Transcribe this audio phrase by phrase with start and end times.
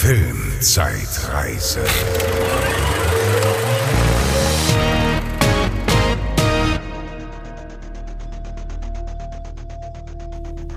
[0.00, 1.84] Filmzeitreise.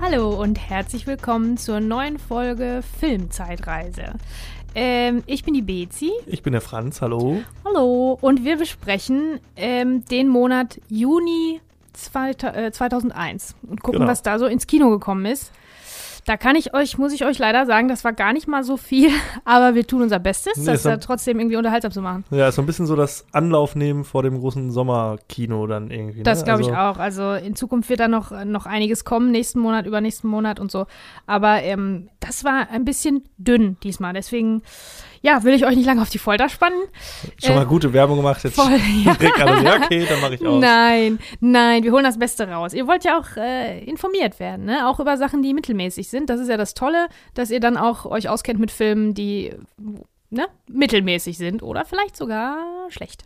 [0.00, 4.14] Hallo und herzlich willkommen zur neuen Folge Filmzeitreise.
[4.74, 6.10] Ähm, ich bin die Bezi.
[6.26, 7.42] Ich bin der Franz, hallo.
[7.64, 8.18] Hallo.
[8.20, 11.60] Und wir besprechen ähm, den Monat Juni
[11.92, 14.10] zwei, äh, 2001 und gucken, Genau.
[14.10, 15.52] was da so ins Kino gekommen ist.
[16.24, 18.76] Da kann ich euch, muss ich euch leider sagen, das war gar nicht mal so
[18.76, 19.10] viel,
[19.44, 22.24] aber wir tun unser Bestes, Nee, das da trotzdem irgendwie unterhaltsam zu machen.
[22.30, 26.22] Ja, ist so ein bisschen so das Anlauf nehmen vor dem großen Sommerkino dann irgendwie.
[26.22, 26.44] Das ne?
[26.44, 27.02] glaube ich also, auch.
[27.02, 30.86] Also in Zukunft wird da noch, noch einiges kommen, nächsten Monat, übernächsten Monat und so.
[31.26, 34.12] Aber ähm, das war ein bisschen dünn diesmal.
[34.12, 34.62] Deswegen,
[35.22, 36.82] ja, will ich euch nicht lange auf die Folter spannen.
[37.42, 38.42] Schon mal äh, gute Werbung gemacht.
[38.42, 38.72] Jetzt Voll,
[39.04, 39.14] ja.
[39.14, 40.60] direkt alle so, ja, okay, dann mache ich aus.
[40.60, 42.74] Nein, nein, wir holen das Beste raus.
[42.74, 44.88] Ihr wollt ja auch äh, informiert werden, ne?
[44.88, 46.28] Auch über Sachen, die mittelmäßig sind.
[46.28, 49.54] Das ist ja das Tolle, dass ihr dann auch euch auskennt mit Filmen, die
[50.30, 52.56] ne, mittelmäßig sind oder vielleicht sogar
[52.88, 53.24] schlecht.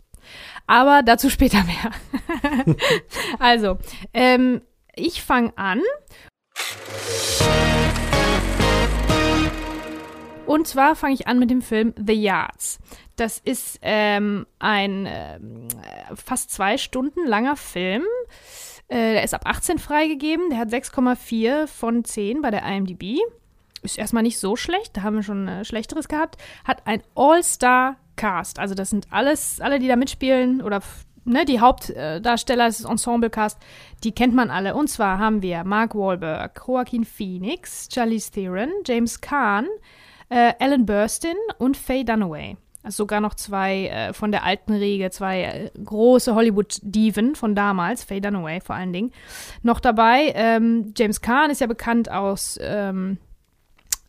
[0.67, 2.75] Aber dazu später mehr.
[3.39, 3.77] also,
[4.13, 4.61] ähm,
[4.95, 5.81] ich fange an.
[10.47, 12.79] Und zwar fange ich an mit dem Film The Yards.
[13.17, 15.67] Das ist ähm, ein ähm,
[16.15, 18.03] fast zwei Stunden langer Film.
[18.87, 20.49] Äh, der ist ab 18 freigegeben.
[20.49, 23.19] Der hat 6,4 von 10 bei der IMDb.
[23.83, 24.95] Ist erstmal nicht so schlecht.
[24.95, 26.37] Da haben wir schon äh, Schlechteres gehabt.
[26.63, 28.57] Hat ein All-Star-Cast.
[28.57, 30.81] Also, das sind alles, alle, die da mitspielen oder
[31.25, 33.59] ne, die Hauptdarsteller des Ensemble-Cast,
[34.05, 34.75] die kennt man alle.
[34.75, 39.67] Und zwar haben wir Mark Wahlberg, Joaquin Phoenix, Charlize Theron, James Caan,
[40.29, 42.57] äh, Alan Burstyn und Faye Dunaway.
[42.83, 48.03] Also sogar noch zwei äh, von der alten Riege, zwei äh, große Hollywood-Diven von damals,
[48.03, 49.11] Faye Dunaway vor allen Dingen.
[49.61, 53.17] Noch dabei, ähm, James Caan ist ja bekannt aus ähm,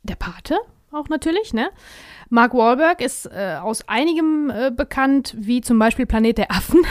[0.05, 0.59] Der Pate,
[0.93, 1.71] auch natürlich, ne?
[2.31, 6.83] Mark Wahlberg ist äh, aus einigem äh, bekannt, wie zum Beispiel Planet der Affen.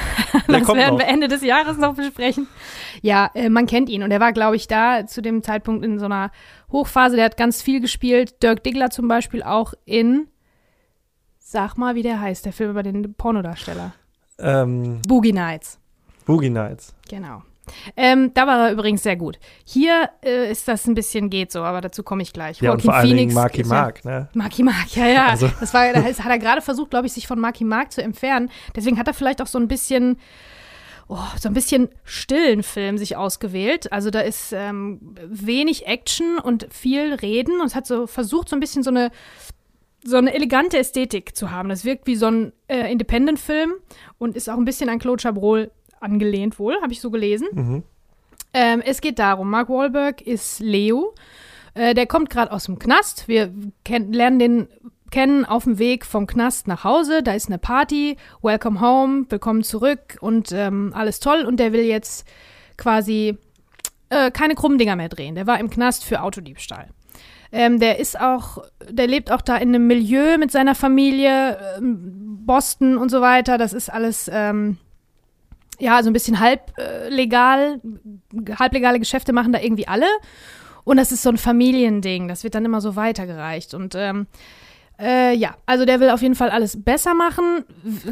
[0.47, 0.99] Der das werden noch.
[0.99, 2.47] wir Ende des Jahres noch besprechen.
[3.01, 5.99] Ja, äh, man kennt ihn und er war, glaube ich, da zu dem Zeitpunkt in
[5.99, 6.31] so einer
[6.71, 7.15] Hochphase.
[7.15, 8.41] Der hat ganz viel gespielt.
[8.41, 10.27] Dirk Diggler zum Beispiel auch in,
[11.37, 13.93] sag mal, wie der heißt, der Film über den Pornodarsteller.
[14.39, 15.79] Ähm, Boogie Nights.
[16.25, 16.95] Boogie Nights.
[17.09, 17.43] Genau.
[17.95, 19.39] Ähm, da war er übrigens sehr gut.
[19.65, 22.61] Hier äh, ist das ein bisschen geht so, aber dazu komme ich gleich.
[22.61, 24.29] Ja, und Joaquin vor allen Dingen Phoenix Marky ja- Mark, ne?
[24.33, 25.25] Marky Mark, ja, ja.
[25.27, 27.91] Also- Das war, da ist- hat er gerade versucht, glaube ich, sich von Marky Mark
[27.91, 28.49] zu entfernen.
[28.75, 30.17] Deswegen hat er vielleicht auch so ein bisschen,
[31.07, 33.91] oh, so ein bisschen stillen Film sich ausgewählt.
[33.91, 38.55] Also da ist ähm, wenig Action und viel Reden und es hat so versucht, so
[38.55, 39.11] ein bisschen so eine
[40.03, 41.67] so eine elegante Ästhetik zu haben.
[41.67, 43.73] Das wirkt wie so ein äh, Independent-Film
[44.19, 45.69] und ist auch ein bisschen an Claude Chabrol
[45.99, 47.47] angelehnt wohl, habe ich so gelesen.
[47.53, 47.83] Mhm.
[48.53, 51.13] Ähm, es geht darum, Mark Wahlberg ist Leo.
[51.73, 53.27] Äh, der kommt gerade aus dem Knast.
[53.27, 53.53] Wir
[53.87, 54.67] lernen den
[55.11, 57.23] kennen auf dem Weg vom Knast nach Hause.
[57.23, 58.17] Da ist eine Party.
[58.41, 61.45] Welcome home, willkommen zurück und ähm, alles toll.
[61.45, 62.27] Und der will jetzt
[62.77, 63.37] quasi
[64.09, 65.35] äh, keine krummen Dinger mehr drehen.
[65.35, 66.89] Der war im Knast für Autodiebstahl.
[67.51, 72.45] Ähm, der ist auch, der lebt auch da in einem Milieu mit seiner Familie, ähm,
[72.45, 73.57] Boston und so weiter.
[73.57, 74.77] Das ist alles, ähm,
[75.79, 77.81] ja, so ein bisschen halb äh, legal,
[78.57, 80.07] halblegale Geschäfte machen da irgendwie alle.
[80.83, 82.27] Und das ist so ein Familiending.
[82.27, 83.73] Das wird dann immer so weitergereicht.
[83.73, 84.27] Und ähm,
[84.99, 87.65] äh, ja, also der will auf jeden Fall alles besser machen.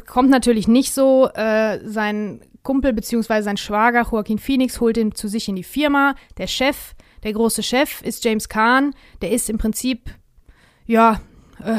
[0.05, 1.29] Kommt natürlich nicht so.
[1.33, 3.41] Äh, sein Kumpel bzw.
[3.41, 6.15] sein Schwager Joaquin Phoenix holt ihn zu sich in die Firma.
[6.37, 8.93] Der Chef, der große Chef ist James Caan.
[9.21, 10.09] Der ist im Prinzip,
[10.85, 11.21] ja,
[11.63, 11.77] äh,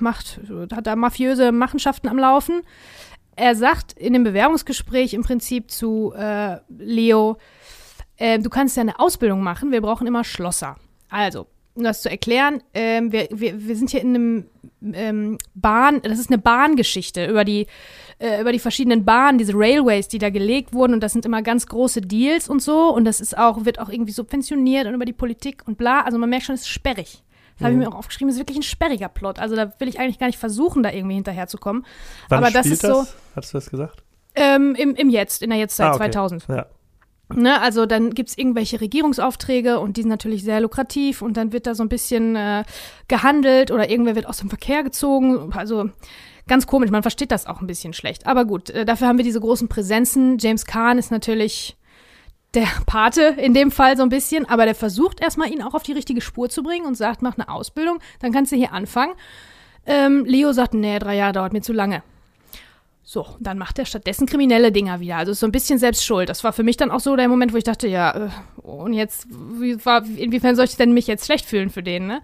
[0.00, 0.40] macht,
[0.74, 2.62] hat da mafiöse Machenschaften am Laufen.
[3.36, 7.36] Er sagt in dem Bewerbungsgespräch im Prinzip zu äh, Leo,
[8.16, 10.76] äh, du kannst ja eine Ausbildung machen, wir brauchen immer Schlosser.
[11.08, 14.44] Also, um das zu erklären, ähm, wir, wir, wir sind hier in einem
[14.92, 17.66] ähm, Bahn, das ist eine Bahngeschichte über die,
[18.18, 21.42] äh, über die verschiedenen Bahnen, diese Railways, die da gelegt wurden und das sind immer
[21.42, 25.04] ganz große Deals und so und das ist auch, wird auch irgendwie subventioniert und über
[25.04, 26.02] die Politik und bla.
[26.02, 27.22] Also man merkt schon, es ist sperrig.
[27.56, 27.84] Das habe ich Mhm.
[27.84, 29.38] mir auch aufgeschrieben, das ist wirklich ein sperriger Plot.
[29.38, 31.84] Also da will ich eigentlich gar nicht versuchen, da irgendwie hinterherzukommen.
[32.28, 33.14] Wann Aber das ist so- das?
[33.36, 34.02] Hattest du das gesagt?
[34.34, 36.10] Ähm, im, Im Jetzt, in der Jetztzeit Ah, okay.
[36.10, 36.46] 2000.
[36.48, 36.66] Ja.
[37.32, 41.52] Ne, also dann gibt es irgendwelche Regierungsaufträge und die sind natürlich sehr lukrativ und dann
[41.52, 42.64] wird da so ein bisschen äh,
[43.08, 45.52] gehandelt oder irgendwer wird aus dem Verkehr gezogen.
[45.54, 45.88] Also
[46.46, 48.26] ganz komisch, man versteht das auch ein bisschen schlecht.
[48.26, 50.36] Aber gut, äh, dafür haben wir diese großen Präsenzen.
[50.38, 51.76] James Caan ist natürlich
[52.54, 55.82] der Pate in dem Fall so ein bisschen, aber der versucht erstmal ihn auch auf
[55.82, 59.14] die richtige Spur zu bringen und sagt, mach eine Ausbildung, dann kannst du hier anfangen.
[59.86, 62.02] Ähm, Leo sagt, nee, drei Jahre dauert mir zu lange.
[63.06, 65.18] So, dann macht er stattdessen kriminelle Dinger wieder.
[65.18, 66.30] Also ist so ein bisschen selbst schuld.
[66.30, 68.28] Das war für mich dann auch so der Moment, wo ich dachte, ja, äh,
[68.62, 72.22] und jetzt, wie, war, inwiefern soll ich denn mich jetzt schlecht fühlen für den, ne?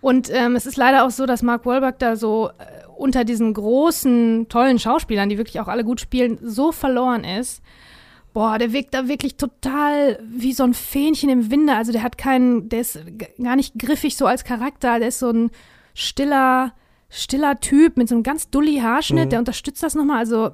[0.00, 3.54] Und ähm, es ist leider auch so, dass Mark Wahlberg da so äh, unter diesen
[3.54, 7.60] großen, tollen Schauspielern, die wirklich auch alle gut spielen, so verloren ist.
[8.32, 11.74] Boah, der wirkt da wirklich total wie so ein Fähnchen im Winde.
[11.74, 13.00] Also der hat keinen, der ist
[13.42, 14.98] gar nicht griffig so als Charakter.
[15.00, 15.50] Der ist so ein
[15.94, 16.72] stiller,
[17.08, 19.30] stiller Typ mit so einem ganz dulli Haarschnitt, Mhm.
[19.30, 20.18] der unterstützt das nochmal.
[20.18, 20.50] Also,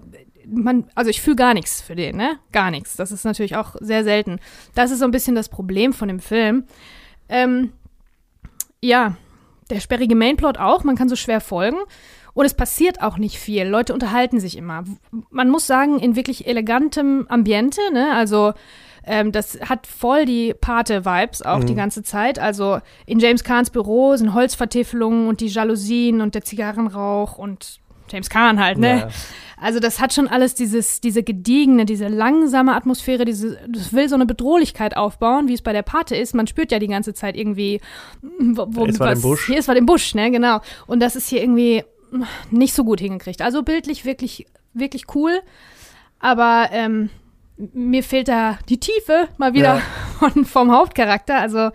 [0.46, 2.38] man, also ich fühle gar nichts für den, ne?
[2.52, 2.96] Gar nichts.
[2.96, 4.38] Das ist natürlich auch sehr selten.
[4.74, 6.64] Das ist so ein bisschen das Problem von dem Film.
[7.28, 7.72] Ähm,
[8.80, 9.16] ja,
[9.68, 11.78] der sperrige Mainplot auch, man kann so schwer folgen.
[12.36, 13.64] Und es passiert auch nicht viel.
[13.64, 14.84] Leute unterhalten sich immer.
[15.30, 18.12] Man muss sagen, in wirklich elegantem Ambiente, ne?
[18.14, 18.52] Also
[19.06, 21.66] ähm, das hat voll die Pate-Vibes auch Mhm.
[21.66, 22.38] die ganze Zeit.
[22.38, 27.80] Also in James Kahns Büro sind Holzvertäfelungen und die Jalousien und der Zigarrenrauch und
[28.10, 28.98] James Kahn halt, ne?
[28.98, 29.08] Ja.
[29.58, 34.14] Also das hat schon alles dieses, diese gediegene, diese langsame Atmosphäre, diese, das will so
[34.14, 36.34] eine Bedrohlichkeit aufbauen, wie es bei der Pate ist.
[36.34, 37.80] Man spürt ja die ganze Zeit irgendwie,
[38.38, 39.46] wo, wo ist was Busch.
[39.46, 40.60] Hier ist was im Busch, ne, genau.
[40.86, 41.82] Und das ist hier irgendwie
[42.50, 43.42] nicht so gut hingekriegt.
[43.42, 45.40] Also bildlich wirklich, wirklich cool,
[46.18, 47.10] aber ähm,
[47.56, 49.80] mir fehlt da die Tiefe mal wieder
[50.18, 51.38] von, vom Hauptcharakter.
[51.38, 51.70] Also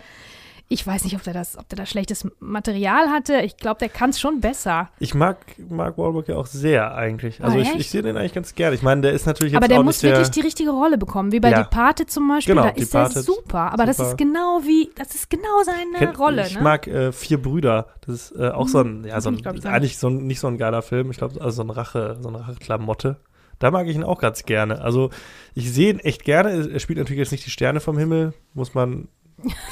[0.72, 3.42] ich weiß nicht, ob der das, ob der da schlechtes Material hatte.
[3.42, 4.90] Ich glaube, der kann es schon besser.
[5.00, 5.38] Ich mag
[5.70, 7.44] Mark Wahlberg ja auch sehr eigentlich.
[7.44, 8.74] Also Ah, ich, ich sehe den eigentlich ganz gerne.
[8.76, 11.34] Ich meine, der ist natürlich jetzt Aber der muss der, wirklich die richtige Rolle bekommen,
[11.34, 11.64] wie bei Ja.
[11.64, 12.56] Die Pate zum Beispiel.
[12.56, 13.74] Genau, da ist er super.
[13.74, 14.12] Aber das super.
[14.12, 16.48] ist genau wie, das ist genau seine Kennt- Rolle.
[16.48, 16.62] Ich ne?
[16.62, 17.88] mag äh, Vier Brüder.
[18.06, 20.48] Das ist äh, auch so ein, ja, so ein, glaub eigentlich so ein, nicht so
[20.48, 21.12] ein geiler Film.
[21.12, 23.18] Ich glaube, also so ein Rache, so eine Racheklamotte.
[23.60, 24.80] Da mag ich ihn auch ganz gerne.
[24.82, 25.10] Also
[25.54, 26.70] ich sehe ihn echt gerne.
[26.72, 29.10] Er spielt natürlich jetzt nicht die Sterne vom Himmel, muss man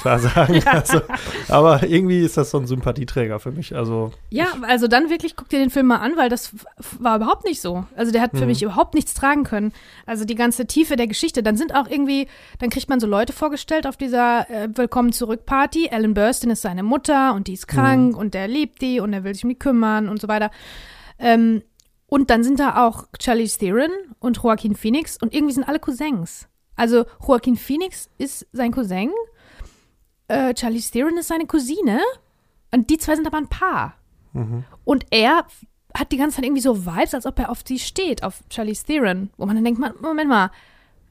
[0.00, 0.62] klar sagen.
[0.66, 1.00] also,
[1.48, 3.74] aber irgendwie ist das so ein Sympathieträger für mich.
[3.74, 6.52] Also Ja, also dann wirklich guck dir den Film mal an, weil das
[6.98, 7.84] war überhaupt nicht so.
[7.96, 8.46] Also der hat für Mhm.
[8.46, 9.72] mich überhaupt nichts tragen können.
[10.06, 11.42] Also die ganze Tiefe der Geschichte.
[11.42, 12.28] Dann sind auch irgendwie,
[12.58, 15.88] dann kriegt man so Leute vorgestellt auf dieser äh, Willkommen zurück Party.
[15.90, 19.24] Alan Burstyn ist seine Mutter und die ist krank und der liebt die und er
[19.24, 20.50] will sich um die kümmern und so weiter.
[21.18, 21.62] Ähm,
[22.06, 26.48] und dann sind da auch Charlize Theron und Joaquin Phoenix und irgendwie sind alle Cousins.
[26.74, 29.10] Also Joaquin Phoenix ist sein Cousin,
[30.30, 32.00] äh, Charlize Theron ist seine Cousine
[32.70, 33.94] und die zwei sind aber ein Paar.
[34.32, 34.64] mhm.
[34.84, 35.44] Und er
[35.92, 38.84] hat die ganze Zeit irgendwie so Vibes, als ob er auf sie steht, auf Charlize
[38.84, 39.30] Theron.
[39.36, 40.50] Wo man dann denkt, man, Moment mal,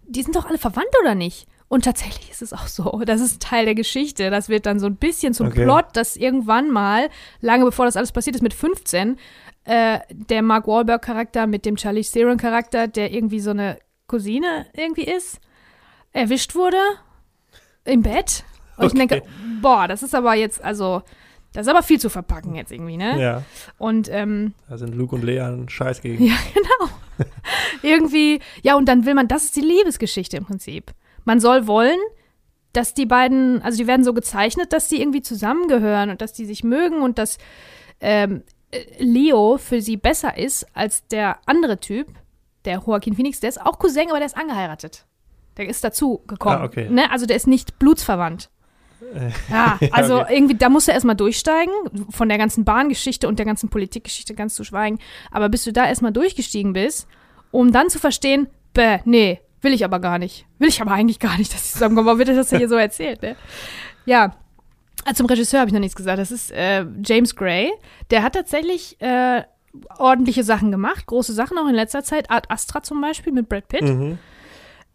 [0.06, 1.48] die sind doch alle verwandt oder nicht?
[1.68, 3.01] Und tatsächlich ist es auch so.
[3.06, 4.30] Das ist Teil der Geschichte.
[4.31, 5.63] Das wird dann so ein bisschen zum Okay.
[5.63, 7.10] Plot, dass irgendwann mal,
[7.42, 9.18] lange bevor das alles passiert ist, mit 15,
[9.66, 13.77] äh, der Mark Wahlberg-Charakter mit dem Charlize Theron-Charakter, der irgendwie so eine
[14.07, 15.39] Cousine irgendwie ist,
[16.12, 16.80] erwischt wurde
[17.83, 18.44] im Bett.
[18.79, 19.07] Und ich Okay.
[19.07, 19.23] denke,
[19.61, 21.01] boah, das ist aber jetzt, also,
[21.53, 23.19] das ist aber viel zu verpacken jetzt irgendwie, ne?
[23.21, 23.43] ja,
[23.77, 26.23] Und ähm, da sind Luke und Lea ein Scheiß gegen.
[26.25, 26.91] ja, genau.
[27.81, 30.91] Irgendwie, ja, und dann will man, das ist die Liebesgeschichte im Prinzip.
[31.25, 31.97] Man soll wollen,
[32.73, 36.45] dass die beiden, also die werden so gezeichnet, dass die irgendwie zusammengehören und dass die
[36.45, 37.37] sich mögen und dass
[37.99, 42.07] ähm, äh, Leo für sie besser ist als der andere Typ,
[42.65, 45.05] der Joaquin Phoenix, der ist auch Cousin, aber der ist angeheiratet.
[45.57, 46.57] Der ist dazu gekommen.
[46.61, 46.89] Ah, okay.
[46.89, 47.11] ne?
[47.11, 48.49] Also der ist nicht blutsverwandt.
[49.01, 50.35] Äh, Ja, Ja, also okay.
[50.35, 51.73] irgendwie, da musst du erstmal durchsteigen,
[52.09, 54.99] von der ganzen Bahngeschichte und der ganzen Politikgeschichte ganz zu schweigen.
[55.31, 57.07] Aber bis du da erstmal durchgestiegen bist,
[57.51, 60.45] um dann zu verstehen, bäh, nee, will ich aber gar nicht.
[60.59, 62.05] Will ich aber eigentlich gar nicht, dass die zusammenkommen.
[62.07, 63.35] Warum wird das hier so erzählt, ne?
[64.05, 64.35] Ja.
[65.05, 66.19] Ah, zum Regisseur habe ich noch nichts gesagt.
[66.19, 67.71] Das ist äh, James Gray.
[68.11, 69.44] Der hat tatsächlich äh,
[69.97, 72.29] ordentliche Sachen gemacht, große Sachen auch in letzter Zeit.
[72.29, 73.81] Art Astra zum Beispiel mit Brad Pitt.
[73.83, 74.18] mhm.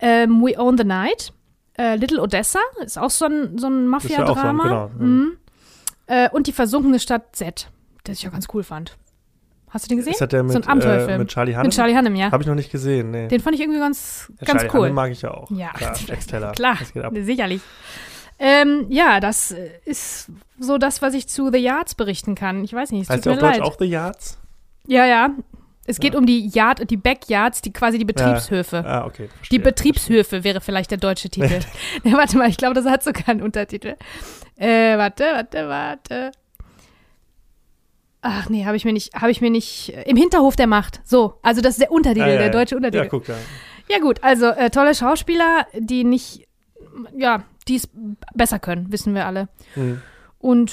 [0.00, 1.32] Ähm, We Own the Night.
[1.76, 4.62] Äh, Little Odessa ist auch so ein, so ein Das ist ja so Mafia-Drama.
[4.64, 4.90] genau.
[4.98, 5.36] Mhm.
[6.06, 7.68] Äh, und die versunkene Stadt Z,
[8.04, 8.96] das ich auch ganz cool fand.
[9.70, 10.12] Hast du den gesehen?
[10.12, 11.10] Ist das der mit, so ein Abenteuerfilm.
[11.10, 11.66] äh, mit Charlie Hunnam?
[11.66, 12.30] Mit Charlie Hunnam, ja.
[12.30, 13.26] Habe ich noch nicht gesehen, nee.
[13.26, 14.80] Den fand ich irgendwie ganz, Ja, ganz Charlie cool.
[14.82, 15.50] Hunnam mag ich ja auch.
[15.50, 16.52] Ja, Klar, Jax Teller.
[16.52, 16.78] Klar,
[17.12, 17.60] sicherlich.
[18.38, 20.28] Ähm, ja, das äh, ist
[20.60, 22.62] so das, was ich zu The Yards berichten kann.
[22.62, 23.62] Ich weiß nicht, es Heißt tut mir auf Deutsch leid.
[23.62, 24.38] auch The Yards?
[24.86, 25.30] Ja, ja.
[25.86, 26.18] Es geht Ja.
[26.18, 28.82] um die Yard, die Backyards, die quasi die Betriebshöfe.
[28.86, 29.24] Ah, okay.
[29.24, 29.58] Die verstehe.
[29.60, 31.60] Betriebshöfe wäre vielleicht der deutsche Titel.
[32.04, 33.96] ja, warte mal, ich glaube, das hat sogar einen Untertitel.
[34.56, 36.32] Äh, warte, warte, warte.
[38.22, 39.90] Ach nee, habe ich mir nicht, habe ich mir nicht.
[40.06, 41.00] Im Hinterhof der Macht.
[41.04, 42.52] So, also das ist der Untertitel, Ah, ja, der ja.
[42.52, 43.04] deutsche Untertitel.
[43.04, 43.34] Ja, guck da.
[43.90, 46.48] Ja, gut, also äh, tolle Schauspieler, die nicht,
[47.14, 47.88] ja, die es
[48.34, 49.48] besser können, wissen wir alle.
[49.74, 50.00] Hm.
[50.38, 50.72] Und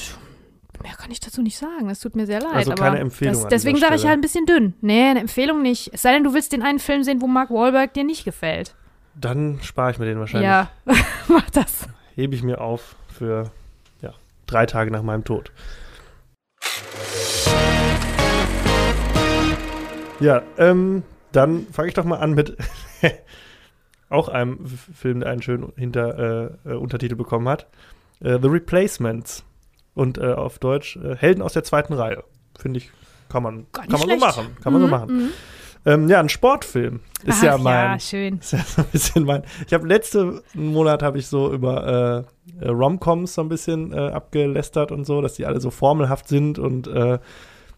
[0.82, 1.88] mehr kann ich dazu nicht sagen.
[1.88, 2.54] Das tut mir sehr leid.
[2.54, 4.74] Also keine Empfehlung Das, deswegen sage ich halt ein bisschen dünn.
[4.82, 5.92] Nee, eine Empfehlung nicht.
[5.94, 8.76] Es sei denn, du willst den einen Film sehen, wo Mark Wahlberg dir nicht gefällt.
[9.16, 10.48] Dann spare ich mir den wahrscheinlich.
[10.48, 10.70] Ja,
[11.28, 11.88] mach das.
[12.16, 13.52] Hebe ich mir auf für
[14.02, 14.14] ja,
[14.48, 15.52] drei Tage nach meinem Tod.
[20.20, 22.56] Ja, ähm, Dann fange ich doch mal an mit
[24.10, 27.68] auch einem Film, der einen schönen Hinter, äh, äh, Untertitel bekommen hat.
[28.20, 29.44] Äh, The Replacements.
[29.94, 32.24] Und äh, auf Deutsch äh, Helden aus der zweiten Reihe.
[32.58, 32.92] Finde ich,
[33.30, 34.48] kann man, kann man so machen.
[34.64, 35.16] Kann man so Mhm, machen.
[35.18, 35.30] mhm.
[35.84, 37.00] Ähm, ja, ein Sportfilm.
[37.24, 37.92] Ist Ach, ja mein.
[37.94, 38.38] Ja, schön.
[38.40, 39.44] Ist ja so ein bisschen mein.
[39.66, 42.26] Ich habe letzte Monat habe ich so über
[42.62, 46.28] äh, äh, Romcoms so ein bisschen äh, abgelästert und so, dass die alle so formelhaft
[46.28, 47.18] sind und äh,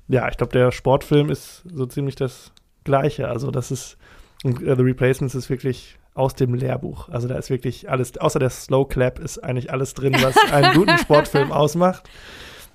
[0.09, 2.51] ja, ich glaube, der Sportfilm ist so ziemlich das
[2.83, 3.29] Gleiche.
[3.29, 3.97] Also das ist
[4.43, 7.09] und äh, The Replacements ist wirklich aus dem Lehrbuch.
[7.09, 10.73] Also da ist wirklich alles, außer der Slow Clap ist eigentlich alles drin, was einen
[10.73, 12.09] guten Sportfilm ausmacht.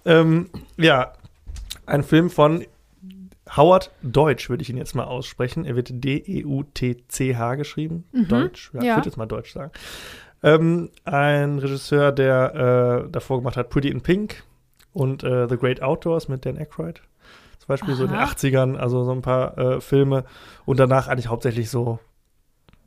[0.04, 1.12] Ähm, ja,
[1.86, 2.64] ein Film von
[3.56, 5.64] Howard Deutsch, würde ich ihn jetzt mal aussprechen.
[5.64, 8.04] Er wird D-E-U-T-C-H geschrieben.
[8.12, 8.70] Mhm, Deutsch.
[8.74, 8.90] Ja, ja.
[8.90, 9.72] ich würde jetzt mal Deutsch sagen.
[10.42, 14.44] Ähm, ein Regisseur, der äh, davor gemacht hat Pretty in Pink
[14.92, 17.02] und äh, The Great Outdoors mit Dan Aykroyd.
[17.58, 18.32] Zum Beispiel so in den Aha.
[18.32, 20.24] 80ern, also so ein paar äh, Filme.
[20.64, 21.98] Und danach eigentlich hauptsächlich so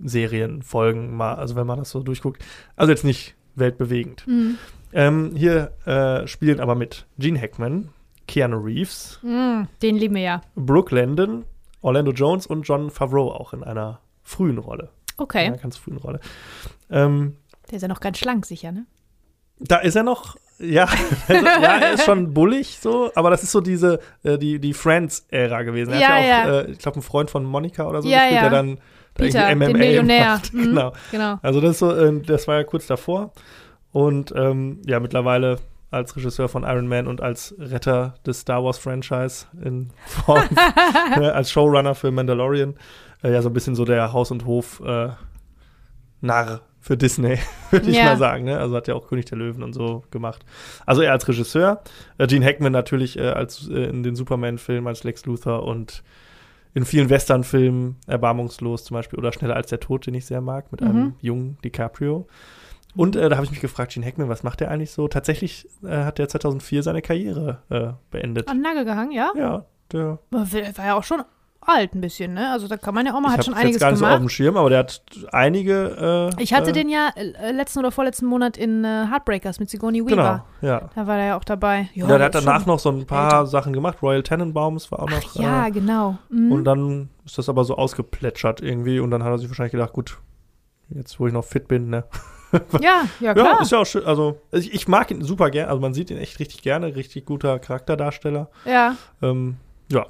[0.08, 2.43] Serien, Folgen mal, also wenn man das so durchguckt.
[2.75, 4.25] Also jetzt nicht weltbewegend.
[4.27, 4.58] Mhm.
[4.93, 7.89] Ähm, hier äh, spielen aber mit Gene Hackman,
[8.27, 10.41] Keanu Reeves, Mhm, Den lieben wir ja.
[10.55, 11.46] Brooke Landon,
[11.81, 14.89] Orlando Jones und John Favreau auch in einer frühen Rolle.
[15.17, 15.46] Okay.
[15.46, 16.20] In einer ganz frühen Rolle.
[16.89, 17.36] Ähm,
[17.70, 18.86] Der ist ja noch ganz schlank, sicher, ne?
[19.63, 20.86] da ist er noch, ja,
[21.27, 24.74] also, ja, er ist schon bullig so, aber das ist so diese, äh, die, die
[24.74, 25.93] Friends-Ära gewesen.
[25.93, 26.60] Er Ja, hat ja auch, ja.
[26.62, 28.50] Äh, ich glaube, einen Freund von Monika oder so Ja, gespielt, ja.
[28.50, 28.81] der dann da
[29.28, 30.25] Peter, irgendwie den MMA Millionär.
[30.25, 30.54] macht.
[30.54, 30.63] Mhm.
[30.63, 30.94] Genau.
[31.12, 31.40] Genau.
[31.42, 33.32] Also das so, äh, das war ja kurz davor.
[33.92, 35.58] Und ähm, ja, mittlerweile
[35.90, 40.44] als Regisseur von Iron Man und als Retter des Star Wars Franchise in Form,
[41.20, 42.75] ne, als Showrunner für Mandalorian,
[43.24, 45.10] äh, ja so ein bisschen so der Haus- und Hof äh,
[46.22, 47.38] Narr für Disney,
[47.72, 48.06] würde ich Ja.
[48.06, 48.46] mal sagen.
[48.46, 48.58] Ne?
[48.58, 50.46] Also hat ja auch König der Löwen und so gemacht.
[50.86, 51.82] Also er als Regisseur,
[52.18, 56.04] äh, Gene Hackman natürlich äh, als äh, in den Superman-Filmen als Lex Luthor und
[56.74, 60.72] in vielen Western-Filmen erbarmungslos zum Beispiel oder Schneller als der Tod, den ich sehr mag,
[60.72, 61.13] mit einem Mhm.
[61.22, 62.28] jungen DiCaprio.
[62.96, 65.08] Und äh, da habe ich mich gefragt, Gene Hackman, was macht der eigentlich so?
[65.08, 68.48] Tatsächlich äh, hat der 2004 seine Karriere äh, beendet.
[68.50, 69.32] An Nagel gehangen, ja?
[69.36, 71.22] Ja, der war ja auch schon
[71.62, 72.51] alt ein bisschen, ne?
[72.51, 74.06] Also da kann man ja auch mal, ich hat schon jetzt einiges gar nicht so
[74.06, 74.22] auf gemacht.
[74.24, 75.01] dem Schirm, aber der hat
[75.32, 76.32] einige.
[76.38, 79.70] Äh, ich hatte äh, den ja äh, letzten oder vorletzten Monat in äh, Heartbreakers mit
[79.70, 80.46] Sigourney Genau, Weaver.
[80.62, 80.89] ja.
[80.96, 81.89] Da war er ja auch dabei.
[81.94, 83.46] Ja, der hat danach noch so ein paar älter.
[83.48, 84.01] Sachen gemacht.
[84.01, 85.36] Royal Tenenbaums war auch noch.
[85.36, 86.18] Ja, äh, genau.
[86.30, 86.51] Mhm.
[86.51, 89.00] Und dann ist das aber so ausgeplätschert irgendwie.
[89.00, 90.18] Und dann hat er sich wahrscheinlich gedacht, gut,
[90.89, 92.06] jetzt wo ich noch fit bin, ne?
[92.82, 93.62] ja, ja, Ja, klar.
[93.62, 94.03] ist ja auch schön.
[94.06, 95.70] Also, ich, ich mag ihn super gern.
[95.70, 96.96] Also, man sieht ihn echt richtig gerne.
[96.96, 98.50] Richtig guter Charakterdarsteller.
[98.65, 99.58] Ja, Ähm,
[99.91, 100.06] ja,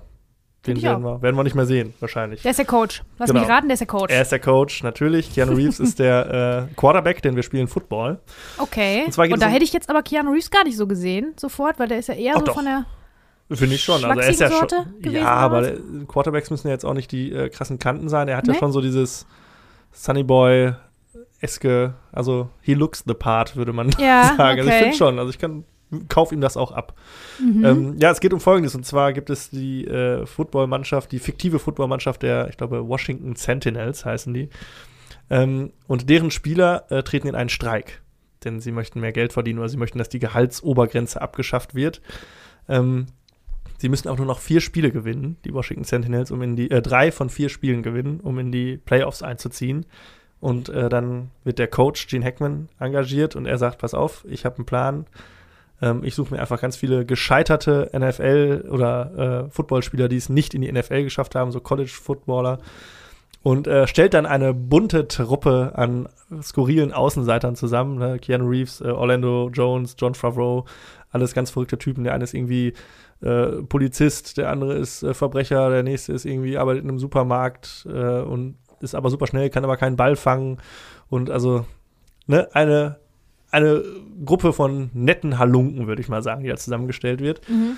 [0.67, 2.41] den ich werden wir, werden wir nicht mehr sehen, wahrscheinlich.
[2.43, 3.01] der ist der Coach.
[3.17, 3.41] Lass Genau.
[3.41, 4.13] mich raten, der ist der Coach.
[4.13, 5.33] Er ist der Coach, natürlich.
[5.33, 8.19] Keanu Reeves ist der äh, Quarterback, denn wir spielen Football.
[8.59, 9.03] Okay.
[9.07, 11.79] Und Und, da um- hätte ich jetzt aber Keanu Reeves gar nicht so gesehen, sofort,
[11.79, 12.53] weil der ist ja eher Ach so doch.
[12.55, 12.85] von der.
[13.53, 14.05] Finde ich schon.
[14.05, 14.67] Also er ist ja schon.
[15.01, 15.77] Gewesen Ja, aber der,
[16.07, 18.27] Quarterbacks müssen ja jetzt auch nicht die äh, krassen Kanten sein.
[18.29, 18.59] Er hat ja Nee.
[18.59, 19.25] schon so dieses
[19.91, 20.73] Sunny Boy
[21.41, 24.59] eske, also he looks the part, würde man Ja, sagen.
[24.59, 24.83] Also ich okay.
[24.83, 25.19] finde schon.
[25.19, 25.65] Also ich kann
[26.07, 26.95] kauf ihm das auch ab.
[27.39, 27.65] Mhm.
[27.65, 28.75] Ähm, ja, es geht um Folgendes.
[28.75, 34.05] Und zwar gibt es die äh, Footballmannschaft, die fiktive Footballmannschaft der, ich glaube, Washington Sentinels
[34.05, 34.49] heißen die.
[35.29, 38.01] Ähm, und deren Spieler äh, treten in einen Streik.
[38.43, 42.01] Denn sie möchten mehr Geld verdienen oder sie möchten, dass die Gehaltsobergrenze abgeschafft wird.
[42.67, 43.07] Ähm,
[43.77, 46.81] sie müssen auch nur noch vier Spiele gewinnen, die Washington Sentinels, um in die, äh,
[46.81, 49.85] drei von vier Spielen gewinnen, um in die Playoffs einzuziehen.
[50.39, 54.43] Und äh, dann wird der Coach Gene Hackman engagiert und er sagt, pass auf, ich
[54.43, 55.05] habe einen Plan.
[55.81, 60.53] Ähm, ich suche mir einfach ganz viele gescheiterte NFL- oder äh, Footballspieler, die es nicht
[60.53, 62.59] in die NFL geschafft haben, so College-Footballer.
[63.43, 66.07] Und äh, stellt dann eine bunte Truppe an
[66.43, 67.97] skurrilen Außenseitern zusammen.
[67.97, 68.19] Ne?
[68.19, 70.65] Keanu Reeves, äh, Orlando Jones, John Favreau,
[71.09, 72.03] alles ganz verrückte Typen.
[72.03, 72.73] Der eine ist irgendwie
[73.21, 77.87] äh, Polizist, der andere ist äh, Verbrecher, der nächste ist irgendwie, arbeitet in einem Supermarkt
[77.91, 80.59] äh, und ist aber super schnell, kann aber keinen Ball fangen.
[81.09, 81.65] Und also,
[82.27, 83.00] ne, eine,
[83.51, 83.83] eine
[84.25, 87.47] Gruppe von netten Halunken, würde ich mal sagen, die da zusammengestellt wird.
[87.49, 87.77] Mhm.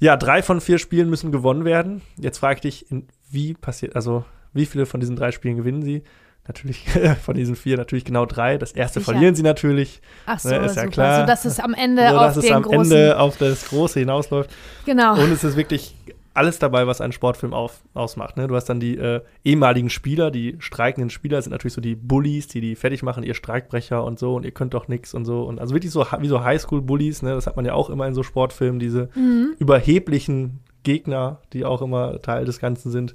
[0.00, 2.02] Ja, drei von vier Spielen müssen gewonnen werden.
[2.16, 2.86] Jetzt frage ich dich,
[3.30, 6.02] wie passiert, also wie viele von diesen drei Spielen gewinnen sie?
[6.46, 6.86] Natürlich
[7.22, 8.58] von diesen vier natürlich genau drei.
[8.58, 9.12] Das erste Sicher.
[9.12, 10.88] verlieren sie natürlich, Ach so, Ne, ist ja super.
[10.92, 11.20] klar.
[11.20, 12.80] So dass es am Ende so auf es am großen.
[12.92, 14.50] Ende auf das Große hinausläuft.
[14.86, 15.14] genau.
[15.20, 15.94] Und es ist wirklich
[16.38, 18.36] alles dabei, was einen Sportfilm auf, ausmacht.
[18.36, 18.48] Ne?
[18.48, 22.48] Du hast dann die äh, ehemaligen Spieler, die streikenden Spieler sind natürlich so die Bullies,
[22.48, 25.42] die die fertig machen, ihr Streikbrecher und so und ihr könnt doch nix und so.
[25.42, 27.30] Und also wirklich so wie so Highschool-Bullies, ne?
[27.34, 29.54] das hat man ja auch immer in so Sportfilmen, diese Mhm.
[29.58, 33.14] überheblichen Gegner, die auch immer Teil des Ganzen sind.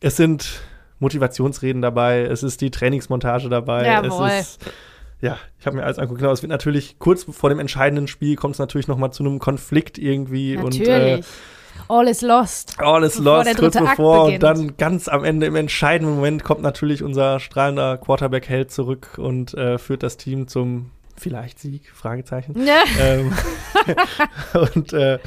[0.00, 0.60] Es sind
[0.98, 4.28] Motivationsreden dabei, es ist die Trainingsmontage dabei, Jawohl.
[4.28, 4.60] es ist
[5.20, 6.20] ja, ich habe mir alles angeguckt.
[6.20, 9.24] Genau, es wird natürlich kurz vor dem entscheidenden Spiel kommt es natürlich noch mal zu
[9.24, 10.80] einem Konflikt irgendwie Natürlich.
[10.80, 11.20] und äh,
[11.88, 12.78] All is lost.
[12.78, 14.24] All is Bevor lost, kurz dritte Akt bevor.
[14.26, 19.54] Und dann ganz am Ende, im entscheidenden Moment, kommt natürlich unser strahlender Quarterback-Held zurück und
[19.54, 21.90] äh, führt das Team zum vielleicht Sieg?
[21.94, 22.54] Fragezeichen.
[22.66, 22.82] Ja.
[23.00, 23.32] ähm,
[24.74, 25.18] und äh,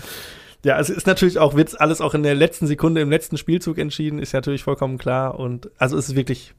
[0.63, 3.77] ja, es ist natürlich auch, wird alles auch in der letzten Sekunde, im letzten Spielzug
[3.77, 5.39] entschieden, ist natürlich vollkommen klar.
[5.39, 6.53] Und also es ist wirklich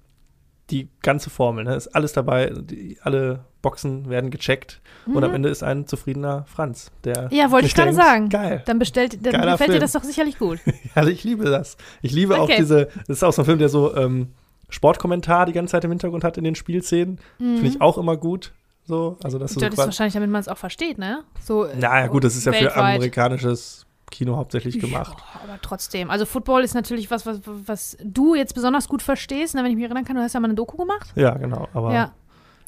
[0.70, 1.74] die ganze Formel, ne?
[1.74, 6.90] Ist alles dabei, die, alle Boxen werden gecheckt und am Ende ist ein zufriedener Franz,
[7.04, 7.28] der Mhm.
[7.36, 8.28] Ja, wollte ich gerade sagen.
[8.30, 8.62] Geil.
[8.64, 9.80] Dann bestellt, dann Geiler gefällt dir Film.
[9.82, 10.58] das doch sicherlich gut.
[10.94, 11.76] Also ich liebe das.
[12.02, 12.56] Ich liebe auch Okay.
[12.58, 14.28] diese, das ist auch so ein Film, der so ähm,
[14.70, 17.18] Sportkommentar die ganze Zeit im Hintergrund hat in den Spielszenen.
[17.38, 18.52] Finde ich auch immer gut.
[18.86, 21.22] So, also das ist so Das ist wahrscheinlich, damit man es auch versteht, ne?
[21.40, 22.94] So, Naja, gut, das ist ja für weltweit.
[22.96, 25.16] amerikanisches Kino hauptsächlich gemacht.
[25.18, 26.10] Ja, aber trotzdem.
[26.10, 29.54] Also Football ist natürlich was, was, was du jetzt besonders gut verstehst.
[29.54, 29.62] Ne?
[29.62, 31.12] Wenn ich mich erinnern kann, du hast ja mal eine Doku gemacht.
[31.14, 31.68] Ja, genau.
[31.72, 32.12] Aber ja,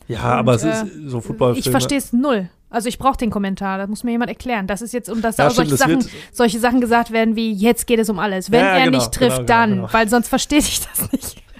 [0.08, 0.20] ja.
[0.20, 1.58] aber es Und, ist äh, so Footballfilme.
[1.60, 2.48] Ich verstehe es null.
[2.70, 4.66] Also ich brauche den Kommentar, das muss mir jemand erklären.
[4.66, 7.36] Das ist jetzt, um dass Ja, da auch solche, stimmt, Sachen, solche Sachen gesagt werden
[7.36, 8.50] wie, jetzt geht es um alles.
[8.50, 9.70] Wenn Ja, er genau, nicht trifft, genau, dann.
[9.70, 9.92] genau, genau.
[9.92, 11.42] Weil sonst verstehe ich das nicht.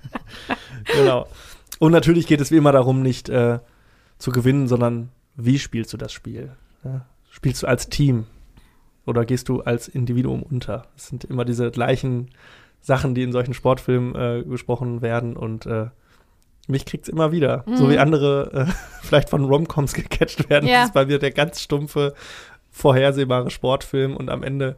[0.97, 1.29] Genau.
[1.79, 3.61] Und natürlich geht es wie immer darum, nicht äh,
[4.19, 6.51] zu gewinnen, sondern wie spielst du das Spiel?
[6.85, 7.07] Ja?
[7.31, 8.27] Spielst du als Team
[9.07, 10.87] oder gehst du als Individuum unter?
[10.95, 12.31] Das sind immer diese gleichen
[12.81, 15.87] Sachen, die in solchen Sportfilmen äh, gesprochen werden und äh,
[16.69, 17.65] mich kriegt's immer wieder.
[17.75, 17.91] So Mhm.
[17.91, 20.69] wie andere äh, vielleicht von Romcoms gecatcht werden.
[20.69, 20.81] Ja.
[20.81, 22.15] Das ist bei mir der ganz stumpfe,
[22.71, 24.77] vorhersehbare Sportfilm und am Ende,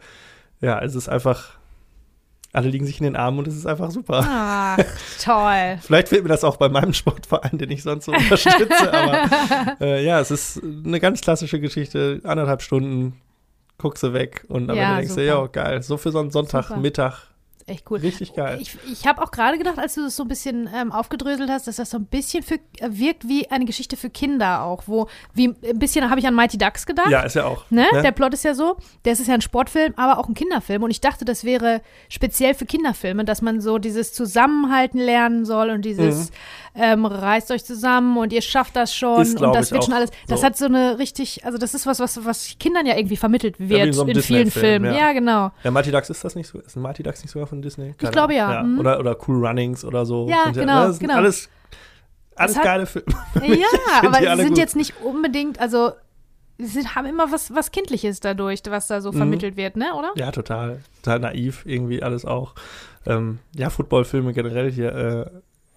[0.61, 1.50] ja, es ist einfach,
[2.52, 4.25] alle liegen sich in den Armen und es ist einfach super.
[4.26, 4.76] Ach,
[5.23, 5.78] toll.
[5.83, 8.93] Vielleicht fehlt mir das auch bei meinem Sportverein, den ich sonst so unterstütze.
[8.93, 12.21] aber äh, ja, es ist eine ganz klassische Geschichte.
[12.25, 13.14] Anderthalb Stunden,
[13.85, 15.41] guckst du weg und am Ja, Ende denkst du, super.
[15.43, 15.83] ja, geil.
[15.83, 16.81] So für so einen Super.
[17.66, 17.99] Echt cool.
[17.99, 18.59] Richtig geil.
[18.61, 21.66] Ich, ich habe auch gerade gedacht, als du das so ein bisschen ähm, aufgedröselt hast,
[21.66, 25.09] dass das so ein bisschen für, äh, wirkt wie eine Geschichte für Kinder auch, wo,
[25.33, 27.11] wie ein bisschen habe ich an Mighty Ducks gedacht.
[27.11, 27.64] ja, ist ja auch.
[27.71, 27.87] Ne?
[27.92, 28.02] ne?
[28.02, 30.83] Der Plot ist ja so, das ist ja ein Sportfilm, aber auch ein Kinderfilm.
[30.83, 35.71] Und ich dachte, das wäre speziell für Kinderfilme, dass man so dieses Zusammenhalten lernen soll
[35.71, 36.30] und dieses
[36.75, 39.23] ähm, reißt euch zusammen und ihr schafft das schon Mhm.
[39.23, 40.11] Ist, und das wird schon alles.
[40.28, 40.47] Das so.
[40.47, 43.87] hat so eine richtig, also das ist was, was, was Kindern ja irgendwie vermittelt wird
[43.87, 44.92] in so in vielen Filmen.
[44.92, 45.04] ja.
[45.04, 45.50] Ja, genau.
[45.62, 46.61] ja, Mighty Ducks ist das nicht so?
[46.61, 47.95] Ist ein Mighty Ducks nicht sogar von Disney?
[47.99, 48.55] Keine glaube, Ahnung.
[48.55, 48.62] ja.
[48.62, 48.79] Mhm.
[48.81, 50.29] Oder, oder Cool Runnings oder so.
[50.29, 51.19] Ja, Sind genau, ne, das sind genau.
[51.21, 51.49] Alles,
[52.37, 53.07] alles hat- geile Filme.
[53.43, 53.67] Ja,
[54.03, 54.59] aber die sie alle sind gut.
[54.59, 55.93] jetzt nicht unbedingt, also
[56.59, 59.17] sie haben immer was, was Kindliches dadurch, was da so Mhm.
[59.17, 60.12] vermittelt wird, ne, oder?
[60.17, 60.81] Ja, total.
[61.03, 62.55] Total naiv, irgendwie alles auch.
[63.07, 64.93] Ähm, ja, Footballfilme generell hier.
[64.95, 65.31] Äh,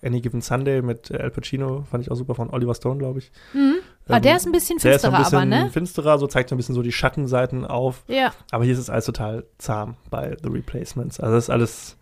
[0.06, 3.18] Any Given Sunday mit äh, Al Pacino fand ich auch super von Oliver Stone, glaube
[3.20, 3.32] ich.
[3.54, 3.78] Mhm.
[4.16, 5.70] Ähm, der ist ein bisschen Der ist so finsterer, ein bisschen aber, ne?
[5.72, 8.04] finsterer, so zeigt so ein bisschen so die Schattenseiten auf.
[8.08, 8.32] Ja.
[8.52, 11.20] Aber hier ist es alles total zahm bei The Replacements.
[11.20, 11.98] Also das ist alles,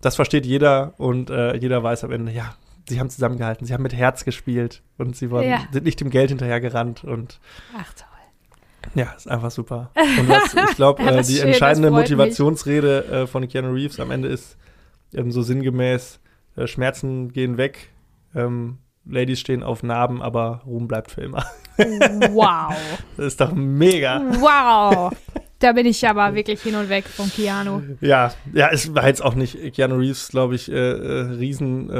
[0.00, 2.54] das versteht jeder und äh, jeder weiß am Ende, ja,
[2.88, 5.60] sie haben zusammengehalten, sie haben mit Herz gespielt und sie waren, Ja.
[5.72, 7.40] sind nicht dem Geld hinterhergerannt und
[7.76, 8.92] Ach toll.
[8.94, 9.90] ja, ist einfach super.
[10.18, 11.90] Und was, ich glaube, äh, die schön, entscheidende.
[11.90, 14.56] Motivationsrede äh, von Keanu Reeves am Ende ist
[15.14, 16.20] ähm, so sinngemäß,
[16.56, 17.90] äh, Schmerzen gehen weg,
[18.34, 21.44] ähm, Ladies stehen auf Narben, aber Ruhm bleibt für immer.
[21.76, 22.74] Wow.
[23.16, 24.20] Das ist doch mega.
[24.40, 25.12] Wow.
[25.60, 27.80] Da bin ich aber wirklich hin und weg von Keanu.
[28.02, 31.94] Ja, ja, es war jetzt auch nicht Keanu Reeves, glaube ich, äh, äh, riesen äh,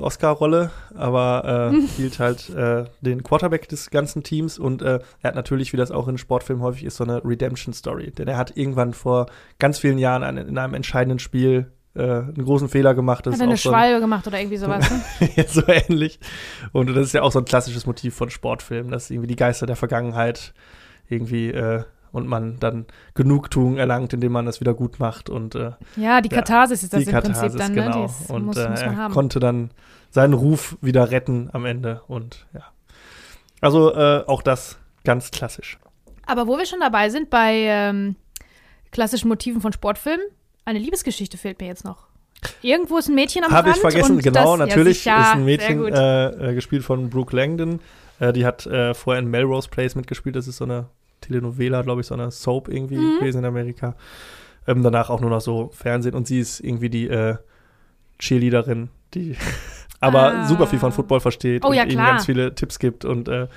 [0.00, 5.34] Oscar-Rolle, aber äh, spielt halt äh, den Quarterback des ganzen Teams und äh, er hat
[5.34, 8.12] natürlich, wie das auch in Sportfilmen häufig ist, so eine Redemption-Story.
[8.12, 9.26] Denn er hat irgendwann vor
[9.58, 13.26] ganz vielen Jahren an, in einem entscheidenden Spiel äh, einen großen Fehler gemacht.
[13.26, 15.30] Das Hat er eine auch so, ein, Schwalbe gemacht oder irgendwie sowas, ne?
[15.36, 16.20] ja, so ähnlich.
[16.72, 19.66] Und das ist ja auch so ein klassisches Motiv von Sportfilmen, dass irgendwie die Geister
[19.66, 20.52] der Vergangenheit
[21.08, 25.72] irgendwie äh, und man dann Genugtuung erlangt, indem man das wieder gut macht und äh,
[25.96, 27.88] Ja, die Ja, Katharsis ist das im Prinzip Katharsis, dann, genau.
[27.88, 27.96] ne?
[27.96, 29.14] Die ist, und muss, äh, muss man er haben.
[29.14, 29.70] konnte dann
[30.10, 32.64] seinen Ruf wieder retten am Ende und ja.
[33.60, 35.78] Also äh, auch das ganz klassisch.
[36.26, 38.16] Aber wo wir schon dabei sind, bei ähm,
[38.90, 40.24] klassischen Motiven von Sportfilmen,
[40.64, 42.06] eine Liebesgeschichte fehlt mir jetzt noch.
[42.62, 43.76] Irgendwo ist ein Mädchen am Habe Rand.
[43.76, 47.36] ich vergessen, und genau, das, natürlich ja, ist ein Mädchen äh, äh, gespielt von Brooke
[47.36, 47.80] Langdon.
[48.18, 50.36] Äh, die hat äh, vorher in Melrose Place mitgespielt.
[50.36, 50.86] Das ist so eine
[51.20, 53.18] Telenovela, glaube ich, so eine Soap irgendwie Mhm.
[53.18, 53.94] gewesen in Amerika.
[54.66, 57.36] Ähm, danach auch nur noch so Fernsehen und sie ist irgendwie die äh,
[58.18, 59.36] Cheerleaderin, die
[60.00, 60.46] aber Ah.
[60.46, 62.06] super viel von Football versteht Oh und ja, klar.
[62.12, 63.48] ganz viele Tipps gibt und äh,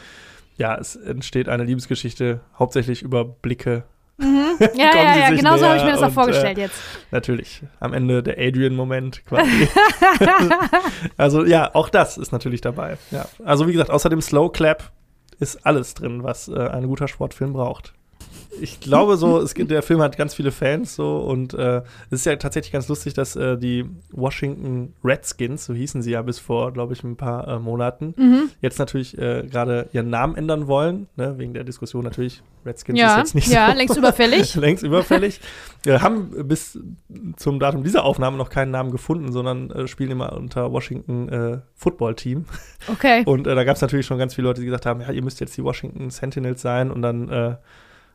[0.57, 3.83] ja, es entsteht eine Liebesgeschichte hauptsächlich über Blicke.
[4.17, 4.57] Mhm.
[4.75, 6.79] Ja, ja, ja, genau so habe ich mir das auch und, vorgestellt jetzt.
[7.11, 9.67] Natürlich am Ende der Adrian-Moment quasi.
[11.17, 12.97] also ja, auch das ist natürlich dabei.
[13.11, 13.25] Ja.
[13.43, 14.91] Also wie gesagt, außer dem Slow Clap
[15.39, 17.93] ist alles drin, was äh, ein guter Sportfilm braucht.
[18.61, 21.77] Ich glaube so, es gibt, der Film hat ganz viele Fans so und äh,
[22.09, 26.21] es ist ja tatsächlich ganz lustig, dass äh, die Washington Redskins, so hießen sie ja
[26.21, 28.49] bis vor, glaube ich, ein paar äh, Monaten, Mhm.
[28.61, 32.41] jetzt natürlich äh, gerade ihren Namen ändern wollen, ne, wegen der Diskussion natürlich.
[32.65, 34.55] Redskins ist Ja, jetzt nicht ja, so längst überfällig.
[34.55, 35.41] längst überfällig.
[35.83, 36.79] Wir haben bis
[37.35, 41.57] zum Datum dieser Aufnahme noch keinen Namen gefunden, sondern äh, spielen immer unter Washington äh,
[41.75, 42.45] Football Team.
[42.89, 43.23] Okay.
[43.25, 45.21] Und äh, da gab es natürlich schon ganz viele Leute, die gesagt haben, ja, ihr
[45.23, 47.55] müsst jetzt die Washington Sentinels sein und dann äh,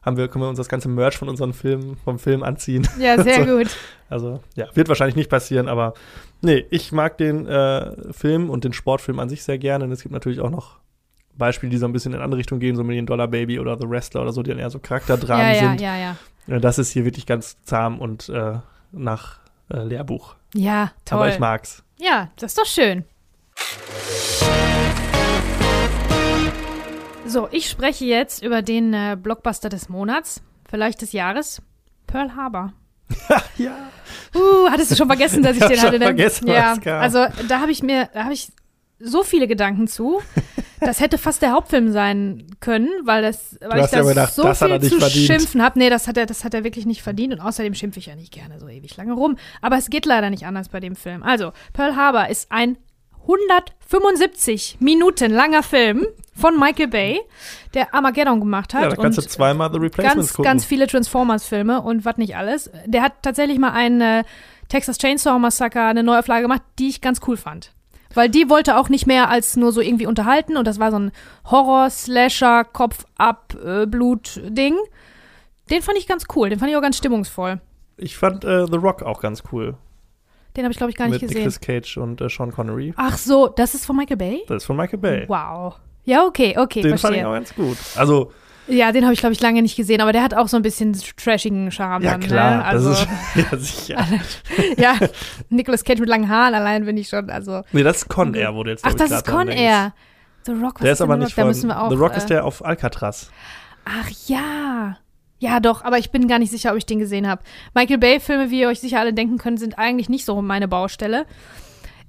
[0.03, 2.87] haben wir, können wir uns das ganze Merch von unseren Filmen, vom Film anziehen.
[2.99, 3.57] Ja, sehr So.
[3.59, 3.69] gut.
[4.09, 5.95] Also, ja, wird wahrscheinlich nicht passieren, aber
[6.41, 9.85] nee, ich mag den äh, Film und den Sportfilm an sich sehr gerne.
[9.85, 10.79] Und es gibt natürlich auch noch
[11.37, 13.89] Beispiele, die so ein bisschen in andere Richtung gehen, so Million Dollar Baby oder The
[13.89, 15.81] Wrestler oder so, die dann eher so Charakterdramen Ja, ja, sind.
[15.81, 16.17] ja, ja.
[16.49, 18.55] Äh, Das ist hier wirklich ganz zahm und äh,
[18.93, 19.39] nach
[19.71, 20.35] äh, Lehrbuch.
[20.55, 21.19] Ja, toll.
[21.19, 21.83] Aber ich mag's.
[21.99, 23.05] Ja, das ist doch schön.
[27.29, 31.61] So, ich spreche jetzt über den äh, Blockbuster des Monats, vielleicht des Jahres,
[32.07, 32.73] Pearl Harbor.
[33.59, 33.91] ja.
[34.35, 35.99] Uh, hattest du schon vergessen, dass ich Ich den schon hatte?
[35.99, 36.05] ne?
[36.07, 38.49] vergessen, ja, also da habe ich mir, da habe ich
[38.99, 40.21] so viele Gedanken zu.
[40.81, 44.59] Das hätte fast der Hauptfilm sein können, weil das, weil ich hast ja so das
[44.61, 45.27] viel zu verdient.
[45.27, 45.77] schimpfen habe.
[45.77, 48.15] Nee, das hat er, das hat er wirklich nicht verdient und außerdem schimpfe ich ja
[48.15, 49.37] nicht gerne so ewig lange rum.
[49.61, 51.25] Aber es geht leider nicht anders bei dem Film.
[51.25, 52.79] Also, Pearl Harbor ist ein
[53.29, 57.21] 175 Minuten langer Film von Michael Bay,
[57.75, 58.83] der Armageddon gemacht hat.
[58.83, 60.45] Ja, da kannst du und zweimal The Replacements ganz, gucken.
[60.45, 62.71] ganz viele Transformers-Filme und was nicht alles.
[62.87, 64.25] Der hat tatsächlich mal einen äh,
[64.69, 67.73] Texas Chainsaw Massacre, eine Neuauflage gemacht, die ich ganz cool fand.
[68.15, 70.99] Weil die wollte auch nicht mehr als nur so irgendwie unterhalten und das war so
[70.99, 71.13] ein
[71.51, 74.77] Horror-Slasher, Kopf-ab-Blut-Ding.
[75.71, 77.61] Den fand ich ganz cool, den fand ich auch ganz stimmungsvoll.
[77.99, 79.75] ich fand äh, The Rock auch ganz cool.
[80.57, 81.39] Den habe ich, glaube ich, gar nicht mit gesehen.
[81.39, 82.93] Nicolas Cage und äh, Sean Connery.
[82.97, 84.43] Ach so, das ist von Michael Bay?
[84.49, 85.25] Das ist von Michael Bay.
[85.29, 85.77] Wow.
[86.05, 87.21] Ja, okay, okay, Den fand verstehe.
[87.21, 87.77] ich auch ganz gut.
[87.97, 88.33] Also,
[88.67, 90.63] Ja, den habe ich, glaube ich, lange nicht gesehen, aber der hat auch so ein
[90.63, 92.03] bisschen trashigen Charme.
[92.03, 92.65] ja dann, klar, Ne?
[92.65, 93.09] Also, das ist
[93.51, 94.07] ja sicher.
[94.79, 94.95] ja,
[95.51, 97.63] Nicolas Cage mit langen Haaren allein bin ich schon, also.
[97.73, 99.49] Nee, das ist Con Air, wo du jetzt Ach, das ist Con.
[99.49, 99.93] Air.
[100.45, 101.37] The Rock, was Der ist denn aber nicht Rock?
[101.37, 103.31] Da von müssen wir auch, The Rock äh, ist der auf Alcatraz.
[103.85, 104.97] Ach ja.
[105.39, 107.43] Ja, doch, aber ich bin gar nicht sicher, ob ich den gesehen habe.
[107.75, 111.27] Michael Bay-Filme, wie ihr euch sicher alle denken könnt, sind eigentlich nicht so meine Baustelle.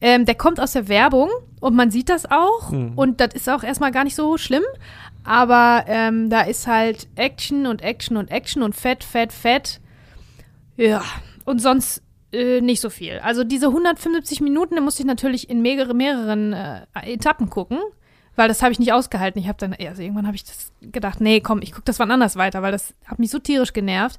[0.01, 2.71] Ähm, der kommt aus der Werbung und man sieht das auch.
[2.71, 2.93] Mhm.
[2.95, 4.63] Und das ist auch erstmal gar nicht so schlimm.
[5.23, 9.79] Aber ähm, da ist halt Action und Action und Action und Fett, Fett, Fett.
[10.77, 11.03] Ja,
[11.45, 13.19] und sonst äh, nicht so viel.
[13.19, 17.79] Also diese 175 Minuten, da musste ich natürlich in mehrere, mehreren äh, Etappen gucken,
[18.39, 19.39] weil das habe ich nicht ausgehalten.
[19.41, 22.09] Ich habe dann, also irgendwann habe ich das gedacht, nee, komm, ich gucke das wann
[22.09, 24.17] anders weiter, weil das hat mich so tierisch genervt.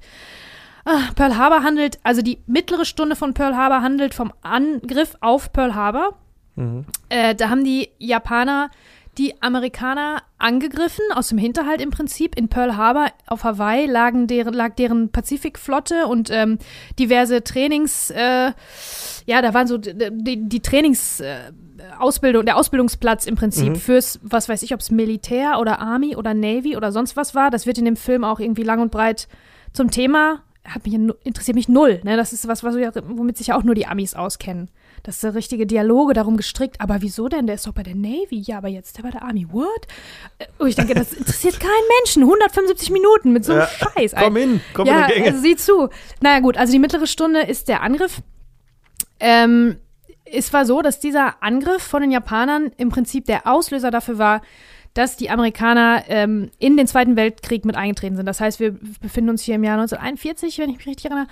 [0.84, 5.52] Ah, Pearl Harbor handelt, also die mittlere Stunde von Pearl Harbor handelt vom Angriff auf
[5.54, 6.18] Pearl Harbor.
[6.54, 6.84] Mhm.
[7.08, 8.70] Äh, da haben die Japaner
[9.18, 12.36] die Amerikaner angegriffen, aus dem Hinterhalt im Prinzip.
[12.36, 16.58] In Pearl Harbor auf Hawaii lagen deren, lag deren Pazifikflotte und ähm,
[16.98, 18.52] diverse Trainings, äh,
[19.26, 21.52] ja, da waren so die, die Trainings, äh,
[21.98, 23.76] Ausbildung, der Ausbildungsplatz im Prinzip Mhm.
[23.76, 27.50] fürs, was weiß ich, ob es Militär oder Army oder Navy oder sonst was war.
[27.50, 29.28] Das wird in dem Film auch irgendwie lang und breit
[29.72, 30.42] zum Thema.
[30.64, 32.00] Hat mich, interessiert mich null.
[32.04, 32.16] Ne?
[32.18, 34.68] Das ist was, was womit sich ja auch nur die Amis auskennen.
[35.02, 36.78] Das ist der richtige Dialoge darum gestrickt.
[36.82, 37.46] Aber wieso denn?
[37.46, 38.38] Der ist doch bei der Navy.
[38.40, 39.46] Ja, aber jetzt der bei der Army.
[39.50, 39.66] What?
[40.38, 42.22] Äh, Oh, ich denke, das interessiert keinen Menschen.
[42.24, 44.14] 175 Minuten mit so einem Ja, Scheiß.
[44.14, 45.26] Komm hin, komm ja, in die Gänge.
[45.28, 45.88] also sieh zu.
[46.20, 48.20] Naja, gut, also die mittlere Stunde ist der Angriff.
[49.18, 49.76] Ähm,
[50.32, 54.42] es war so, dass dieser Angriff von den Japanern im Prinzip der Auslöser dafür war,
[54.94, 58.26] dass die Amerikaner ähm, in den Zweiten Weltkrieg mit eingetreten sind.
[58.26, 61.28] Das heißt, wir befinden uns hier im Jahr 1941, wenn ich mich richtig erinnere.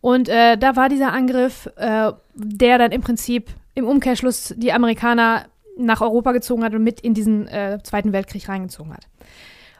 [0.00, 5.46] Und äh, da war dieser Angriff, äh, der dann im Prinzip im Umkehrschluss die Amerikaner
[5.76, 9.06] nach Europa gezogen hat und mit in diesen äh, Zweiten Weltkrieg reingezogen hat.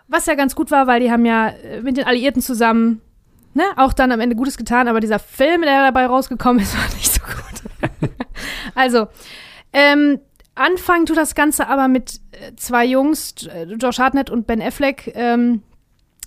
[0.08, 3.00] Was ja ganz gut war, weil die haben ja äh, mit den Alliierten zusammen
[3.54, 6.94] ne, auch dann am Ende Gutes getan, aber dieser Film, der dabei rausgekommen ist, war
[6.94, 7.70] nicht so gut.
[8.74, 9.06] also,
[9.72, 10.20] ähm,
[10.54, 15.12] anfangen tut das Ganze aber mit äh, zwei Jungs, äh, Josh Hartnett und Ben Affleck,
[15.14, 15.62] ähm,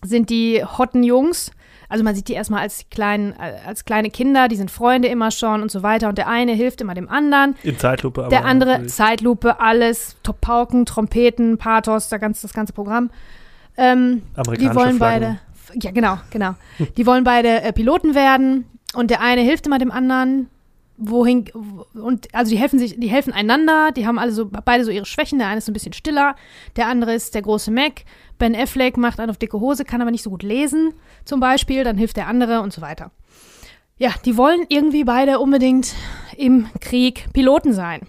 [0.03, 1.51] sind die hotten Jungs.
[1.89, 5.31] Also man sieht die erstmal als, kleinen, äh, als kleine Kinder, die sind Freunde immer
[5.31, 6.09] schon und so weiter.
[6.09, 7.55] Und der eine hilft immer dem anderen.
[7.63, 8.21] In Zeitlupe.
[8.21, 8.93] Aber Der andere natürlich.
[8.93, 13.09] Zeitlupe, alles, Top Pauken, Trompeten, Pathos, der ganz, das ganze Programm.
[13.77, 15.39] Ähm, die Amerikanische wollen Flaggen.
[15.69, 16.55] beide, ja genau, genau.
[16.97, 20.49] Die wollen beide äh, Piloten werden und der eine hilft immer dem anderen.
[20.99, 21.45] Wohin
[21.93, 23.91] und also die helfen sich, die helfen einander.
[23.91, 25.37] Die haben alle so beide so ihre Schwächen.
[25.37, 26.35] Der eine ist ein bisschen stiller,
[26.75, 28.03] der andere ist der große Mac.
[28.39, 31.83] Ben Affleck macht einen auf dicke Hose, kann aber nicht so gut lesen, zum Beispiel.
[31.83, 33.11] Dann hilft der andere und so weiter.
[33.97, 35.93] Ja, die wollen irgendwie beide unbedingt
[36.35, 38.01] im Krieg Piloten sein.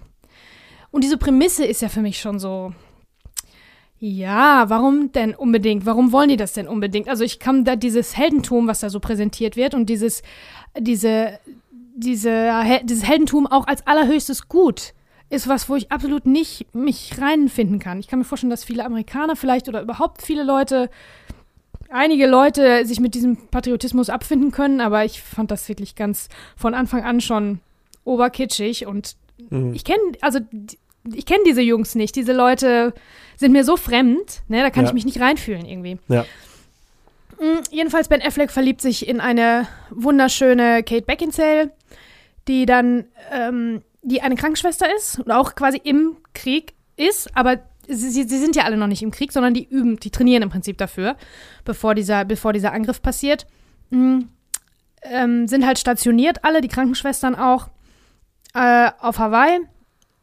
[0.91, 2.73] Und diese Prämisse ist ja für mich schon so,
[3.99, 5.85] Ja, warum denn unbedingt?
[5.85, 7.09] Warum wollen die das denn unbedingt?
[7.09, 10.23] Also ich kann da dieses Heldentum, was da so präsentiert wird und dieses,
[10.79, 11.37] diese,
[11.99, 12.51] diese,
[12.83, 14.93] dieses Heldentum auch als allerhöchstes Gut
[15.29, 17.99] ist was, wo ich absolut nicht mich reinfinden kann.
[17.99, 20.89] Ich kann mir vorstellen, dass viele Amerikaner vielleicht oder überhaupt viele Leute,
[21.89, 26.73] einige Leute sich mit diesem Patriotismus abfinden können, aber ich fand das wirklich ganz von
[26.73, 27.59] Anfang an schon
[28.05, 29.15] oberkitschig und
[29.49, 29.73] mhm.
[29.73, 30.39] ich kenne, also
[31.13, 32.15] ich kenne diese Jungs nicht.
[32.15, 32.93] Diese Leute
[33.37, 34.89] sind mir so fremd, ne, da kann ja.
[34.89, 35.99] ich mich nicht reinfühlen irgendwie.
[36.07, 36.25] Ja.
[37.39, 41.71] Mhm, jedenfalls Ben Affleck verliebt sich in eine wunderschöne Kate Beckinsale,
[42.49, 48.09] die dann ähm, die eine Krankenschwester ist und auch quasi im Krieg ist, aber sie,
[48.09, 50.77] sie, sind ja alle noch nicht im Krieg, sondern die üben, die trainieren im Prinzip
[50.77, 51.15] dafür,
[51.63, 53.45] bevor dieser, bevor dieser Angriff passiert.
[53.91, 54.29] Mhm.
[55.01, 57.69] Ähm, sind halt stationiert, alle, die Krankenschwestern auch,
[58.53, 59.59] äh, auf Hawaii.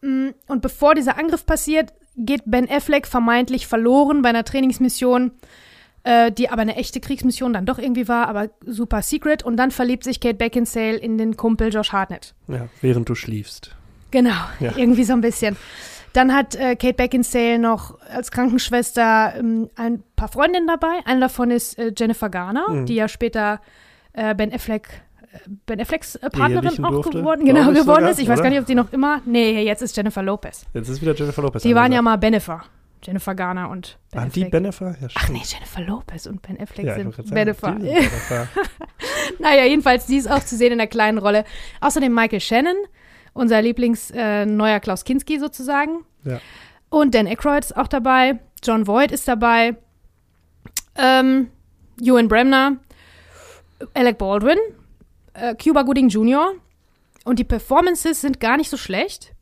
[0.02, 0.34] Mhm.
[0.48, 5.32] Und bevor dieser Angriff passiert, geht Ben Affleck vermeintlich verloren bei einer Trainingsmission,
[6.06, 9.42] äh, die aber eine echte Kriegsmission dann doch irgendwie war, aber super secret.
[9.42, 12.32] Und dann verliebt sich Kate Beckinsale in den Kumpel Josh Hartnett.
[12.46, 13.74] Ja, während du schliefst.
[14.12, 14.72] Genau, ja.
[14.76, 15.56] irgendwie so ein bisschen.
[16.12, 21.00] Dann hat äh, Kate Beckinsale noch als Krankenschwester ähm, ein paar Freundinnen dabei.
[21.06, 22.86] Eine davon ist äh, Jennifer Garner, mhm.
[22.86, 23.60] die ja später
[24.12, 24.88] äh, Ben Affleck
[25.32, 28.20] äh, Ben Afflecks äh, Partnerin auch durfte, geworden, genau, geworden sogar, ist.
[28.20, 28.34] Ich oder?
[28.34, 29.22] weiß gar nicht, ob sie noch immer.
[29.26, 30.66] Nee, jetzt ist Jennifer Lopez.
[30.72, 31.62] Jetzt ist wieder Jennifer Lopez.
[31.62, 32.62] Die waren ja mal Benefer.
[33.06, 34.44] Jennifer Garner und Ben Waren Affleck.
[34.46, 34.96] die Benefer?
[35.00, 37.78] Ja, Ach nee, Jennifer Lopez und Ben Affleck ja, sind Benefer.
[39.38, 41.44] naja, jedenfalls, die ist auch zu sehen in der kleinen Rolle.
[41.80, 42.76] Außerdem Michael Shannon,
[43.32, 46.04] unser Lieblings äh, Klaus Kinski sozusagen.
[46.24, 46.40] Ja.
[46.88, 48.40] Und Dan Aykroyd ist auch dabei.
[48.64, 49.76] John Voight ist dabei.
[50.96, 51.50] Ähm,
[52.00, 52.78] Ewan Bremner.
[53.94, 54.58] Alec Baldwin.
[55.34, 56.54] Äh, Cuba Gooding Jr.
[57.24, 59.32] Und die Performances sind gar nicht so schlecht.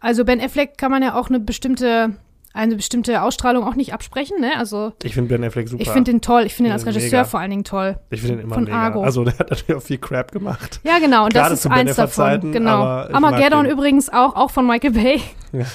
[0.00, 2.16] Also Ben Affleck kann man ja auch eine bestimmte
[2.52, 4.56] eine bestimmte Ausstrahlung auch nicht absprechen, ne?
[4.56, 5.82] Also ich finde Ben Affleck super.
[5.82, 6.42] Ich finde den toll.
[6.46, 7.24] Ich finde ihn als Regisseur mega.
[7.24, 7.98] vor allen Dingen toll.
[8.10, 8.76] Ich finde ihn immer von mega.
[8.76, 9.02] Argo.
[9.02, 10.80] Also der hat natürlich auch viel Crap gemacht.
[10.82, 11.24] Ja, genau.
[11.24, 12.52] Und Gerade das ist eins davon.
[12.52, 12.82] Genau.
[12.82, 15.22] Armageddon übrigens auch, auch von Michael Bay.
[15.52, 15.66] Ja.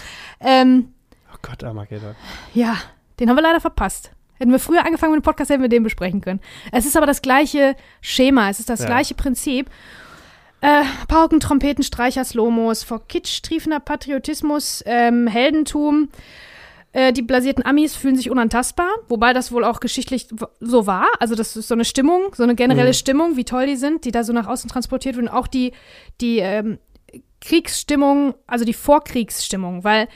[0.41, 0.89] Ähm,
[1.33, 2.15] oh Gott, Armageddon.
[2.53, 2.75] Ja,
[3.19, 4.11] den haben wir leider verpasst.
[4.37, 6.41] Hätten wir früher angefangen mit dem Podcast, hätten wir den besprechen können.
[6.71, 8.85] Es ist aber das gleiche Schema, es ist das ja.
[8.85, 9.69] gleiche Prinzip.
[10.59, 16.09] Äh, Pauken, Trompeten, Streicher, Slomos, vor Kitsch, triefender Patriotismus, ähm, Heldentum.
[16.95, 20.29] Äh, die blasierten Amis fühlen sich unantastbar, wobei das wohl auch geschichtlich
[20.61, 21.07] so war.
[21.19, 22.93] Also das ist so eine Stimmung, so eine generelle mhm.
[22.93, 25.27] Stimmung, wie toll die sind, die da so nach außen transportiert werden.
[25.27, 25.73] Auch die,
[26.21, 26.79] die ähm,
[27.41, 30.07] Kriegsstimmung, also die Vorkriegsstimmung, weil,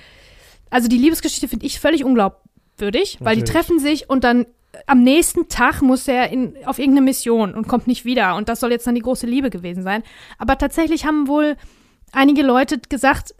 [0.70, 4.46] also die Liebesgeschichte finde ich völlig unglaubwürdig, weil die treffen sich und dann
[4.88, 8.38] am nächsten Tag muss er in, auf irgendeine Mission und kommt nicht wieder.
[8.38, 10.02] Und das soll jetzt dann die große Liebe gewesen sein.
[10.38, 11.58] Aber tatsächlich haben wohl
[12.13, 13.36] einige Leute gesagt,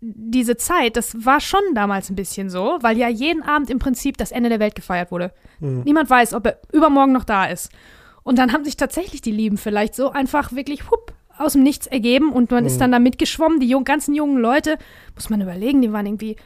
[0.00, 4.16] diese Zeit, das war schon damals ein bisschen so, weil ja jeden Abend im Prinzip
[4.18, 5.32] das Ende der Welt gefeiert wurde.
[5.60, 5.82] Mhm.
[5.84, 7.70] Niemand weiß, ob er übermorgen noch da ist.
[8.22, 11.86] Und dann haben sich tatsächlich die Lieben vielleicht so einfach wirklich hup, aus dem Nichts
[11.86, 12.66] ergeben und man mhm.
[12.68, 13.60] ist dann da mitgeschwommen.
[13.60, 14.78] Die jung, ganzen jungen Leute,
[15.14, 16.36] muss man überlegen, die waren irgendwie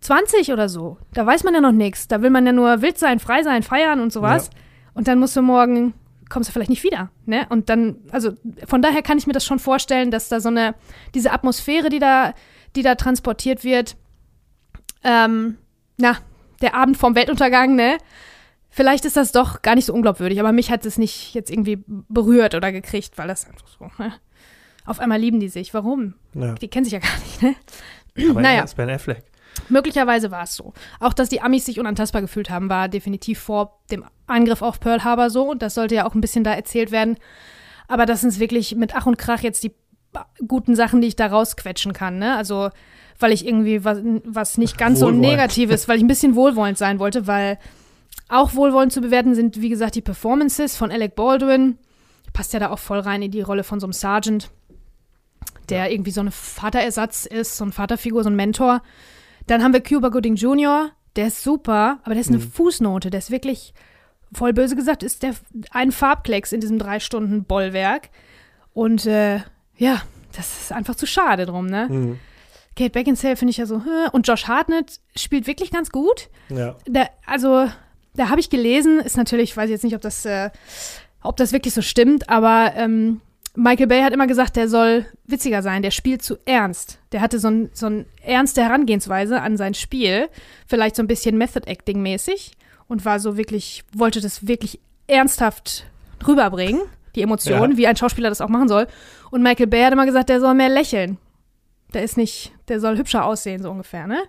[0.00, 0.96] 20 oder so.
[1.12, 2.08] Da weiß man ja noch nichts.
[2.08, 4.50] Da will man ja nur wild sein, frei sein, feiern und sowas.
[4.52, 4.60] Ja.
[4.94, 5.94] Und dann musst du morgen,
[6.28, 7.10] kommst du vielleicht nicht wieder.
[7.26, 7.46] Ne?
[7.48, 8.32] Und dann, also
[8.66, 10.74] von daher kann ich mir das schon vorstellen, dass da so eine,
[11.14, 12.34] diese Atmosphäre, die da
[12.76, 13.96] die da transportiert wird.
[15.02, 15.58] Ähm,
[15.96, 16.18] na,
[16.60, 17.98] der Abend vorm Weltuntergang, ne?
[18.68, 21.82] Vielleicht ist das doch gar nicht so unglaubwürdig, aber mich hat es nicht jetzt irgendwie
[21.86, 24.14] berührt oder gekriegt, weil das einfach so, ne?
[24.86, 25.74] Auf einmal lieben die sich.
[25.74, 26.14] Warum?
[26.34, 26.54] Ja.
[26.54, 27.54] Die kennen sich ja gar nicht, ne?
[28.30, 28.62] Aber naja.
[28.62, 29.24] ist Ben Affleck.
[29.68, 30.72] Möglicherweise war es so.
[31.00, 35.04] Auch, dass die Amis sich unantastbar gefühlt haben, war definitiv vor dem Angriff auf Pearl
[35.04, 35.50] Harbor so.
[35.50, 37.18] Und das sollte ja auch ein bisschen da erzählt werden.
[37.88, 39.72] Aber dass es wirklich mit Ach und Krach jetzt die
[40.46, 42.18] guten Sachen, die ich da rausquetschen kann.
[42.18, 42.36] Ne?
[42.36, 42.70] Also,
[43.18, 46.98] weil ich irgendwie was, was nicht ganz so negatives, weil ich ein bisschen wohlwollend sein
[46.98, 47.58] wollte, weil
[48.28, 51.78] auch wohlwollend zu bewerten sind, wie gesagt, die Performances von Alec Baldwin.
[52.32, 54.50] Passt ja da auch voll rein in die Rolle von so einem Sergeant,
[55.68, 58.82] der irgendwie so ein Vaterersatz ist, so eine Vaterfigur, so ein Mentor.
[59.46, 62.52] Dann haben wir Cuba Gooding Jr., der ist super, aber der ist eine mhm.
[62.52, 63.74] Fußnote, der ist wirklich,
[64.32, 65.34] voll böse gesagt, ist der
[65.70, 68.10] ein Farbklecks in diesem drei Stunden Bollwerk.
[68.72, 69.40] Und äh,
[69.80, 70.02] ja,
[70.36, 71.88] das ist einfach zu schade drum, ne?
[71.88, 72.18] Mhm.
[72.76, 76.28] Kate Beckinsale finde ich ja so, und Josh Hartnett spielt wirklich ganz gut.
[76.50, 76.76] Ja.
[76.86, 77.66] Da, also,
[78.14, 80.50] da habe ich gelesen, ist natürlich, ich weiß jetzt nicht, ob das, äh,
[81.22, 83.22] ob das wirklich so stimmt, aber ähm,
[83.56, 86.98] Michael Bay hat immer gesagt, der soll witziger sein, der spielt zu ernst.
[87.12, 90.28] Der hatte so ein, so ein ernste Herangehensweise an sein Spiel,
[90.66, 92.52] vielleicht so ein bisschen Method Acting mäßig
[92.86, 95.86] und war so wirklich, wollte das wirklich ernsthaft
[96.26, 96.82] rüberbringen
[97.14, 97.78] die Emotionen, ja.
[97.78, 98.86] wie ein Schauspieler das auch machen soll.
[99.30, 101.18] Und Michael Bay hat immer gesagt, der soll mehr lächeln.
[101.94, 104.22] Der ist nicht, der soll hübscher aussehen, so ungefähr, ne?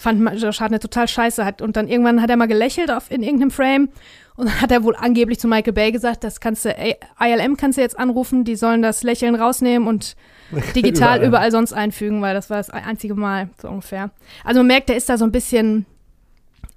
[0.00, 1.44] fand Josh Hartnett total scheiße.
[1.44, 3.88] Hat, und dann irgendwann hat er mal gelächelt auf, in irgendeinem Frame
[4.36, 6.74] und dann hat er wohl angeblich zu Michael Bay gesagt, das kannst du,
[7.20, 10.16] ILM kannst du jetzt anrufen, die sollen das Lächeln rausnehmen und
[10.74, 11.28] digital überall.
[11.28, 14.10] überall sonst einfügen, weil das war das einzige Mal, so ungefähr.
[14.44, 15.84] Also man merkt, der ist da so ein bisschen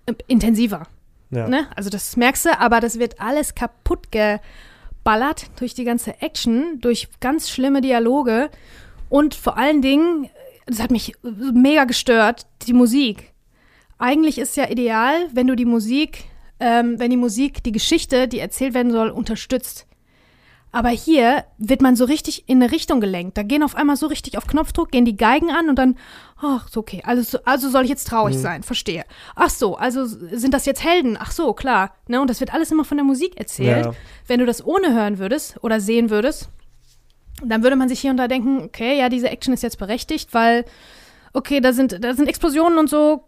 [0.05, 0.83] äh, intensiver.
[1.31, 1.47] Ja.
[1.47, 1.67] Ne?
[1.75, 4.11] Also das merkst du, aber das wird alles kaputt
[5.03, 8.49] geballert durch die ganze Action, durch ganz schlimme Dialoge
[9.09, 10.29] und vor allen Dingen,
[10.65, 13.33] das hat mich mega gestört, die Musik.
[13.97, 16.25] Eigentlich ist ja ideal, wenn du die Musik
[16.63, 19.85] ähm, wenn die Musik die Geschichte, die erzählt werden soll, unterstützt.
[20.73, 23.37] Aber hier wird man so richtig in eine Richtung gelenkt.
[23.37, 25.95] Da gehen auf einmal so richtig auf Knopfdruck, gehen die Geigen an und dann,
[26.41, 28.41] ach, so okay, also, also soll ich jetzt traurig mhm.
[28.41, 29.05] sein, verstehe.
[29.35, 31.15] Ach so, also sind das jetzt Helden?
[31.19, 31.93] Ach so, klar.
[32.07, 32.19] Ne?
[32.19, 33.85] Und das wird alles immer von der Musik erzählt.
[33.85, 33.93] Ja.
[34.25, 36.49] Wenn du das ohne hören würdest oder sehen würdest,
[37.45, 40.33] dann würde man sich hier und da denken, okay, ja, diese Action ist jetzt berechtigt,
[40.33, 40.65] weil,
[41.33, 43.25] okay, da sind, da sind Explosionen und so,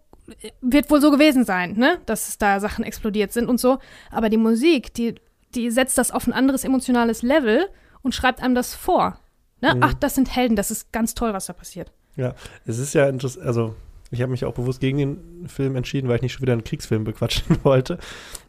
[0.62, 2.00] wird wohl so gewesen sein, ne?
[2.08, 3.78] Dass da Sachen explodiert sind und so.
[4.10, 5.14] Aber die Musik, die,
[5.56, 7.68] die setzt das auf ein anderes emotionales Level
[8.02, 9.20] und schreibt einem das vor.
[9.62, 9.76] Ne?
[9.76, 9.84] Mhm.
[9.84, 11.92] Ach, das sind Helden, das ist ganz toll, was da passiert.
[12.16, 13.76] Ja, es ist ja interessant, also
[14.12, 16.64] ich habe mich auch bewusst gegen den Film entschieden, weil ich nicht schon wieder einen
[16.64, 17.98] Kriegsfilm bequatschen wollte.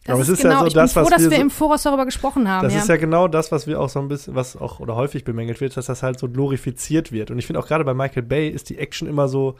[0.05, 1.40] Das Aber es ist genau, ja so ich das, bin froh, was dass wir, wir
[1.40, 2.64] im Voraus darüber gesprochen haben.
[2.64, 2.81] Das ja.
[2.81, 5.61] ist ja genau das, was wir auch so ein bisschen, was auch oder häufig bemängelt
[5.61, 7.31] wird, dass das halt so glorifiziert wird.
[7.31, 9.57] Und ich finde auch gerade bei Michael Bay ist die Action immer so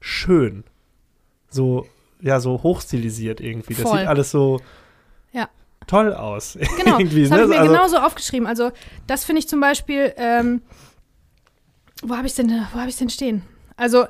[0.00, 0.64] schön
[1.48, 1.86] so,
[2.20, 3.74] ja, so hochstilisiert irgendwie.
[3.74, 3.98] Das Voll.
[3.98, 4.60] sieht alles so
[5.32, 5.48] ja.
[5.86, 6.58] Toll aus.
[6.76, 7.46] Genau, das habe ich ne?
[7.46, 8.46] mir also, genauso aufgeschrieben.
[8.46, 8.72] Also,
[9.06, 10.62] das finde ich zum Beispiel, ähm,
[12.02, 13.42] wo habe ich denn, wo habe ich denn stehen?
[13.76, 14.06] Also,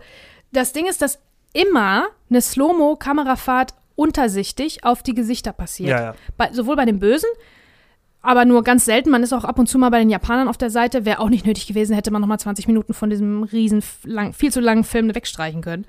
[0.53, 1.19] das Ding ist, dass
[1.53, 5.91] immer eine Slow-Mo-Kamerafahrt untersichtig auf die Gesichter passiert.
[5.91, 6.15] Ja, ja.
[6.37, 7.31] Bei, sowohl bei den Bösen,
[8.21, 9.11] aber nur ganz selten.
[9.11, 11.05] Man ist auch ab und zu mal bei den Japanern auf der Seite.
[11.05, 14.33] Wäre auch nicht nötig gewesen, hätte man noch mal 20 Minuten von diesem riesen, lang,
[14.33, 15.87] viel zu langen Film wegstreichen können.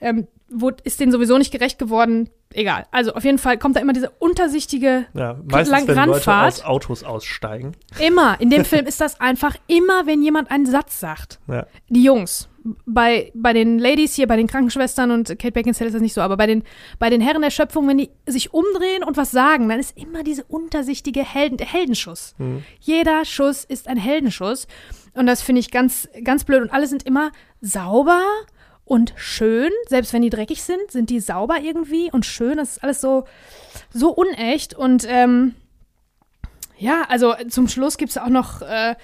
[0.00, 2.30] Ähm, wo, ist denen sowieso nicht gerecht geworden.
[2.54, 2.86] Egal.
[2.90, 7.04] Also auf jeden Fall kommt da immer diese untersichtige ja, meistens, wenn Leute aus Autos
[7.04, 7.72] aussteigen.
[7.98, 8.40] Immer.
[8.40, 11.38] In dem Film ist das einfach immer, wenn jemand einen Satz sagt.
[11.46, 11.66] Ja.
[11.88, 12.48] Die Jungs.
[12.84, 16.20] Bei, bei den Ladies hier, bei den Krankenschwestern und Kate Beckinsale ist das nicht so,
[16.20, 16.64] aber bei den,
[16.98, 20.22] bei den Herren der Schöpfung, wenn die sich umdrehen und was sagen, dann ist immer
[20.22, 22.34] diese untersichtige Helden, Heldenschuss.
[22.38, 22.64] Mhm.
[22.80, 24.66] Jeder Schuss ist ein Heldenschuss.
[25.14, 26.62] Und das finde ich ganz, ganz blöd.
[26.62, 28.22] Und alle sind immer sauber
[28.88, 29.70] und schön.
[29.86, 32.56] Selbst wenn die dreckig sind, sind die sauber irgendwie und schön.
[32.56, 33.24] Das ist alles so,
[33.90, 34.74] so unecht.
[34.74, 35.54] Und ähm,
[36.78, 38.96] ja, also zum Schluss gibt es auch noch äh,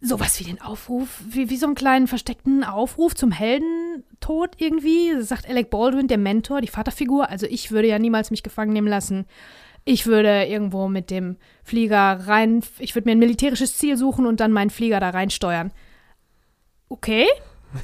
[0.00, 5.12] sowas wie den Aufruf, wie, wie so einen kleinen versteckten Aufruf zum Heldentod irgendwie.
[5.16, 7.30] Das sagt Alec Baldwin, der Mentor, die Vaterfigur.
[7.30, 9.26] Also ich würde ja niemals mich gefangen nehmen lassen.
[9.84, 14.40] Ich würde irgendwo mit dem Flieger rein, ich würde mir ein militärisches Ziel suchen und
[14.40, 15.72] dann meinen Flieger da reinsteuern.
[16.88, 17.26] Okay.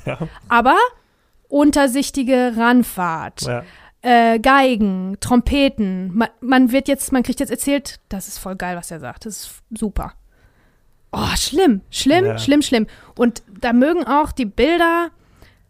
[0.05, 0.19] Ja.
[0.49, 0.77] Aber
[1.53, 3.43] untersichtige Ranfahrt.
[3.43, 3.63] Ja.
[4.01, 6.11] Äh, Geigen, Trompeten.
[6.15, 9.27] Man, man, wird jetzt, man kriegt jetzt erzählt, das ist voll geil, was er sagt.
[9.27, 10.15] Das ist super.
[11.13, 12.39] Oh, schlimm, schlimm, ja.
[12.39, 12.87] schlimm, schlimm.
[13.17, 15.11] Und da mögen auch die Bilder,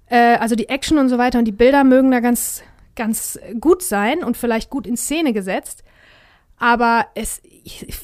[0.06, 2.62] äh, also die Action und so weiter und die Bilder mögen da ganz,
[2.94, 5.82] ganz gut sein und vielleicht gut in Szene gesetzt.
[6.58, 7.42] Aber es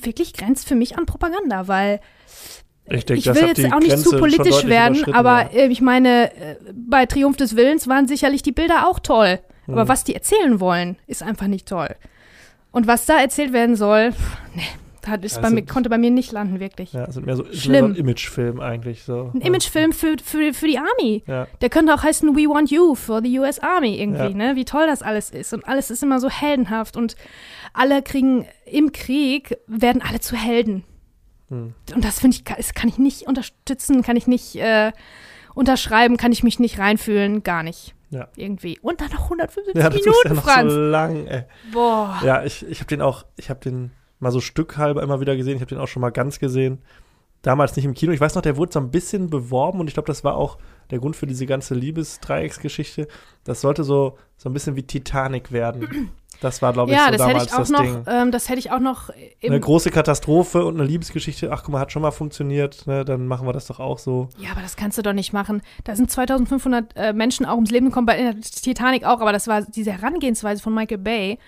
[0.03, 2.01] wirklich grenzt für mich an Propaganda, weil
[2.91, 5.65] ich, denk, ich will jetzt auch nicht Grenze zu politisch werden, aber ja.
[5.65, 9.39] Äh, ich meine, äh, bei Triumph des Willens waren sicherlich die Bilder auch toll.
[9.67, 9.75] Mhm.
[9.75, 11.95] Aber was die erzählen wollen, ist einfach nicht toll.
[12.71, 14.13] Und was da erzählt werden soll,
[14.55, 14.63] nee,
[15.03, 16.93] das ist ja, bei mir, konnte bei mir nicht landen, wirklich.
[16.93, 17.87] Ja, sind mehr so, Schlimm.
[17.87, 19.05] So ein Imagefilm eigentlich.
[19.05, 19.31] So.
[19.35, 21.23] Ein Imagefilm für, für, für die Army.
[21.27, 21.47] Ja.
[21.61, 24.31] Der könnte auch heißen We Want You for the US Army irgendwie, ja.
[24.31, 24.57] ne?
[24.57, 25.55] Wie toll das alles ist.
[25.55, 27.17] Und alles ist immer so heldenhaft und
[27.73, 30.85] alle kriegen im Krieg, werden alle zu Helden.
[31.49, 31.75] Hm.
[31.95, 34.93] Und das finde ich, das kann ich nicht unterstützen, kann ich nicht äh,
[35.55, 37.95] unterschreiben, kann ich mich nicht reinfühlen, gar nicht.
[38.11, 38.29] Ja.
[38.37, 38.79] Irgendwie.
[38.81, 40.73] Und dann noch 175 ja, das Minuten, ist ja noch Franz.
[40.73, 41.45] so lang, ey.
[41.73, 42.21] Boah.
[42.25, 45.57] Ja, ich, ich habe den auch, ich habe den mal so stückhalber immer wieder gesehen.
[45.57, 46.79] Ich habe den auch schon mal ganz gesehen.
[47.43, 48.13] Damals nicht im Kino.
[48.13, 50.59] Ich weiß noch, der wurde so ein bisschen beworben und ich glaube, das war auch
[50.91, 53.07] der Grund für diese ganze Liebesdreiecksgeschichte.
[53.45, 56.11] Das sollte so, so ein bisschen wie Titanic werden.
[56.41, 58.05] Das war, glaube ich, ja, so das damals hätte ich auch das noch, Ding.
[58.07, 59.11] Ähm, das hätte ich auch noch.
[59.43, 61.51] Eine große Katastrophe und eine Liebesgeschichte.
[61.53, 62.87] Ach, guck mal, hat schon mal funktioniert.
[62.87, 64.29] Ne, dann machen wir das doch auch so.
[64.39, 65.63] Ja, aber das kannst du doch nicht machen.
[65.85, 69.21] Da sind 2500 äh, Menschen auch ums Leben gekommen, bei der Titanic auch.
[69.21, 71.39] Aber das war diese Herangehensweise von Michael Bay,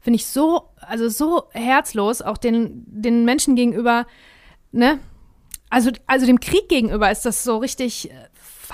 [0.00, 4.06] finde ich so, also so herzlos, auch den, den Menschen gegenüber,
[4.72, 4.98] ne?
[5.68, 8.14] Also, also dem Krieg gegenüber ist das so richtig, äh,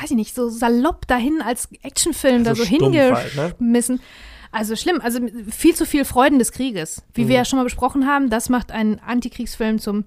[0.01, 3.35] weiß ich nicht, so salopp dahin als Actionfilm also da so hingeschmissen.
[3.37, 4.07] Halt, ne?
[4.57, 7.03] Also schlimm, also viel zu viel Freuden des Krieges.
[7.13, 7.29] Wie mhm.
[7.29, 10.07] wir ja schon mal besprochen haben, das macht einen Antikriegsfilm zum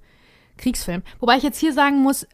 [0.58, 1.04] Kriegsfilm.
[1.20, 2.26] Wobei ich jetzt hier sagen muss,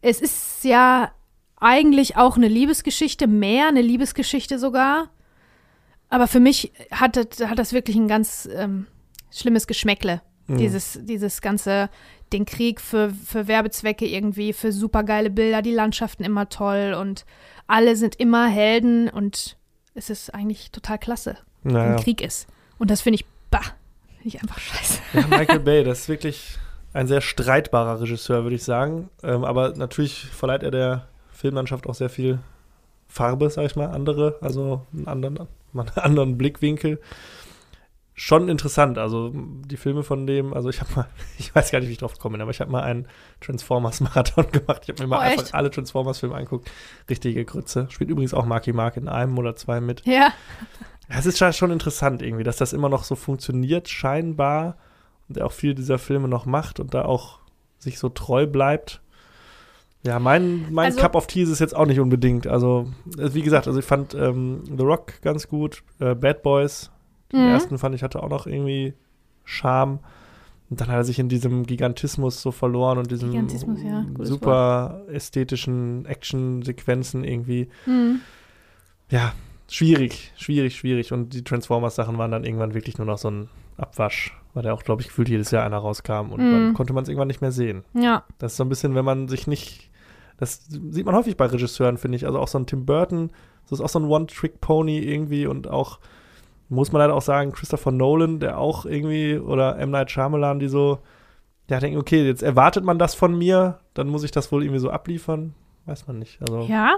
[0.00, 1.12] es ist ja
[1.60, 5.10] eigentlich auch eine Liebesgeschichte, mehr eine Liebesgeschichte sogar.
[6.08, 8.88] Aber für mich hat das, hat das wirklich ein ganz ähm,
[9.30, 10.22] schlimmes Geschmäckle.
[10.48, 10.58] Mhm.
[10.58, 11.88] Dieses, dieses ganze,
[12.32, 17.24] den Krieg für, für Werbezwecke irgendwie, für supergeile Bilder, die Landschaften immer toll und
[17.68, 19.56] alle sind immer Helden und
[19.96, 21.96] es ist eigentlich total klasse, wenn Naja.
[21.96, 22.46] Krieg ist.
[22.78, 23.62] Und das finde ich, bah,
[24.18, 25.00] finde ich einfach scheiße.
[25.14, 26.58] Ja, Michael Bay, das ist wirklich
[26.92, 29.08] ein sehr streitbarer Regisseur, würde ich sagen.
[29.22, 32.38] Ähm, aber natürlich verleiht er der Filmlandschaft auch sehr viel
[33.08, 37.00] Farbe, sag ich mal, andere, also einen anderen, einen anderen Blickwinkel.
[38.18, 41.06] Schon interessant, also die Filme von dem, also ich habe mal,
[41.38, 43.06] ich weiß gar nicht, wie ich drauf gekommen bin, aber ich habe mal einen
[43.42, 44.82] Transformers-Marathon gemacht.
[44.84, 45.54] Ich habe mir mal Oh, einfach echt?
[45.54, 46.70] alle Transformers-Filme angeguckt.
[47.10, 47.86] Richtige Grütze.
[47.90, 50.02] Spielt übrigens auch Marky Mark in einem oder zwei mit.
[50.06, 50.32] Ja,
[51.08, 54.78] es ist schon- interessant irgendwie, dass das immer noch so funktioniert, scheinbar.
[55.28, 57.40] Und er auch viele dieser Filme noch macht und da auch
[57.78, 59.02] sich so treu bleibt.
[60.04, 62.46] Ja, mein, mein Also- Cup of Tea ist es jetzt auch nicht unbedingt.
[62.46, 66.90] Also, äh, wie gesagt, also ich fand ähm, The Rock ganz gut, äh, Bad Boys,
[67.32, 67.48] den Mhm.
[67.48, 68.94] ersten fand ich hatte auch noch irgendwie
[69.44, 70.00] Charme.
[70.68, 73.42] Und dann hat er sich in diesem Gigantismus so verloren und diesem ja,
[74.24, 78.20] super ästhetischen Action-Sequenzen irgendwie Mhm.
[79.10, 79.32] ja,
[79.68, 81.12] schwierig, schwierig, schwierig.
[81.12, 84.82] Und die Transformers-Sachen waren dann irgendwann wirklich nur noch so ein Abwasch, weil da auch,
[84.82, 86.50] glaube ich, gefühlt jedes Jahr einer rauskam und Mhm.
[86.52, 87.84] dann konnte man es irgendwann nicht mehr sehen.
[87.94, 88.24] ja.
[88.38, 89.90] Das ist so ein bisschen, wenn man sich nicht,
[90.38, 92.26] das sieht man häufig bei Regisseuren, finde ich.
[92.26, 93.30] Also auch so ein Tim Burton,
[93.68, 95.98] das ist auch so ein One-Trick-Pony irgendwie und auch,
[96.68, 99.90] muss man leider auch sagen, Christopher Nolan, der auch irgendwie, oder M.
[99.90, 100.98] Night Shyamalan, die so,
[101.68, 104.80] ja, denken, okay, jetzt erwartet man das von mir, dann muss ich das wohl irgendwie
[104.80, 105.54] so abliefern.
[105.86, 106.38] Weiß man nicht.
[106.40, 106.96] Also, Ja,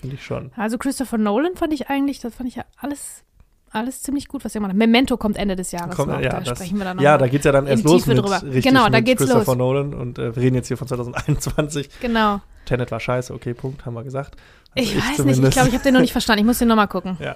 [0.00, 0.50] finde ich schon.
[0.56, 3.24] also Christopher Nolan fand ich eigentlich, das fand ich ja alles,
[3.70, 4.78] alles ziemlich gut, was er gemacht hat.
[4.78, 7.18] Memento kommt Ende des Jahres Kommt, noch, ja, da das- sprechen wir dann noch Ja,
[7.18, 8.40] da geht's ja dann erst los mit, drüber.
[8.42, 9.56] richtig, Genau, da mit geht's Christopher los.
[9.56, 11.90] Nolan und äh, wir reden jetzt hier von 2021.
[12.00, 12.40] Genau.
[12.64, 14.36] Tenet war scheiße, okay, Punkt, haben wir gesagt.
[14.76, 15.52] Also Ich, weiß nicht, ich zumindest.
[15.54, 16.40] glaube, ich habe den noch nicht verstanden.
[16.40, 17.16] Ich muss den nochmal gucken.
[17.20, 17.34] Ja.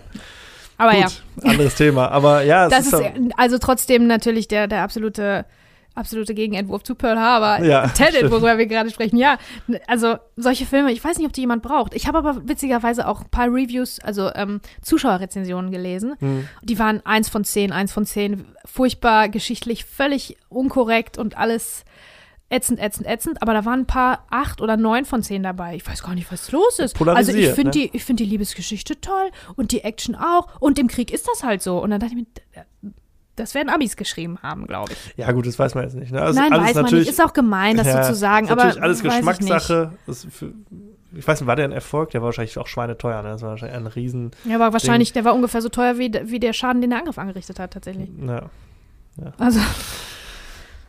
[0.82, 1.06] Aber ja,
[1.36, 2.10] Gut, anderes Thema.
[2.10, 5.44] Aber ja, es das ist, ist also trotzdem natürlich der, der absolute,
[5.94, 7.64] absolute Gegenentwurf zu Pearl Harbor.
[7.64, 9.16] Ja, Tenet, worüber wir gerade sprechen.
[9.16, 9.38] Ja,
[9.86, 11.94] also solche Filme, ich weiß nicht, ob die jemand braucht.
[11.94, 16.14] Ich habe aber witzigerweise auch ein paar Reviews, also ähm, Zuschauerrezensionen gelesen.
[16.18, 21.84] hm, Die waren eins von zehn, eins von zehn, furchtbar geschichtlich, völlig unkorrekt und alles
[22.52, 23.42] ätzend, ätzend, ätzend.
[23.42, 25.74] Aber da waren ein paar acht oder neun von zehn dabei.
[25.76, 27.00] Ich weiß gar nicht, was los ist.
[27.00, 27.70] Also ich finde ne?
[27.70, 30.48] die, ich finde die Liebesgeschichte toll und die Action auch.
[30.60, 31.82] Und im Krieg ist das halt so.
[31.82, 32.62] Und dann dachte ich mir,
[33.36, 35.14] das werden Abis geschrieben haben, glaube ich.
[35.16, 36.12] ja gut, das weiß man jetzt nicht.
[36.12, 36.20] Ne?
[36.20, 37.08] Also Nein, weiß man nicht.
[37.08, 38.46] Ist auch gemein, das ja, so zu sagen.
[38.46, 39.04] ist Aber natürlich alles ich.
[39.04, 39.92] Geschmackssache.
[40.06, 40.52] Ist für,
[41.14, 42.10] ich weiß nicht, war der ein Erfolg?
[42.10, 43.22] Der war wahrscheinlich auch schweineteuer.
[43.22, 43.30] Ne?
[43.30, 44.30] Das war wahrscheinlich ein Riesen.
[44.44, 47.18] Ja, aber wahrscheinlich, der war ungefähr so teuer wie, wie der Schaden, den der Angriff
[47.18, 48.10] angerichtet hat, tatsächlich.
[48.26, 48.50] Ja.
[49.38, 49.60] Also,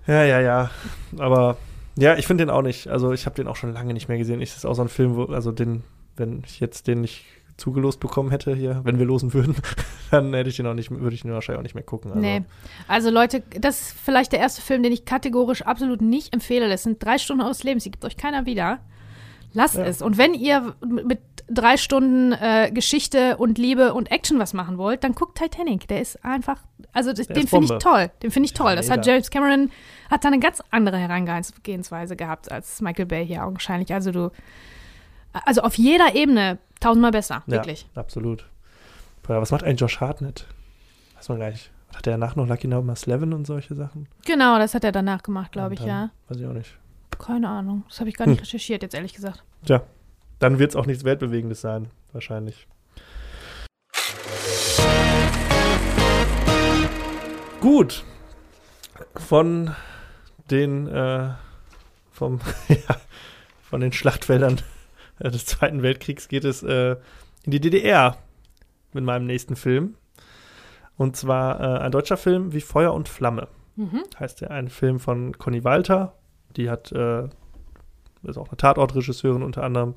[0.08, 0.70] Ja, ja, ja.
[1.18, 1.58] Aber
[1.96, 2.88] ja, ich finde den auch nicht.
[2.88, 4.42] Also ich habe den auch schon lange nicht mehr gesehen.
[4.42, 5.84] Ich, das ist auch so ein Film, wo, also den,
[6.16, 7.26] wenn ich jetzt den nicht
[7.56, 9.56] zugelost bekommen hätte hier, wenn wir losen würden,
[10.12, 12.12] dann hätte ich den auch nicht, würde ich den wahrscheinlich auch nicht mehr gucken.
[12.12, 12.42] Also, nee.
[12.88, 16.68] Also, Leute, das ist vielleicht der erste Film, den ich kategorisch absolut nicht empfehle.
[16.68, 18.80] Das sind drei Stunden eures Lebens, die gibt euch keiner wieder.
[19.54, 19.86] Lasst Ja.
[19.86, 20.02] es.
[20.02, 24.78] Und wenn ihr mit mit drei Stunden äh, Geschichte und Liebe und Action was machen
[24.78, 25.88] wollt, dann guckt Titanic.
[25.88, 26.60] Der ist einfach,
[26.94, 28.12] also das, den finde ich toll.
[28.22, 28.76] Den finde ich toll.
[28.76, 29.06] Das hat.
[29.06, 29.72] James Cameron,
[30.10, 33.94] hat da eine ganz andere Herangehensweise gehabt als Michael Bay hier augenscheinlich.
[33.94, 34.32] Also du,
[35.46, 37.88] also auf jeder Ebene tausendmal besser, Ja, wirklich.
[37.96, 38.46] absolut.
[39.24, 40.46] Boah, Was macht eigentlich Josh Hartnett?
[41.16, 41.72] Weiß man gleich.
[41.96, 44.08] Hat er danach noch Lucky Number 11 und solche Sachen?
[44.26, 46.10] Genau, das hat er danach gemacht, glaube ich, dann- ja.
[46.28, 46.78] Weiß ich auch nicht.
[47.20, 47.84] Keine Ahnung.
[47.88, 48.34] Das habe ich gar Hm.
[48.34, 49.44] nicht recherchiert, jetzt ehrlich gesagt.
[49.66, 49.82] Tja,
[50.44, 52.68] dann wird es auch nichts Weltbewegendes sein, wahrscheinlich.
[57.62, 58.04] Gut.
[59.16, 59.74] Von
[60.52, 61.30] den, äh,
[62.12, 62.98] vom, ja,
[63.64, 64.62] von den Schlachtfeldern
[65.20, 66.98] äh, des Zweiten Weltkriegs geht es äh,
[67.44, 68.18] in die DDR
[68.92, 69.96] mit meinem nächsten Film.
[70.98, 74.04] Und zwar äh, ein deutscher Film wie Feuer und Flamme Mhm.
[74.20, 76.14] heißt der, ein Film von Conny Walter.
[76.58, 77.28] Die hat, äh,
[78.24, 79.96] ist auch eine Tatortregisseurin unter anderem.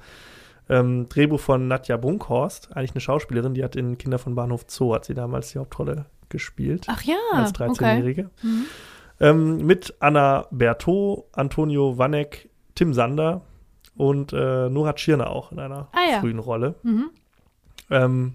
[0.68, 4.95] Ähm, Drehbuch von Nadja Brunkhorst, eigentlich eine Schauspielerin, die hat in Kinder von Bahnhof Zoo,
[4.95, 7.70] hat sie damals die Hauptrolle gespielt, Ach ja, als okay.
[7.70, 8.31] 13-Jährige.
[8.43, 8.64] Mhm.
[9.20, 13.43] Ähm, mit Anna Berthaud, Antonio Wanek, Tim Sander
[13.97, 16.20] und äh, Nora Tschirner auch in einer Ah ja.
[16.20, 16.74] frühen Rolle.
[16.83, 17.11] Mhm.
[17.91, 18.35] Ähm,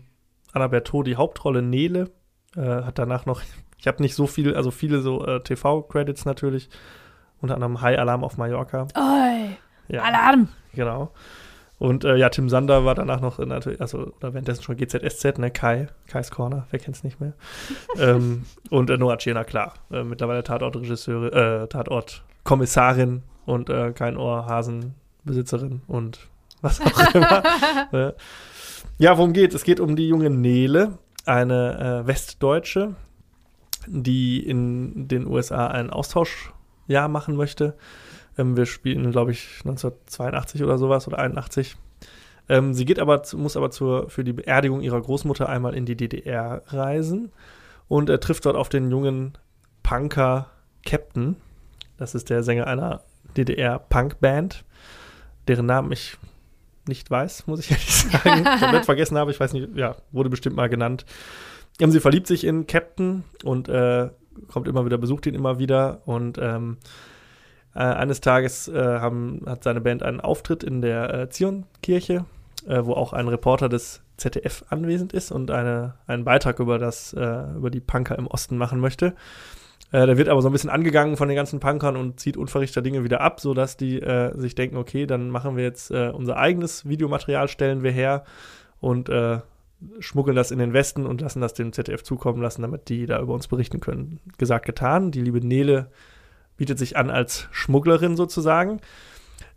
[0.54, 2.12] Anna Berthaud, die Hauptrolle Nele,
[2.56, 3.42] äh, hat danach noch,
[3.78, 6.70] ich habe nicht so viel, also viele so äh, TV-Credits natürlich,
[7.42, 8.88] unter anderem High Alarm auf Mallorca.
[8.96, 9.58] Oi,
[9.92, 10.48] Ja, Alarm.
[10.74, 11.12] genau.
[11.82, 15.50] Und äh, ja, Tim Sander war danach noch natürlich, also oder währenddessen schon GZSZ, ne,
[15.50, 17.34] Kai, Kais Corner, wer kennt's nicht mehr.
[17.98, 25.82] ähm, und äh, Noah Tschirner, klar, äh, mittlerweile Tatortregisseurin, äh, Tatortkommissarin und äh, kein Ohrhasenbesitzerin
[25.88, 26.28] und
[26.62, 27.44] was auch immer.
[27.92, 28.14] Ne?
[29.00, 29.62] ja, worum geht es?
[29.62, 32.96] Es geht um die junge Nele, eine äh, Westdeutsche,
[33.88, 37.76] die in den USA ein Austauschjahr machen möchte.
[38.38, 41.76] Ähm, wir spielen, glaube ich, 1982 oder sowas oder 81.
[42.50, 45.96] Ähm, sie geht aber, muss aber zur, für die Beerdigung ihrer Großmutter einmal in die
[45.96, 47.32] DDR reisen
[47.88, 49.38] und er trifft dort auf den jungen
[49.84, 50.50] Punker
[50.86, 51.36] Captain.
[51.98, 53.02] Das ist der Sänger einer
[53.38, 54.66] DDR-Punk-Band,
[55.48, 56.18] deren Namen ich
[56.88, 58.44] nicht weiß, muss ich ehrlich sagen.
[58.60, 59.32] Komplett vergessen habe.
[59.32, 61.06] Ich weiß nicht, ja, wurde bestimmt mal genannt.
[61.80, 64.10] Ähm, sie verliebt sich in Captain und äh,
[64.48, 66.78] kommt immer wieder, besucht ihn immer wieder und ähm,
[67.74, 72.26] äh, eines Tages äh, haben, hat seine Band einen Auftritt in der äh, Zionkirche,
[72.68, 77.14] äh, wo auch ein Reporter des ZDF anwesend ist und eine, einen Beitrag über, das,
[77.14, 79.16] äh, über die Punker im Osten machen möchte.
[79.92, 82.82] Äh, der wird aber so ein bisschen angegangen von den ganzen Punkern und zieht unverrichter
[82.82, 84.02] Dinge wieder ab, sodass die
[84.36, 88.24] sich denken, okay, dann machen wir jetzt unser eigenes Videomaterial, stellen wir her
[88.80, 89.10] und
[90.00, 93.20] schmuggeln das in den Westen und lassen das dem ZDF zukommen lassen, damit die da
[93.20, 94.20] über uns berichten können.
[94.38, 95.12] Gesagt, getan.
[95.12, 95.88] Die liebe Nele
[96.62, 98.82] bietet sich an als Schmugglerin sozusagen.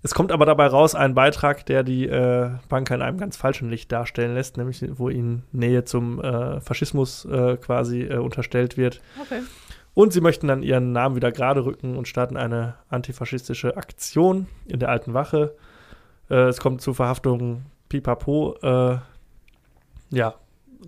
[0.02, 3.68] Es kommt aber dabei raus ein Beitrag, der die äh, Banker in einem ganz falschen
[3.68, 9.02] Licht darstellen lässt, nämlich wo ihnen Nähe zum äh, Faschismus äh, quasi äh, unterstellt wird.
[9.20, 9.42] Okay.
[9.92, 14.78] Und sie möchten dann ihren Namen wieder gerade rücken und starten eine antifaschistische Aktion in
[14.78, 15.54] der alten Wache.
[16.30, 18.56] Äh, es kommt zu Verhaftungen pipapo.
[18.62, 18.96] Äh,
[20.08, 20.36] ja,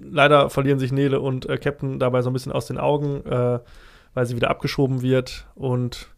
[0.01, 3.23] leider verlieren sich Nele und Captain dabei so ein bisschen aus den Augen,
[4.17, 5.47] weil sie wieder abgeschoben wird.
[5.55, 6.09] Und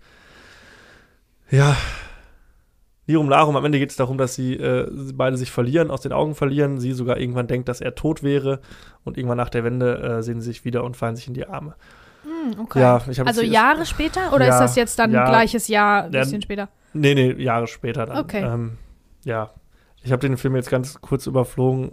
[1.51, 1.77] ja,
[3.09, 6.13] Lirum Larum, am Ende geht es darum, dass sie äh, beide sich verlieren, aus den
[6.13, 6.79] Augen verlieren.
[6.79, 8.61] Sie sogar irgendwann denkt, dass er tot wäre.
[9.03, 11.49] Und irgendwann nach der Wende äh, sehen sie sich wieder und fallen sich in die
[11.49, 11.75] Arme.
[12.23, 12.81] Hm, okay.
[12.81, 15.29] Ja, also Jahre später oder Ja, ist das jetzt dann ja.
[15.29, 16.69] gleiches Jahr, ein bisschen später?
[16.93, 18.19] Nee, nee, Jahre später dann.
[18.19, 18.45] Okay.
[18.45, 18.79] Ähm,
[19.25, 19.51] ja.
[20.05, 21.91] Ich habe den Film jetzt ganz kurz überflogen.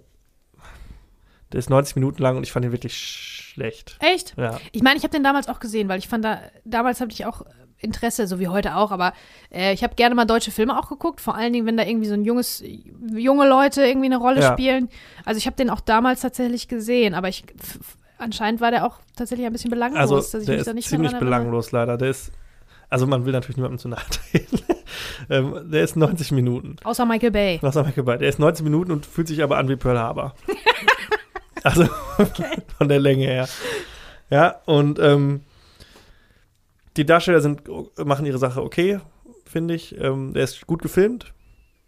[1.52, 3.98] Der ist 90 Minuten lang und ich fand ihn wirklich schlecht.
[4.00, 4.36] Echt?
[4.38, 4.60] Ja.
[4.72, 7.26] Ich meine, ich habe den damals auch gesehen, weil ich fand da, damals hatte ich
[7.26, 7.42] auch
[7.78, 9.14] Interesse, so wie heute auch, aber
[9.52, 12.08] äh, ich habe gerne mal deutsche Filme auch geguckt, vor allen Dingen, wenn da irgendwie
[12.08, 12.64] so ein junges,
[13.16, 14.54] junge Leute irgendwie eine Rolle Ja.
[14.54, 14.90] spielen.
[15.26, 17.44] Also ich habe den auch damals tatsächlich gesehen, aber ich
[18.18, 20.74] anscheinend war der auch tatsächlich ein bisschen belanglos, Also, dass ich der mich ist da
[20.74, 21.98] nicht ziemlich belanglos leider.
[21.98, 22.32] Der ist,
[22.90, 24.60] also man will natürlich niemandem zu nahe treten.
[25.30, 26.78] ähm, der ist 90 Minuten.
[26.84, 27.60] Außer Michael Bay.
[27.62, 28.18] Haben wir dabei?
[28.18, 30.34] Der ist 90 Minuten und fühlt sich aber an wie Pearl Harbor.
[31.66, 31.86] also
[32.78, 33.50] von der Länge her.
[34.30, 35.42] Ja, und ähm,
[36.96, 37.64] die Darsteller sind,
[37.98, 39.00] machen ihre Sache okay,
[39.46, 40.00] finde ich.
[40.00, 41.34] Ähm, der ist gut gefilmt,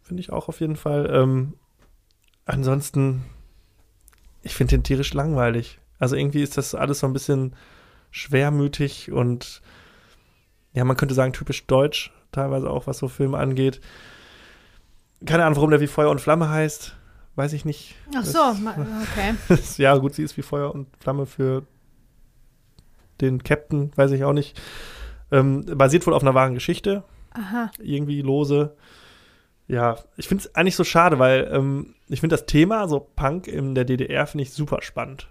[0.02, 1.10] finde ich auch auf jeden Fall.
[1.14, 1.54] Ähm,
[2.46, 3.24] ansonsten,
[4.42, 5.80] ich finde den tierisch langweilig.
[6.00, 7.56] Also irgendwie ist das alles so ein bisschen
[8.12, 9.62] schwermütig und
[10.74, 13.82] ja, man könnte sagen typisch deutsch, teilweise auch, was so Filme angeht.
[15.26, 16.96] Keine Ahnung, warum der wie Feuer und Flamme heißt.
[17.38, 17.94] Weiß ich nicht.
[18.16, 19.36] Ach so, ma- okay.
[19.48, 21.64] Das, ja, gut, sie ist wie Feuer und Flamme für
[23.22, 24.60] den Captain, weiß ich auch nicht.
[25.32, 27.72] Ähm, basiert wohl auf einer wahren Geschichte, Aha.
[27.80, 28.76] irgendwie lose.
[29.68, 33.48] Ja, ich finde es eigentlich so schade, weil ähm, ich finde das Thema, so Punk
[33.48, 35.28] in der DDR, finde ich super spannend.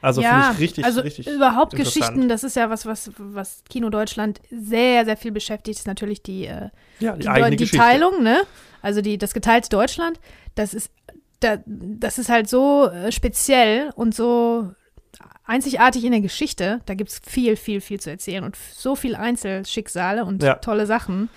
[0.00, 1.26] Also ja, finde ich richtig, also richtig.
[1.26, 1.74] überhaupt.
[1.76, 6.22] Geschichten, das ist ja was, was, was Kino Deutschland sehr, sehr viel beschäftigt, ist natürlich
[6.22, 7.76] die, äh, Ja, die, die, die.
[7.76, 8.40] Teilung, ne?
[8.80, 10.18] Also die, das geteilte Deutschland,
[10.54, 10.90] das ist,
[11.40, 14.70] da, das ist halt so äh, speziell und so
[15.44, 16.80] einzigartig in der Geschichte.
[16.86, 20.54] Da gibt es viel, viel, viel zu erzählen und so viel Einzelschicksale und Ja.
[20.56, 21.28] tolle Sachen.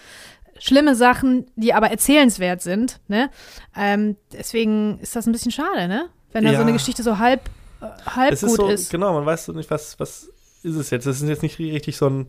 [0.60, 3.30] Schlimme Sachen, die aber erzählenswert sind, ne?
[3.76, 6.10] Ähm, deswegen ist das ein bisschen schade, ne?
[6.32, 6.58] Wenn da Ja.
[6.58, 7.42] so eine Geschichte so halb,
[7.82, 8.92] äh, halb es ist gut so, ist.
[8.92, 10.30] genau, man weiß so nicht, was, was
[10.62, 11.08] ist es jetzt.
[11.08, 12.28] Das ist jetzt nicht richtig so ein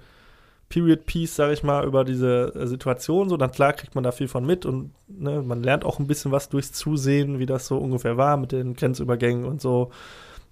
[0.74, 3.28] Period-Piece, sag ich mal, über diese äh, Situation.
[3.28, 6.08] So, dann klar kriegt man da viel von mit und ne, man lernt auch ein
[6.08, 9.92] bisschen was durchs Zusehen, wie das so ungefähr war mit den Grenzübergängen und so.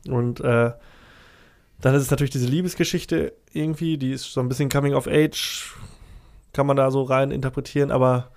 [0.09, 0.71] Und äh,
[1.81, 5.75] dann ist es natürlich diese Liebesgeschichte irgendwie, die ist so ein bisschen Coming of Age,
[6.53, 8.31] kann man da so rein interpretieren, aber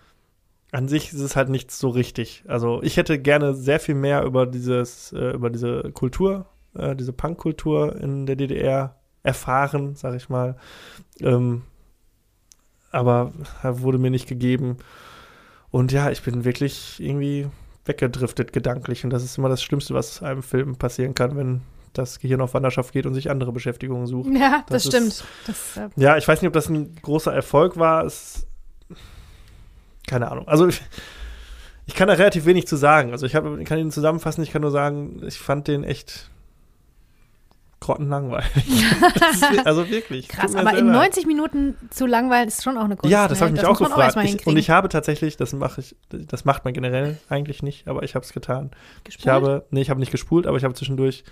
[0.72, 2.44] an sich ist es halt nichts so richtig.
[2.48, 7.14] Also ich hätte gerne sehr viel mehr über dieses, äh, über diese Kultur, äh, diese
[7.14, 10.56] Punkkultur in der DDR erfahren, sag ich mal.
[11.22, 11.62] Ähm,
[12.96, 13.32] aber
[13.64, 14.78] äh, wurde mir nicht gegeben.
[15.72, 17.48] Und ja, ich bin wirklich irgendwie
[17.86, 19.04] weggedriftet gedanklich.
[19.04, 21.62] Und das ist immer das Schlimmste, was einem Film passieren kann, wenn
[21.94, 24.30] das Gehirn auf Wanderschaft geht und sich andere Beschäftigungen sucht.
[24.34, 25.08] Ja, das, Das stimmt.
[25.10, 28.06] ist- Das, äh, Ja, ich weiß nicht, ob das ein großer Erfolg war.
[28.06, 28.48] Es,
[30.08, 30.48] keine Ahnung.
[30.48, 30.82] Also ich,
[31.86, 33.12] ich kann da relativ wenig zu sagen.
[33.12, 34.44] Also ich hab, ich kann ihn zusammenfassen.
[34.44, 36.30] Ich kann nur sagen, ich fand den echt
[37.86, 38.50] grottenlangweilig.
[39.20, 40.28] Das ist- also wirklich.
[40.28, 40.96] Krass, aber in leid.
[40.96, 43.12] 90 Minuten zu langweilen ist schon auch eine Kunst.
[43.12, 43.42] Ja, das ne?
[43.42, 44.18] habe ich mich das auch gefragt.
[44.24, 48.04] ich, und ich habe tatsächlich, das mache ich, das macht man generell eigentlich nicht, aber
[48.04, 48.72] ich habe es getan.
[49.00, 49.34] Ich Gespult?
[49.34, 51.24] habe, nee, ich habe nicht gespult, aber ich habe zwischendurch,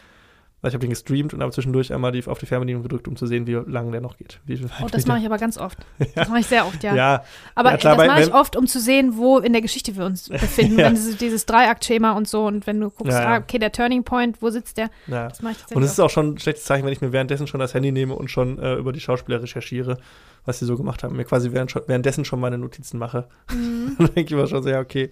[0.64, 3.18] also ich habe den gestreamt und habe zwischendurch einmal die, auf die Fernbedienung gedrückt, um
[3.18, 4.40] zu sehen, wie lange der noch geht.
[4.46, 5.78] Wie Oh, das mache ich aber ganz oft.
[6.16, 6.96] Das mache ich sehr oft, ja.
[6.96, 9.98] Ja, Aber Ja, klar, das mache ich oft, um zu sehen, wo in der Geschichte
[9.98, 10.78] wir uns befinden.
[10.78, 14.42] Wenn dieses, dieses Dreiaktschema und so und wenn du guckst, ah, okay, der Turning Point,
[14.42, 14.90] wo sitzt der?
[15.08, 17.12] Das mache ich tatsächlich Und es ist auch schon ein schlechtes Zeichen, wenn ich mir
[17.12, 19.98] währenddessen schon das Handy nehme und schon äh, über die Schauspieler recherchiere,
[20.46, 21.18] was sie so gemacht haben.
[21.18, 23.28] Mir quasi während, währenddessen schon meine Notizen mache.
[23.54, 23.96] Mhm.
[23.98, 25.10] Dann denke ich immer schon so, ja, okay,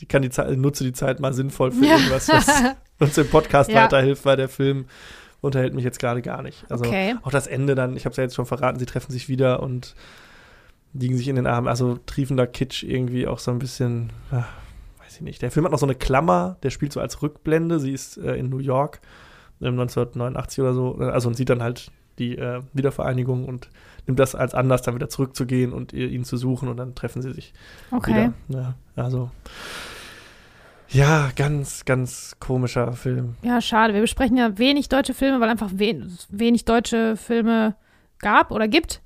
[0.00, 1.96] ich kann die Zeit, nutze die Zeit mal sinnvoll für Ja.
[1.96, 2.62] irgendwas, was
[3.00, 3.84] uns im Podcast Ja.
[3.84, 4.86] weiterhilft, weil der Film
[5.40, 6.64] unterhält mich jetzt gerade gar nicht.
[6.70, 7.14] Also Okay.
[7.22, 9.62] auch das Ende dann, ich habe es ja jetzt schon verraten, sie treffen sich wieder
[9.62, 9.94] und
[10.94, 11.68] liegen sich in den Armen.
[11.68, 14.46] Also triefender Kitsch irgendwie auch so ein bisschen, ja,
[15.04, 15.42] weiß ich nicht.
[15.42, 17.78] Der Film hat noch so eine Klammer, der spielt so als Rückblende.
[17.78, 19.00] Sie ist äh, in New York
[19.60, 20.94] ähm, 1989 oder so.
[20.96, 23.68] Also und sieht dann halt die äh, Wiedervereinigung und
[24.08, 27.32] nimmt das als Anlass, dann wieder zurückzugehen und ihn zu suchen und dann treffen sie
[27.32, 27.52] sich
[27.92, 28.32] Okay.
[28.48, 28.74] wieder.
[28.96, 29.30] Ja, also
[30.90, 33.36] ja, ganz, ganz komischer Film.
[33.42, 33.92] Ja, schade.
[33.92, 37.76] Wir besprechen ja wenig deutsche Filme, weil einfach wen wenig deutsche Filme
[38.18, 39.02] gab oder gibt.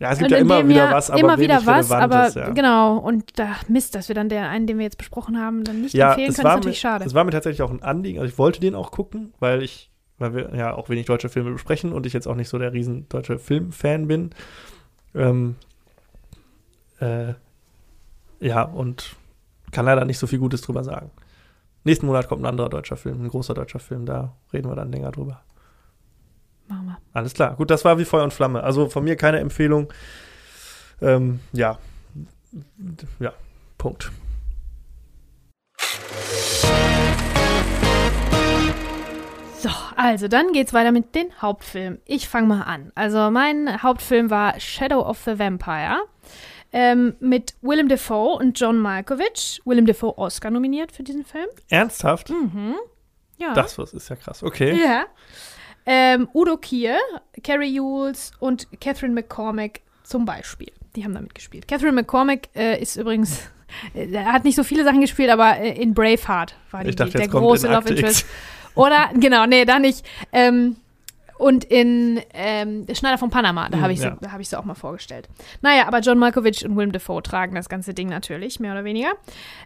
[0.00, 2.48] Ja, es gibt Und ja immer wieder was, aber immer wieder was, aber Relevantes, ja.
[2.50, 2.96] genau.
[2.96, 5.94] Und da Mist, dass wir dann der einen, den wir jetzt besprochen haben, dann nicht
[5.94, 7.04] Ja, empfehlen können, ist mir, natürlich schade.
[7.04, 8.18] es war mir tatsächlich auch ein Anliegen.
[8.18, 9.89] Also ich wollte den auch gucken, weil ich,
[10.20, 12.72] weil wir ja auch wenig deutsche Filme besprechen und ich jetzt auch nicht so der
[12.72, 14.30] riesen deutsche Filmfan bin.
[15.14, 15.56] Ähm,
[17.00, 17.34] äh,
[18.38, 19.16] ja, und
[19.72, 21.10] kann leider nicht so viel Gutes drüber sagen.
[21.84, 24.92] Nächsten Monat kommt ein anderer deutscher Film, ein großer deutscher Film, da reden wir dann
[24.92, 25.42] länger drüber.
[26.68, 26.98] Machen wir.
[27.12, 27.56] Alles klar.
[27.56, 28.62] Gut, das war wie Feuer und Flamme.
[28.62, 29.92] Also von mir keine Empfehlung.
[31.00, 31.78] Ähm, ja.
[33.18, 33.32] Ja,
[33.78, 34.12] Punkt.
[39.60, 42.00] So, also dann geht's weiter mit den Hauptfilmen.
[42.06, 42.92] Ich fange mal an.
[42.94, 45.98] Also mein Hauptfilm war Shadow of the Vampire
[46.72, 49.60] ähm, mit Willem Dafoe und John Malkovich.
[49.66, 51.46] Willem Dafoe Oscar nominiert für diesen Film.
[51.68, 52.30] Ernsthaft?
[52.30, 52.76] Mhm.
[53.36, 53.52] Ja.
[53.52, 54.42] Das was ist ja krass.
[54.42, 54.80] Okay.
[54.82, 55.04] Ja.
[55.84, 56.96] Ähm, Udo Kier,
[57.42, 60.72] Carrie Hughes und Catherine McCormack zum Beispiel.
[60.96, 61.68] Die haben da mitgespielt.
[61.68, 63.50] Catherine McCormack äh, ist übrigens,
[63.94, 66.96] äh, er hat nicht so viele Sachen gespielt, aber äh, in Braveheart war die, Ich
[66.96, 68.24] dachte, die, der große Love Interest.
[68.74, 70.04] Oder, genau, nee, da nicht.
[70.32, 70.76] Ähm,
[71.38, 74.18] und in ähm, der Schneider von Panama, da Mhm, habe ich, so, ja.
[74.20, 75.28] da hab ich sie auch mal vorgestellt.
[75.62, 79.12] Naja, aber John Malkovich und Willem Dafoe tragen das ganze Ding natürlich, mehr oder weniger.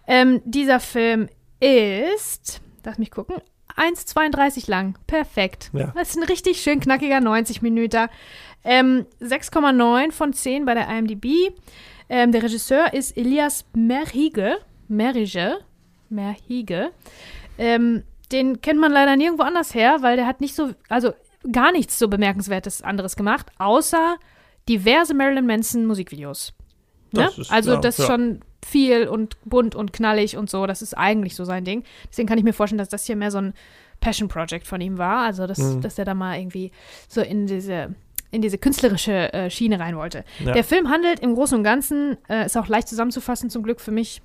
[0.06, 1.28] Ähm, dieser Film
[1.60, 3.36] ist, lass mich gucken,
[3.76, 4.96] 1,32 lang.
[5.08, 5.70] Perfekt.
[5.72, 5.92] Ja.
[5.96, 8.06] Das ist ein richtig schön knackiger 90 Minuten.
[8.62, 11.52] Ähm, 6,9 von 10 bei der IMDb.
[12.08, 14.58] Ähm, der Regisseur ist Elias Merhige.
[14.86, 15.58] Merige.
[16.08, 16.92] Merhige.
[17.58, 21.12] Ähm, den kennt man leider nirgendwo anders her, weil der hat nicht so, also
[21.52, 24.16] gar nichts so bemerkenswertes anderes gemacht, außer
[24.68, 26.52] diverse Marilyn Manson Musikvideos.
[27.12, 27.24] Ne?
[27.24, 28.12] Das ist- also ja, das ist ja.
[28.14, 30.66] schon viel und bunt und knallig und so.
[30.66, 31.84] Das ist eigentlich so sein Ding.
[32.10, 33.52] Deswegen kann ich mir vorstellen, dass das hier mehr so ein
[34.00, 35.18] Passion Project von ihm war.
[35.24, 35.80] Also dass, Mhm.
[35.82, 36.72] dass er da mal irgendwie
[37.08, 37.94] so in diese
[38.30, 40.24] in diese künstlerische äh, Schiene rein wollte.
[40.44, 40.50] Ja.
[40.54, 43.92] Der Film handelt im Großen und Ganzen, äh, ist auch leicht zusammenzufassen, zum Glück für
[43.92, 44.22] mich,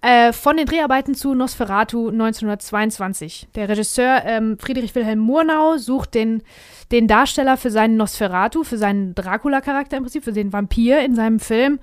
[0.00, 3.48] äh, von den Dreharbeiten zu Nosferatu 1922.
[3.54, 6.42] Der Regisseur ähm, Friedrich Wilhelm Murnau sucht den,
[6.92, 11.40] den Darsteller für seinen Nosferatu, für seinen Dracula-Charakter im Prinzip, für den Vampir in seinem
[11.40, 11.80] Film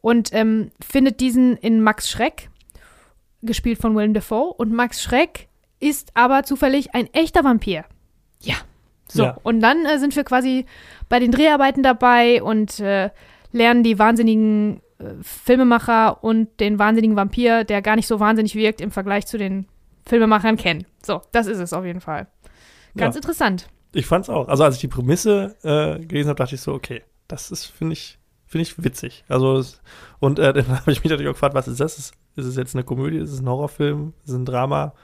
[0.00, 2.48] und ähm, findet diesen in Max Schreck,
[3.42, 4.52] gespielt von Willem Dafoe.
[4.56, 5.48] Und Max Schreck
[5.80, 7.84] ist aber zufällig ein echter Vampir.
[8.40, 8.54] Ja.
[9.08, 9.36] So, Ja.
[9.42, 10.66] und dann äh, sind wir quasi
[11.08, 13.10] bei den Dreharbeiten dabei und äh,
[13.52, 14.80] lernen die wahnsinnigen
[15.22, 19.66] Filmemacher und den wahnsinnigen Vampir, der gar nicht so wahnsinnig wirkt im Vergleich zu den
[20.06, 20.86] Filmemachern, kennen.
[21.04, 22.26] So, das ist es auf jeden Fall.
[22.96, 23.18] Ganz Ja.
[23.20, 23.68] interessant.
[23.92, 24.48] Ich fand's auch.
[24.48, 27.94] Also als ich die Prämisse äh, gelesen habe, dachte ich so, okay, das ist, finde
[27.94, 29.24] ich, finde ich witzig.
[29.28, 29.62] Also
[30.18, 31.98] und äh, dann habe ich mich natürlich auch gefragt, was ist das?
[31.98, 33.18] Ist, ist es jetzt eine Komödie?
[33.18, 34.12] Ist es ein Horrorfilm?
[34.24, 34.94] Ist es ein Drama?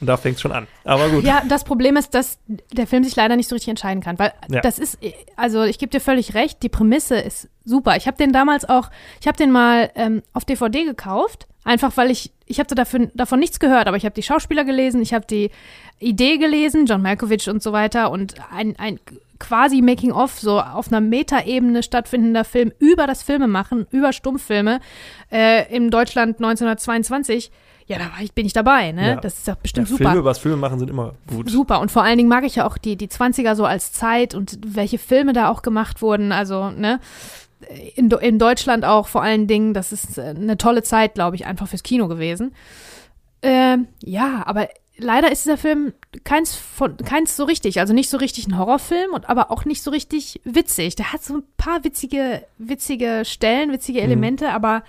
[0.00, 0.66] Und da fängt es schon an.
[0.84, 1.24] Aber gut.
[1.24, 2.38] Ja, das Problem ist, dass
[2.72, 4.60] der Film sich leider nicht so richtig entscheiden kann, weil Ja.
[4.60, 4.98] das ist,
[5.36, 7.96] also ich gebe dir völlig recht, die Prämisse ist super.
[7.96, 8.90] Ich habe den damals auch,
[9.20, 13.40] ich habe den mal ähm, auf DVD gekauft, einfach weil ich, ich habe dafür, davon
[13.40, 15.50] nichts gehört, aber ich habe die Schauspieler gelesen, ich habe die
[15.98, 18.98] Idee gelesen, John Malkovich und so weiter und ein, ein
[19.38, 24.80] quasi Making-of, so auf einer Metaebene stattfindender Film über das Filmemachen, über Stummfilme
[25.30, 27.50] äh, in Deutschland 1922.
[27.90, 29.08] Ja, da ich, bin ich dabei, ne?
[29.08, 29.16] Ja.
[29.16, 30.12] Das ist doch Ja, bestimmt super.
[30.12, 31.50] Filme, was Filme machen, sind immer gut.
[31.50, 31.80] Super.
[31.80, 34.60] Und vor allen Dingen mag ich ja auch die, die 20er so als Zeit und
[34.64, 36.30] welche Filme da auch gemacht wurden.
[36.30, 37.00] Also, ne?
[37.96, 39.74] In, in Deutschland auch vor allen Dingen.
[39.74, 42.54] Das ist äh, eine tolle Zeit, glaube ich, einfach fürs Kino gewesen.
[43.42, 47.80] Ähm, ja, aber leider ist dieser Film keins, von, keins so richtig.
[47.80, 50.94] Also nicht so richtig ein Horrorfilm, und aber auch nicht so richtig witzig.
[50.94, 54.50] Der hat so ein paar witzige, witzige Stellen, witzige Elemente, mhm.
[54.52, 54.84] aber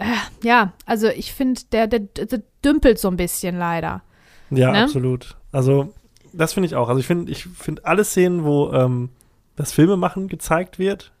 [0.00, 0.04] äh,
[0.42, 4.02] ja, also ich finde, der, der, der, dümpelt so ein bisschen leider.
[4.50, 4.84] Ja, ne?
[4.84, 5.36] absolut.
[5.52, 5.94] Also,
[6.32, 6.88] das finde ich auch.
[6.88, 9.10] Also ich finde, ich finde alle Szenen, wo ähm,
[9.56, 11.12] das Filmemachen gezeigt wird,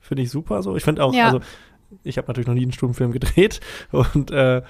[0.00, 0.76] finde ich super so.
[0.76, 1.26] Ich finde auch, ja.
[1.26, 1.40] also
[2.02, 3.60] ich habe natürlich noch nie einen Stummfilm gedreht
[3.92, 4.62] und äh,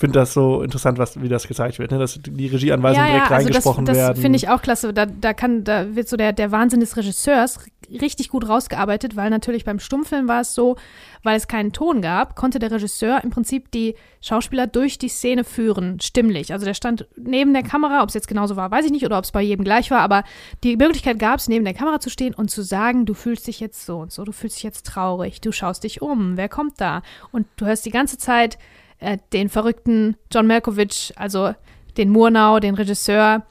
[0.00, 1.98] finde das so interessant, was, wie das gezeigt wird, ne?
[1.98, 4.14] dass die Regieanweisungen ja, direkt ja, also reingesprochen das, das werden.
[4.14, 4.94] Das finde ich auch klasse.
[4.94, 7.58] Da, da, kann, da wird so der, der Wahnsinn des Regisseurs
[7.90, 10.76] richtig gut rausgearbeitet, weil natürlich beim Stummfilm war es so,
[11.22, 15.44] weil es keinen Ton gab, konnte der Regisseur im Prinzip die Schauspieler durch die Szene
[15.44, 16.52] führen, stimmlich.
[16.54, 19.18] Also der stand neben der Kamera, ob es jetzt genauso war, weiß ich nicht, oder
[19.18, 20.24] ob es bei jedem gleich war, aber
[20.64, 23.60] die Möglichkeit gab es, neben der Kamera zu stehen und zu sagen, du fühlst dich
[23.60, 26.80] jetzt so und so, du fühlst dich jetzt traurig, du schaust dich um, wer kommt
[26.80, 27.02] da?
[27.32, 28.56] Und du hörst die ganze Zeit
[29.00, 31.54] äh, den verrückten John Malkovich, also
[31.96, 33.44] den Murnau, den Regisseur,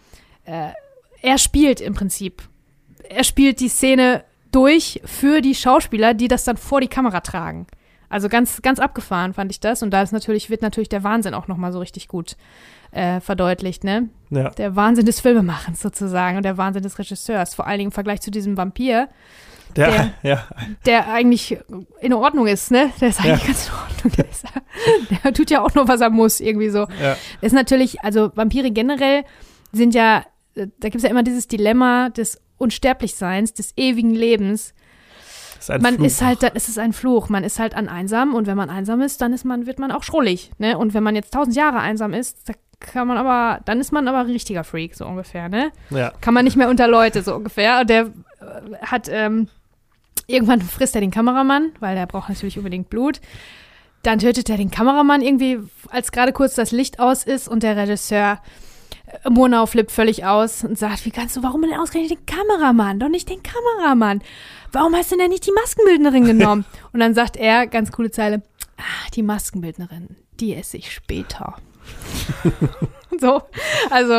[0.45, 0.69] äh,
[1.21, 2.43] er spielt im Prinzip.
[3.09, 7.67] Er spielt die Szene durch für die Schauspieler, die das dann vor die Kamera tragen.
[8.09, 9.83] Also ganz, ganz abgefahren fand ich das.
[9.83, 12.37] Und da ist natürlich, wird natürlich der Wahnsinn auch nochmal so richtig gut
[12.91, 14.09] äh, verdeutlicht, ne?
[14.31, 14.49] Ja.
[14.51, 17.53] Der Wahnsinn des Filmemachens sozusagen und der Wahnsinn des Regisseurs.
[17.53, 19.09] Vor allen Dingen im Vergleich zu diesem Vampir,
[19.75, 20.47] der, der, ja.
[20.85, 21.57] der eigentlich
[22.01, 22.91] in Ordnung ist, ne?
[22.99, 23.47] Der ist eigentlich ja.
[23.47, 24.13] ganz in Ordnung.
[24.17, 24.45] Der, ist,
[25.23, 26.87] der, tut ja auch nur, was er muss, irgendwie so.
[27.01, 27.15] Ja.
[27.41, 29.23] Ist natürlich, also Vampire generell
[29.71, 34.73] sind ja, da gibt es ja immer dieses Dilemma des Unsterblichseins, des ewigen Lebens.
[35.59, 36.05] Ist man Fluch.
[36.05, 37.29] ist halt, es ist ein Fluch.
[37.29, 39.91] Man ist halt an einsam und wenn man einsam ist, dann ist man, wird man
[39.91, 40.51] auch schrullig.
[40.57, 40.77] Ne?
[40.77, 44.07] Und wenn man jetzt tausend Jahre einsam ist, da kann man aber, dann ist man
[44.07, 45.71] aber ein richtiger Freak, so ungefähr, ne?
[45.89, 46.13] Ja.
[46.21, 47.81] Kann man nicht mehr unter Leute, so ungefähr.
[47.81, 48.05] Und der
[48.39, 49.49] äh, hat, ähm,
[50.29, 53.19] Irgendwann frisst er den Kameramann, weil der braucht natürlich unbedingt Blut.
[54.03, 55.59] Dann tötet er den Kameramann irgendwie,
[55.89, 58.39] als gerade kurz das Licht aus ist und der Regisseur
[59.07, 62.99] äh, Murnau flippt völlig aus und sagt, wie kannst du, warum denn ausgerechnet den Kameramann?
[62.99, 64.21] Doch nicht den Kameramann.
[64.71, 66.63] Warum hast du denn nicht die Maskenbildnerin genommen?
[66.93, 68.43] und dann sagt er, ganz coole Zeile,
[68.77, 71.55] ah, die Maskenbildnerin, die esse ich später.
[73.19, 73.41] so,
[73.89, 74.13] also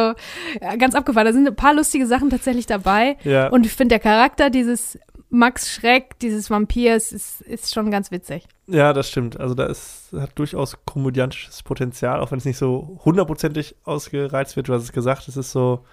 [0.61, 1.27] ja, ganz abgefahren.
[1.27, 3.17] Da sind ein paar lustige Sachen tatsächlich dabei.
[3.23, 3.49] Ja.
[3.49, 4.99] Und ich finde, der Charakter dieses
[5.31, 8.47] Max Schreck, dieses Vampirs, ist, ist schon ganz witzig.
[8.67, 9.39] Ja, das stimmt.
[9.39, 14.69] Also da ist, hat durchaus komödiantisches Potenzial, auch wenn es nicht so hundertprozentig ausgereizt wird.
[14.69, 15.85] Du hast es gesagt, es ist so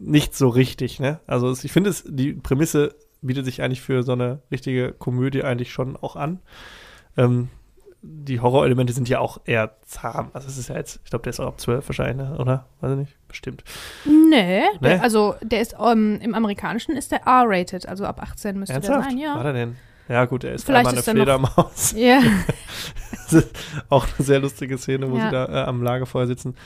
[0.00, 1.20] nicht so richtig, ne?
[1.26, 5.72] Also ich finde es, die Prämisse bietet sich eigentlich für so eine richtige Komödie eigentlich
[5.72, 6.40] schon auch an.
[7.16, 7.48] Ähm,
[8.02, 10.30] die Horrorelemente sind ja auch eher zahm.
[10.32, 12.38] Also es ist ja jetzt, ich glaube, der ist auch ab 12 wahrscheinlich, ne?
[12.38, 12.66] oder?
[12.80, 13.62] Weiß ich nicht, bestimmt.
[14.04, 14.64] Nee, nee?
[14.80, 18.74] Der, also der ist, um, ähm, im Amerikanischen ist der R-rated, also ab 18 müsste
[18.74, 19.04] Ernsthaft?
[19.04, 19.34] der sein, ja.
[19.34, 19.76] War der denn?
[20.08, 21.94] Ja, gut, er ist Vielleicht einmal eine Fledermaus.
[21.96, 22.20] Ja.
[23.90, 25.26] auch eine sehr lustige Szene, wo ja.
[25.26, 26.56] sie da äh, am Lagerfeuer sitzen.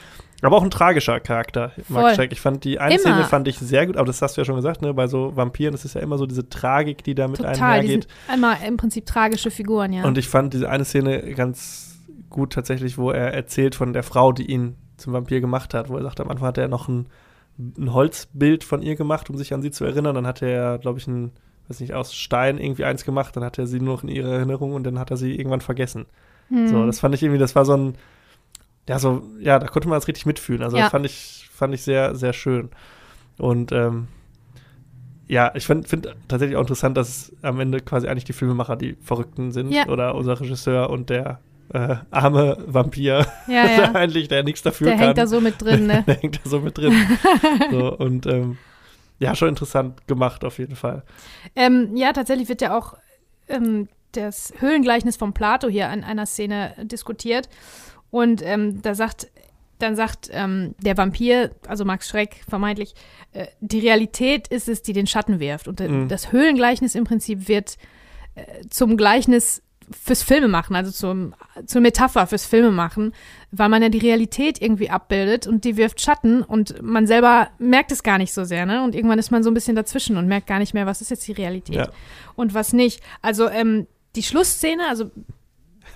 [0.41, 2.31] Aber auch ein tragischer Charakter, Mark Schreck.
[2.31, 4.55] Ich fand die eine Szene fand ich sehr gut, aber das hast du ja schon
[4.55, 4.93] gesagt, ne?
[4.93, 8.07] Bei so Vampiren, das ist ja immer so diese Tragik, die da mit Total, einhergeht.
[8.27, 10.03] Einmal im Prinzip tragische Figuren, ja.
[10.03, 14.31] Und ich fand diese eine Szene ganz gut tatsächlich, wo er erzählt von der Frau,
[14.31, 17.07] die ihn zum Vampir gemacht hat, wo er sagt, am Anfang hat er noch ein,
[17.57, 20.15] ein Holzbild von ihr gemacht, um sich an sie zu erinnern.
[20.15, 21.31] Dann hat er, glaube ich, ein,
[21.69, 24.33] weiß nicht, aus Stein irgendwie eins gemacht, dann hat er sie nur noch in ihrer
[24.33, 26.05] Erinnerung und dann hat er sie irgendwann vergessen.
[26.49, 26.67] Hm.
[26.67, 27.95] So, das fand ich irgendwie, das war so ein
[28.87, 30.61] ja, so, ja, da konnte man das richtig mitfühlen.
[30.61, 30.83] Also ja.
[30.83, 32.69] das fand ich, fand ich sehr, sehr schön.
[33.37, 34.07] Und ähm,
[35.27, 38.95] ja, ich finde find tatsächlich auch interessant, dass am Ende quasi eigentlich die Filmemacher die
[39.01, 39.87] Verrückten sind ja.
[39.87, 41.39] oder unser Regisseur und der
[41.73, 43.91] äh, arme Vampir, ja, ja.
[43.95, 44.99] eigentlich, der nichts dafür der kann.
[45.01, 46.03] Der hängt da so mit drin, ne?
[46.05, 46.93] der hängt da so mit drin.
[47.71, 48.57] so, und ähm,
[49.17, 51.03] ja, schon interessant gemacht auf jeden Fall.
[51.55, 52.95] Ähm, ja, tatsächlich wird ja auch
[53.47, 57.49] ähm, das Höhlengleichnis von Plato hier in einer Szene diskutiert.
[58.15, 59.27] Und ähm, da sagt,
[59.79, 62.95] dann sagt ähm, der Vampir, also Max Schreck vermeintlich,
[63.33, 65.67] äh, die Realität ist es, die den Schatten wirft.
[65.67, 66.07] Und äh, mhm.
[66.07, 67.75] das Höhlengleichnis im Prinzip wird
[68.35, 71.35] äh, zum Gleichnis fürs Filmemachen, also zum,
[71.65, 73.13] zur Metapher fürs Filmemachen,
[73.51, 77.91] weil man ja die Realität irgendwie abbildet und die wirft Schatten und man selber merkt
[77.91, 78.81] es gar nicht so sehr, ne?
[78.81, 81.09] Und irgendwann ist man so ein bisschen dazwischen und merkt gar nicht mehr, was ist
[81.09, 81.89] jetzt die Realität ja.
[82.37, 83.01] und was nicht.
[83.21, 85.11] Also ähm, die Schlussszene, also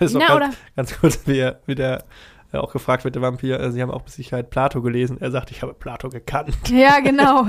[0.06, 2.04] ist Na, ganz, ganz, kurz, wie, er, wie der
[2.52, 5.18] äh, auch gefragt wird, der Vampir, äh, Sie haben auch mit Sicherheit Plato gelesen.
[5.20, 6.56] Er sagt, ich habe Plato gekannt.
[6.68, 7.46] Ja, genau.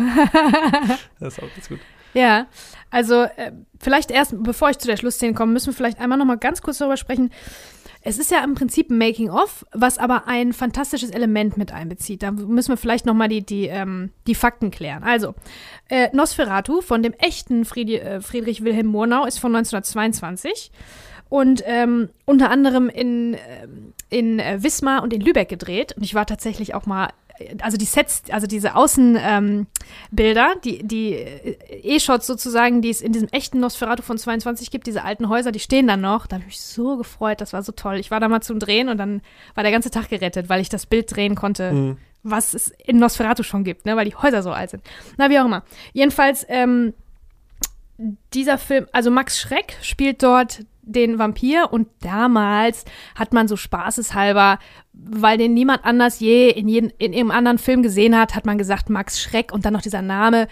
[1.19, 1.79] das ist auch ganz gut.
[2.13, 2.47] Ja,
[2.89, 6.25] also äh, vielleicht erst, bevor ich zu der Schlussszene komme, müssen wir vielleicht einmal noch
[6.25, 7.31] mal ganz kurz darüber sprechen.
[8.03, 12.23] Es ist ja im Prinzip ein Making-of, was aber ein fantastisches Element mit einbezieht.
[12.23, 15.03] Da müssen wir vielleicht noch mal die, die, ähm, die Fakten klären.
[15.03, 15.35] Also,
[15.87, 20.71] äh, Nosferatu von dem echten Friedi äh, Friedrich Wilhelm Murnau ist von 1922
[21.32, 25.93] und ähm, unter anderem in, ähm, in äh, Wismar und in Lübeck gedreht.
[25.95, 27.09] Und ich war tatsächlich auch mal
[27.61, 29.65] also die Sets, also diese Außenbilder,
[30.51, 31.55] ähm, die, die äh,
[31.95, 35.59] E-Shots sozusagen, die es in diesem echten Nosferatu von 22 gibt, diese alten Häuser, die
[35.59, 36.27] stehen dann noch.
[36.27, 37.95] Da habe ich mich so gefreut, das war so toll.
[37.95, 39.21] Ich war da mal zum Drehen und dann
[39.55, 41.97] war der ganze Tag gerettet, weil ich das Bild drehen konnte, Mhm.
[42.23, 44.84] was es in Nosferatu schon gibt, ne, weil die Häuser so alt sind.
[45.17, 45.63] Na, wie auch immer.
[45.93, 46.93] Jedenfalls, ähm,
[48.34, 54.59] dieser Film, also Max Schreck spielt dort den Vampir und damals hat man so spaßeshalber,
[54.93, 58.57] weil den niemand anders je in, jeden, in irgendeinem anderen Film gesehen hat, hat man
[58.57, 60.47] gesagt, Max Schreck und dann noch dieser Name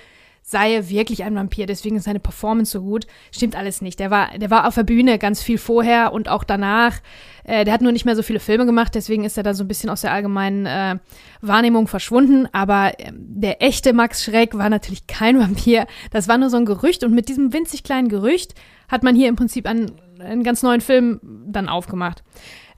[0.49, 3.05] sei wirklich ein Vampir, deswegen ist seine Performance so gut.
[3.31, 3.99] Stimmt alles nicht.
[3.99, 7.01] Der war, der war auf der Bühne ganz viel vorher und auch danach.
[7.43, 9.63] Äh, der hat nur nicht mehr so viele Filme gemacht, deswegen ist er da so
[9.63, 10.97] ein bisschen aus der allgemeinen äh,
[11.41, 12.47] Wahrnehmung verschwunden.
[12.51, 15.85] Aber ähm, der echte Max Schreck war natürlich kein Vampir.
[16.09, 18.55] Das war nur so ein Gerücht und mit diesem winzig kleinen Gerücht
[18.87, 19.91] hat man hier im Prinzip einen,
[20.21, 22.23] einen ganz neuen Film dann aufgemacht.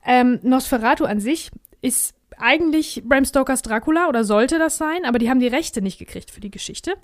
[0.06, 5.30] Ähm, Nosferatu an sich ist eigentlich Bram Stokers Dracula oder sollte das sein, aber die
[5.30, 6.96] haben die Rechte nicht gekriegt für die Geschichte.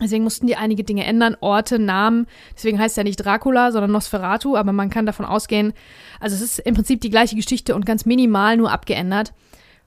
[0.00, 2.26] Deswegen mussten die einige Dinge ändern, Orte, Namen.
[2.56, 5.74] Deswegen heißt er nicht Dracula, sondern Nosferatu, aber man kann davon ausgehen,
[6.18, 9.34] also es ist im Prinzip die gleiche Geschichte und ganz minimal nur abgeändert,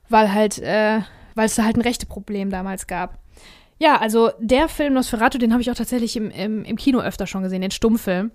[0.09, 1.01] weil halt, äh,
[1.33, 3.19] weil es da halt ein Rechteproblem damals gab.
[3.77, 7.27] Ja, also der Film Nosferatu, den habe ich auch tatsächlich im, im, im Kino öfter
[7.27, 8.31] schon gesehen, den Stummfilm.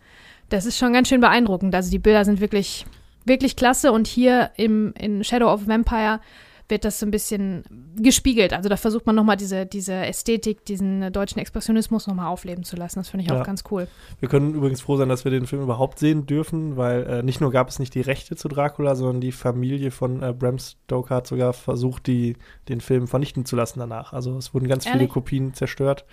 [0.50, 1.74] Das ist schon ganz schön beeindruckend.
[1.74, 2.84] Also die Bilder sind wirklich,
[3.24, 6.20] wirklich klasse und hier im, in Shadow of Vampire
[6.68, 7.64] wird das so ein bisschen
[7.96, 8.52] gespiegelt.
[8.52, 13.00] Also da versucht man nochmal diese, diese Ästhetik, diesen deutschen Expressionismus nochmal aufleben zu lassen.
[13.00, 13.40] Das finde ich Ja.
[13.40, 13.88] auch ganz cool.
[14.20, 17.40] Wir können übrigens froh sein, dass wir den Film überhaupt sehen dürfen, weil äh, nicht
[17.40, 21.16] nur gab es nicht die Rechte zu Dracula, sondern die Familie von äh, Bram Stoker
[21.16, 22.36] hat sogar versucht, die,
[22.68, 24.12] den Film vernichten zu lassen danach.
[24.12, 25.10] Also es wurden ganz viele Ehrlich?
[25.10, 26.04] Kopien zerstört.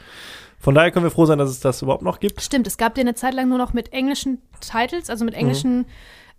[0.59, 2.41] Von daher können wir froh sein, dass es das überhaupt noch gibt.
[2.41, 5.85] Stimmt, es gab den eine Zeit lang nur noch mit englischen Titles, also mit englischen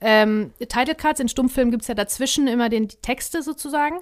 [0.01, 1.21] ähm, Title Cards.
[1.21, 4.01] In Stummfilmen gibt es ja dazwischen immer den, die Texte sozusagen.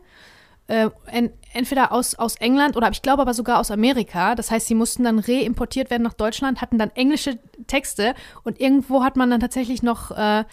[0.68, 4.34] Äh, en, entweder aus, aus England oder ich glaube aber sogar aus Amerika.
[4.34, 7.38] Das heißt, sie mussten dann reimportiert werden nach Deutschland, hatten dann englische
[7.68, 10.44] Texte und irgendwo hat man dann tatsächlich noch äh,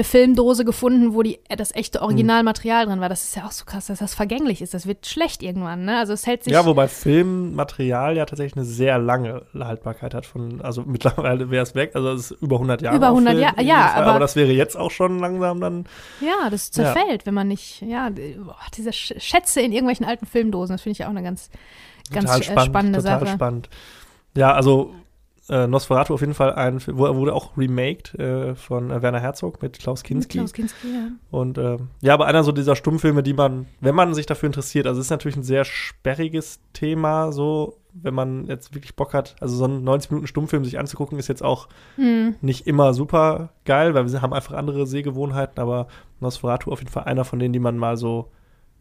[0.00, 3.08] eine Filmdose gefunden, wo die, äh, das echte Originalmaterial drin war.
[3.10, 4.72] Das ist ja auch so krass, dass das vergänglich ist.
[4.72, 5.98] Das wird schlecht irgendwann, ne?
[5.98, 6.52] Also es hält sich.
[6.52, 10.24] Ja, wobei Filmmaterial ja tatsächlich eine sehr lange Haltbarkeit hat.
[10.26, 12.96] Von, also mittlerweile wäre es weg, also es ist über 100 Jahre.
[12.96, 14.02] Über auf 100 Film, Jahre, ja, Fall.
[14.02, 15.84] aber- aber das wäre jetzt auch schon langsam dann.
[16.20, 18.08] Ja, das zerfällt, wenn man nicht, ja,
[18.42, 21.50] boah, diese Sch Schätze in irgendwelchen alten Filmdosen, das finde ich ja auch eine ganz,
[22.12, 23.32] ganz äh, spannend, spannende total Sache.
[23.32, 23.68] spannend.
[24.36, 24.94] Ja, also
[25.50, 29.60] äh, Nosferatu auf jeden Fall ein Film, wurde auch remaked äh, von äh, Werner Herzog
[29.60, 30.38] mit Klaus Mit Kinski.
[30.38, 31.08] Klaus Kinski, ja.
[31.30, 34.86] Und äh, ja, aber einer so dieser Stummfilme, die man, wenn man sich dafür interessiert,
[34.86, 39.34] also es ist natürlich ein sehr sperriges Thema, so, wenn man jetzt wirklich Bock hat,
[39.40, 42.36] also so einen 90 Minuten Stummfilm sich anzugucken, ist jetzt auch Hm.
[42.40, 45.88] nicht immer super geil, weil wir haben einfach andere Sehgewohnheiten, aber
[46.20, 48.30] Nosferatu auf jeden Fall einer von denen, die man mal so,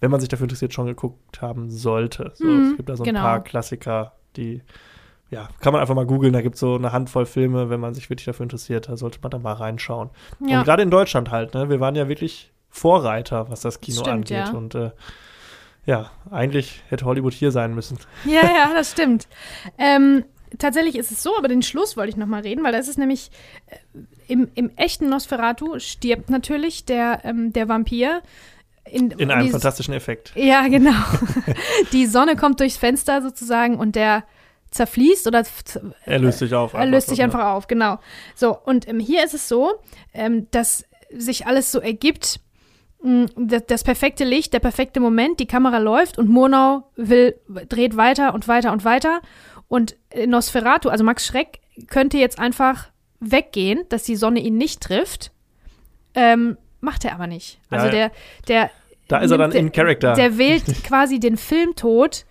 [0.02, 2.32] wenn man sich dafür interessiert, schon geguckt haben sollte.
[2.36, 3.22] So, Mhm, es gibt da so ein genau.
[3.22, 4.62] paar Klassiker, die,
[5.32, 7.94] ja, kann man einfach mal googeln, da gibt es so eine Handvoll Filme, wenn man
[7.94, 10.10] sich wirklich dafür interessiert, da sollte man da mal reinschauen.
[10.46, 10.60] Ja.
[10.60, 11.70] Und gerade in Deutschland halt, ne?
[11.70, 14.48] Wir waren ja wirklich Vorreiter, was das Kino Stimmt, angeht.
[14.48, 14.50] ja.
[14.52, 14.92] Und äh,
[15.86, 17.98] ja, eigentlich hätte Hollywood hier sein müssen.
[18.26, 19.28] ja, ja, das stimmt.
[19.78, 20.26] Ähm,
[20.58, 22.98] tatsächlich ist es so, aber den Schluss wollte ich noch mal reden, weil das ist
[22.98, 23.32] nämlich
[23.68, 23.76] äh,
[24.28, 28.22] im, im echten Nosferatu stirbt natürlich der, ähm, der Vampir.
[28.86, 30.32] In, In einem dieses- fantastischen Effekt.
[30.36, 30.94] Ja, genau.
[31.92, 34.24] Die Sonne kommt durchs Fenster sozusagen und der
[34.72, 35.44] zerfließt oder
[36.06, 36.74] Er löst sich auf.
[36.74, 38.00] Er löst sich einfach auf, genau.
[38.36, 39.74] So, und ähm, hier ist es so,
[40.14, 42.40] ähm, dass sich alles so ergibt,
[43.02, 47.36] mh, das, das perfekte Licht, der perfekte Moment, die Kamera läuft und Murnau will,
[47.68, 49.22] dreht weiter und weiter und weiter.
[49.68, 52.90] Und äh, Nosferatu, also Max Schreck, könnte jetzt einfach
[53.20, 55.32] weggehen, dass die Sonne ihn nicht trifft.
[56.16, 57.60] Ähm, macht er aber nicht.
[57.70, 58.12] Also Ja, der,
[58.48, 58.72] der
[59.08, 60.14] Da ist er dann in Character.
[60.14, 62.26] der wählt quasi den Filmtod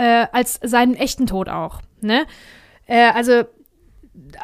[0.00, 1.82] äh, als seinen echten Tod auch.
[2.00, 2.24] Ne?
[2.86, 3.42] Äh, also,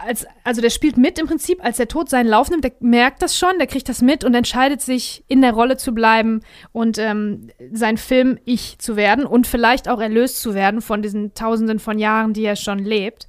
[0.07, 3.23] als, also der spielt mit im Prinzip, als der Tod seinen Lauf nimmt, der merkt
[3.23, 6.43] das schon, der kriegt das mit und entscheidet sich, in der Rolle zu bleiben
[6.73, 11.33] und ähm, sein Film Ich zu werden und vielleicht auch erlöst zu werden von diesen
[11.33, 13.27] Tausenden von Jahren, die er schon lebt.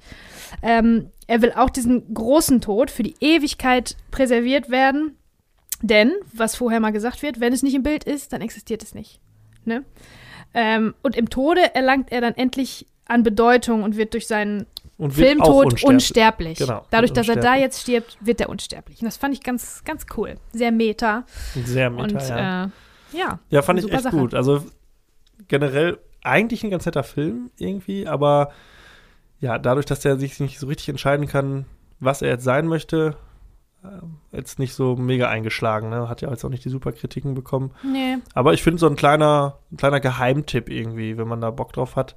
[0.62, 5.16] Ähm, er will auch diesen großen Tod für die Ewigkeit präserviert werden,
[5.80, 8.94] denn, was vorher mal gesagt wird, wenn es nicht im Bild ist, dann existiert es
[8.94, 9.20] nicht.
[9.64, 9.84] Ne?
[10.60, 15.12] Ähm, und im Tode erlangt er dann endlich an Bedeutung und wird durch seinen und
[15.12, 15.84] Filmtod unsterblich.
[15.84, 16.58] unsterblich.
[16.58, 19.00] Genau, Dadurch, dass er da jetzt stirbt, wird er unsterblich.
[19.00, 20.34] Und das fand ich ganz, ganz cool.
[20.52, 21.24] Sehr meta.
[21.64, 22.64] Sehr meta, und ja.
[22.64, 22.68] äh,
[23.16, 23.38] ja.
[23.50, 24.16] Ja, fand ich echt Sache.
[24.16, 24.34] gut.
[24.34, 24.64] Also
[25.46, 28.50] generell eigentlich ein ganz netter Film irgendwie, aber
[29.38, 31.66] ja, dadurch, dass er sich nicht so richtig entscheiden kann,
[32.00, 33.16] was er jetzt sein möchte,
[34.32, 35.88] jetzt nicht so mega eingeschlagen.
[35.88, 36.08] Ne?
[36.08, 37.70] Hat ja jetzt auch nicht die super Kritiken bekommen.
[37.82, 38.16] Nee.
[38.34, 41.96] Aber ich finde so ein kleiner, ein kleiner Geheimtipp irgendwie, wenn man da Bock drauf
[41.96, 42.16] hat.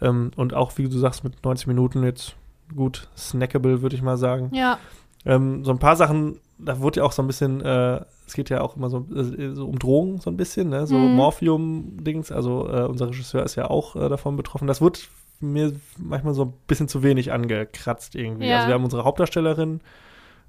[0.00, 2.34] Ähm, und auch, wie du sagst, mit 90 Minuten jetzt
[2.74, 4.50] gut snackable, würde ich mal sagen.
[4.52, 4.78] Ja.
[5.24, 8.50] Ähm, so ein paar Sachen, da wurde ja auch so ein bisschen, äh, es geht
[8.50, 10.86] ja auch immer so, äh, so um Drogen so ein bisschen, ne?
[10.86, 11.14] so Mhm.
[11.14, 12.32] Morphium-Dings.
[12.32, 14.66] Also äh, unser Regisseur ist ja auch äh, davon betroffen.
[14.66, 14.98] Das wurde
[15.40, 18.48] mir manchmal so ein bisschen zu wenig angekratzt irgendwie.
[18.48, 18.56] Ja.
[18.56, 19.80] Also wir haben unsere Hauptdarstellerin,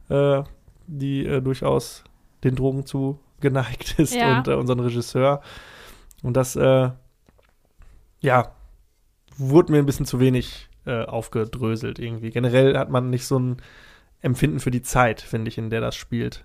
[0.10, 0.44] äh,
[0.88, 2.04] die äh, durchaus
[2.44, 4.38] den Drogen zu geneigt ist Ja.
[4.38, 5.42] und äh, unseren Regisseur.
[6.24, 6.90] Und das, äh,
[8.20, 8.52] ja,
[9.38, 12.30] wurde mir ein bisschen zu wenig äh, aufgedröselt irgendwie.
[12.32, 13.58] Generell hat man nicht so ein
[14.22, 16.44] Empfinden für die Zeit, finde ich, in der das spielt.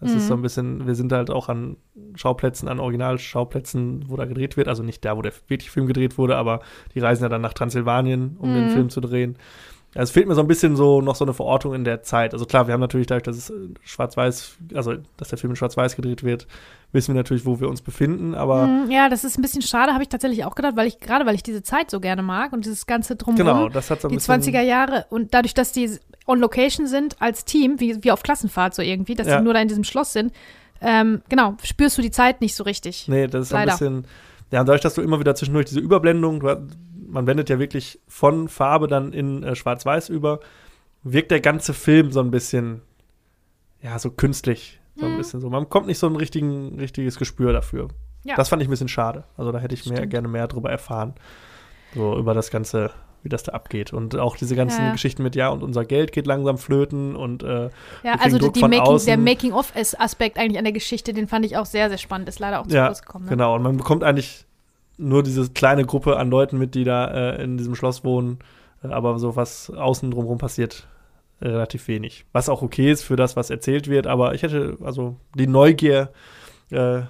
[0.00, 0.16] Das Mhm.
[0.16, 1.76] ist so ein bisschen, wir sind halt auch an
[2.14, 4.68] Schauplätzen, an Originalschauplätzen, wo da gedreht wird.
[4.68, 6.60] Also nicht da, wo der wirklich Film gedreht wurde, aber
[6.94, 8.70] die reisen ja dann nach Transsilvanien, um den Mhm.
[8.70, 9.36] Film zu drehen.
[9.94, 12.32] Ja, es fehlt mir so ein bisschen so noch so eine Verortung in der Zeit.
[12.32, 15.56] Also klar, wir haben natürlich dadurch, dass es äh, schwarz-weiß, also dass der Film in
[15.56, 16.46] schwarz-weiß gedreht wird,
[16.92, 19.92] wissen wir natürlich, wo wir uns befinden, aber Mm, Ja, das ist ein bisschen schade,
[19.92, 22.52] habe ich tatsächlich auch gedacht, weil ich, gerade weil ich diese Zeit so gerne mag
[22.52, 23.46] und dieses ganze drumherum.
[23.64, 24.40] genau, das hat so ein die bisschen.
[24.42, 25.90] 20er Jahre und dadurch, dass die
[26.26, 29.38] on Location sind als Team, wie, wie auf Klassenfahrt so irgendwie, dass Ja.
[29.38, 30.32] die nur da in diesem Schloss sind,
[30.80, 33.06] ähm, genau, spürst du die Zeit nicht so richtig.
[33.08, 33.72] Nee, das ist Leider.
[33.72, 34.04] ein bisschen.
[34.52, 36.66] Ja, dadurch, dass du immer wieder zwischendurch diese Überblendung, du,
[37.10, 40.40] man blendet ja wirklich von Farbe dann in äh, Schwarz-Weiß über,
[41.02, 42.82] wirkt der ganze Film so ein bisschen,
[43.82, 44.80] ja, so künstlich.
[44.96, 45.16] So ein Mhm.
[45.18, 45.48] bisschen so.
[45.48, 47.88] Man kommt nicht so ein richtigen, richtiges Gespür dafür.
[48.24, 48.34] Ja.
[48.36, 49.24] Das fand ich ein bisschen schade.
[49.36, 51.14] Also da hätte ich mehr, gerne mehr drüber erfahren.
[51.94, 52.90] So über das Ganze,
[53.22, 53.92] wie das da abgeht.
[53.94, 54.92] Und auch diese ganzen Ja.
[54.92, 57.70] Geschichten mit, ja, und unser Geld geht langsam flöten und äh,
[58.02, 61.46] Ja, also die, Druck die von Making, der Making-of-Aspekt eigentlich an der Geschichte, den fand
[61.46, 62.28] ich auch sehr, sehr spannend.
[62.28, 63.24] Ist leider auch zu Ja, kurz gekommen.
[63.24, 63.30] Ne?
[63.30, 64.44] Genau, und man bekommt eigentlich
[65.00, 68.38] nur diese kleine Gruppe an Leuten mit, die da äh, in diesem Schloss wohnen.
[68.82, 70.86] Äh, aber so was außen drumherum passiert,
[71.40, 72.26] äh, relativ wenig.
[72.32, 74.06] Was auch okay ist für das, was erzählt wird.
[74.06, 76.10] Aber ich hätte, also die Neugier
[76.70, 77.02] äh,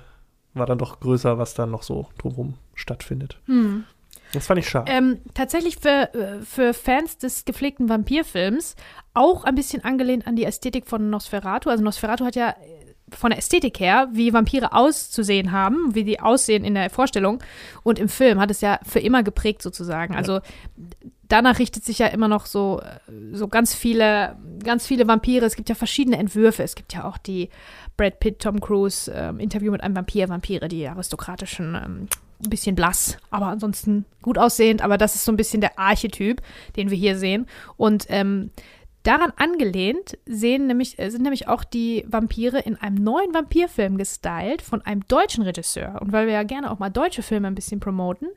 [0.54, 3.38] war dann doch größer, was dann noch so drumherum stattfindet.
[3.46, 3.84] Hm.
[4.32, 4.90] Das fand ich schade.
[4.90, 8.76] Ähm, tatsächlich für, äh, für Fans des gepflegten Vampirfilms
[9.12, 11.68] auch ein bisschen angelehnt an die Ästhetik von Nosferatu.
[11.68, 12.54] Also Nosferatu hat ja
[13.16, 17.42] von der Ästhetik her, wie Vampire auszusehen haben, wie die aussehen in der Vorstellung
[17.82, 20.14] und im Film hat es ja für immer geprägt sozusagen.
[20.14, 20.40] Also
[21.30, 22.82] danach richtet sich ja immer noch so,
[23.32, 25.46] so ganz viele, ganz viele Vampire.
[25.46, 26.62] Es gibt ja verschiedene Entwürfe.
[26.62, 27.48] Es gibt ja auch die
[27.96, 32.08] Brad Pitt, Tom Cruise ähm, Interview mit einem Vampir, Vampire, die aristokratischen, ähm,
[32.42, 34.82] ein bisschen blass, aber ansonsten gut aussehend.
[34.82, 36.40] Aber das ist so ein bisschen der Archetyp,
[36.76, 37.46] den wir hier sehen.
[37.76, 38.50] Und ähm,
[39.02, 44.62] daran angelehnt sehen nämlich, äh, sind nämlich auch die Vampire in einem neuen Vampirfilm gestylt
[44.62, 46.00] von einem deutschen Regisseur.
[46.00, 48.28] Und weil wir ja gerne auch mal deutsche Filme ein bisschen promoten,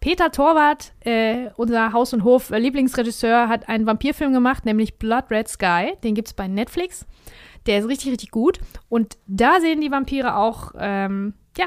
[0.00, 5.94] Peter Torwart, äh, unser Haus- und Hof-Lieblingsregisseur, hat einen Vampirfilm gemacht, nämlich Blood Red Sky.
[6.04, 7.06] Den gibt es bei Netflix.
[7.66, 8.60] Der ist richtig, richtig gut.
[8.88, 11.66] Und da sehen die Vampire auch, ähm, ja,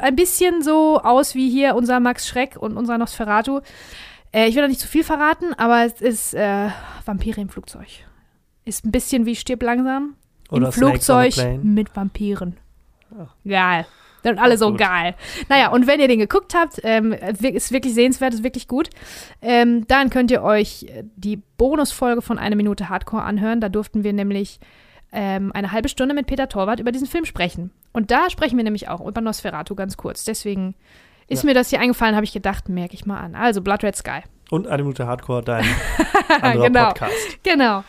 [0.00, 3.60] ein bisschen so aus wie hier unser Max Schreck und unser Nosferatu.
[4.32, 6.68] Äh, ich will da nicht zu viel verraten, aber es ist äh,
[7.04, 7.88] Vampire im Flugzeug.
[8.64, 10.16] Ist ein bisschen wie Stirb langsam.
[10.50, 12.58] Oder Im Flugzeug mit Vampiren.
[13.16, 13.28] Ja.
[13.44, 13.86] Geil.
[14.22, 14.78] Sind alle so gut.
[14.78, 15.16] geil.
[15.48, 18.88] Naja, und wenn ihr den geguckt habt, ähm, ist wirklich sehenswert, ist wirklich gut.
[19.40, 23.60] Ähm, dann könnt ihr euch äh, die Bonusfolge von Eine Minute Hardcore anhören.
[23.60, 24.60] Da durften wir nämlich
[25.12, 27.70] ähm, eine halbe Stunde mit Peter Torwart über diesen Film sprechen.
[27.92, 30.24] Und da sprechen wir nämlich auch über Nosferatu ganz kurz.
[30.24, 30.74] Deswegen
[31.28, 31.46] ist Ja.
[31.48, 33.34] mir das hier eingefallen, habe ich gedacht, merke ich mal an.
[33.34, 34.20] Also Blood Red Sky.
[34.50, 35.64] Und eine Minute Hardcore, dein
[36.42, 36.86] anderer Genau.
[36.88, 37.42] Podcast.
[37.42, 37.84] Genau.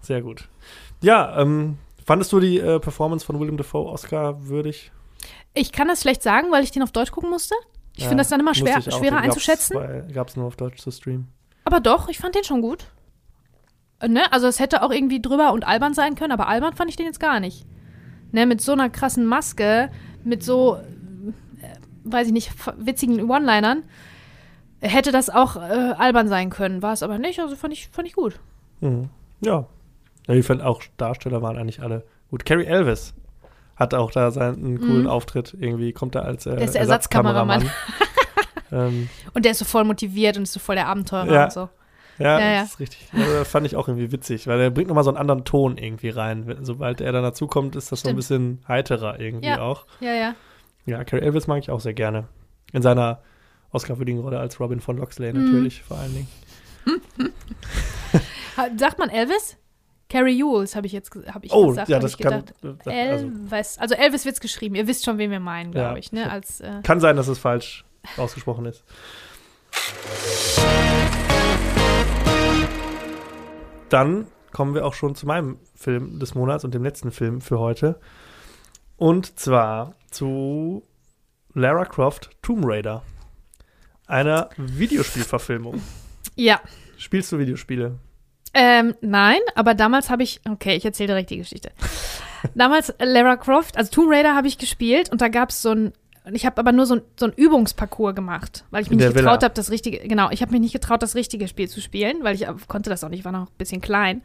[0.00, 0.48] Sehr gut.
[1.02, 4.90] Ja, ähm, fandest du die äh, Performance von William Dafoe Oscar würdig?
[5.54, 7.54] Ich kann das schlecht sagen, weil ich den auf Deutsch gucken musste.
[7.94, 9.76] Ich finde das dann immer schwer, schwerer einzuschätzen.
[10.14, 11.28] Gab es nur auf Deutsch zu streamen.
[11.64, 12.86] Aber doch, ich fand den schon gut.
[14.00, 14.32] Äh, Ne?
[14.32, 17.06] Also es hätte auch irgendwie drüber und albern sein können, aber albern fand ich den
[17.06, 17.66] jetzt gar nicht.
[18.32, 18.46] Ne?
[18.46, 19.90] Mit so einer krassen Maske,
[20.24, 20.78] mit so,
[22.04, 23.82] weiß ich nicht, witzigen One-Linern,
[24.80, 25.60] hätte das auch äh,
[25.96, 26.82] albern sein können.
[26.82, 28.38] War es aber nicht, also fand ich, fand ich gut.
[28.80, 29.08] Mhm.
[29.40, 29.66] Ja.
[30.26, 30.34] ja.
[30.34, 32.44] Ich fand auch Darsteller waren eigentlich alle gut.
[32.44, 33.14] Carrie Elvis
[33.76, 35.06] hat auch da seinen coolen Mhm.
[35.08, 35.56] Auftritt.
[35.58, 37.68] Irgendwie kommt er als äh, Der ist der Ersatzkameramann.
[38.72, 41.44] ähm, Und der ist so voll motiviert und ist so voll der Abenteurer Ja.
[41.44, 41.68] und so.
[42.18, 42.60] ja, Ja, ja.
[42.62, 43.08] das ist richtig.
[43.12, 45.78] Also, das fand ich auch irgendwie witzig, weil er bringt nochmal so einen anderen Ton
[45.78, 46.56] irgendwie rein.
[46.62, 48.16] Sobald er dann dazukommt, ist das so ein Stimmt.
[48.16, 49.86] bisschen heiterer irgendwie auch.
[50.00, 50.34] Ja, ja.
[50.86, 52.28] Ja, Carrie Elvis mag ich auch sehr gerne.
[52.72, 53.20] In seiner
[53.70, 55.44] Oscar-würdigen Rolle als Robin von Loxley Mhm.
[55.44, 56.28] natürlich vor allen Dingen.
[58.78, 59.56] Sagt man Elvis?
[60.08, 61.88] Carrie Jules, habe ich jetzt hab ich Oh, gesagt.
[61.88, 62.54] ja, das ich kann, gedacht.
[62.60, 63.78] das, also, Elvis.
[63.78, 64.74] Also Elvis wird's geschrieben.
[64.74, 65.96] Ihr wisst schon, wen wir meinen, glaube Ja.
[65.96, 66.30] ich, ne?
[66.30, 67.84] Als äh, kann sein, dass es falsch
[68.18, 68.84] ausgesprochen ist.
[73.88, 77.58] Dann kommen wir auch schon zu meinem Film des Monats und dem letzten Film für
[77.58, 77.98] heute.
[78.96, 80.82] Und zwar zu
[81.54, 83.02] Lara Croft Tomb Raider.
[84.06, 85.80] Einer Videospielverfilmung.
[86.36, 86.60] Ja.
[86.96, 87.98] Spielst du Videospiele?
[88.54, 91.72] Ähm, nein, aber damals habe ich, okay, ich erzähle direkt die Geschichte.
[92.54, 95.92] damals Lara Croft, also Tomb Raider habe ich gespielt und da gab es so ein,
[96.32, 99.42] ich habe aber nur so ein, so ein Übungsparcours gemacht, weil ich mich nicht getraut
[99.42, 102.34] habe, das richtige, genau, ich habe mich nicht getraut, das richtige Spiel zu spielen, weil
[102.34, 104.22] ich äh, konnte das auch nicht, ich war noch ein bisschen klein.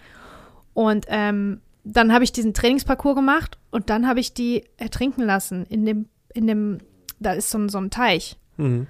[0.73, 1.61] Und ähm,
[1.93, 6.09] dann habe ich diesen Trainingsparcours gemacht und dann habe ich die ertrinken lassen in dem,
[6.33, 6.79] in dem,
[7.19, 8.38] da ist so ein, so ein Teich.
[8.57, 8.88] Mhm.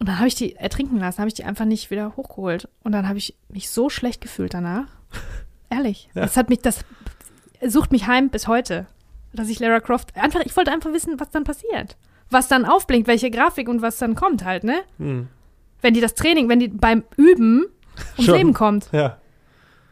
[0.00, 2.68] Und dann habe ich die ertrinken lassen, habe ich die einfach nicht wieder hochgeholt.
[2.82, 4.86] Und dann habe ich mich so schlecht gefühlt danach.
[5.70, 6.08] Ehrlich.
[6.14, 6.22] Ja.
[6.22, 6.84] Das hat mich, das
[7.64, 8.86] sucht mich heim bis heute.
[9.32, 11.96] Dass ich Lara Croft, einfach, ich wollte einfach wissen, was dann passiert.
[12.30, 14.80] Was dann aufblinkt, welche Grafik und was dann kommt halt, ne?
[14.98, 15.28] Mhm.
[15.80, 17.66] Wenn die das Training, wenn die beim Üben
[18.16, 18.34] ums Schon.
[18.34, 18.88] Leben kommt.
[18.92, 19.18] Ja,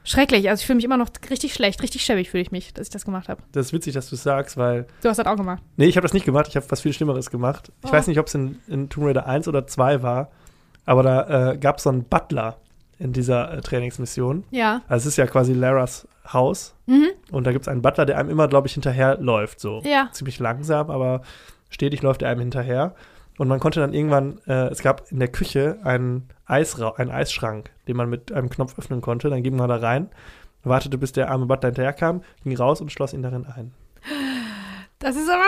[0.06, 0.48] Schrecklich.
[0.48, 2.92] Also ich fühle mich immer noch richtig schlecht, richtig schäbig fühle ich mich, dass ich
[2.92, 3.42] das gemacht habe.
[3.52, 5.62] das ist witzig, dass du es sagst, weil Du hast das auch gemacht.
[5.76, 6.46] Nee, ich habe das nicht gemacht.
[6.48, 7.70] Ich habe was viel Schlimmeres gemacht.
[7.84, 7.92] Ich Oh.
[7.92, 10.30] weiß nicht, ob es in, in Tomb Raider 1 oder 2 war,
[10.84, 12.56] aber da äh, gab es so einen Butler
[12.98, 14.44] in dieser äh, Trainingsmission.
[14.50, 14.80] Ja.
[14.88, 17.08] Also es ist ja quasi Laras Haus Mhm.
[17.32, 19.58] und da gibt es einen Butler, der einem immer, glaube ich, hinterherläuft.
[19.60, 20.08] So Ja.
[20.12, 21.22] ziemlich langsam, aber
[21.68, 22.94] stetig läuft er einem hinterher.
[23.38, 27.70] Und man konnte dann irgendwann, äh, es gab in der Küche einen, Eisra einen Eisschrank,
[27.86, 29.28] den man mit einem Knopf öffnen konnte.
[29.28, 30.08] Dann ging man da rein,
[30.64, 33.72] wartete, bis der arme Butler hinterherkam, ging raus und schloss ihn darin ein.
[34.98, 35.42] Das ist aber.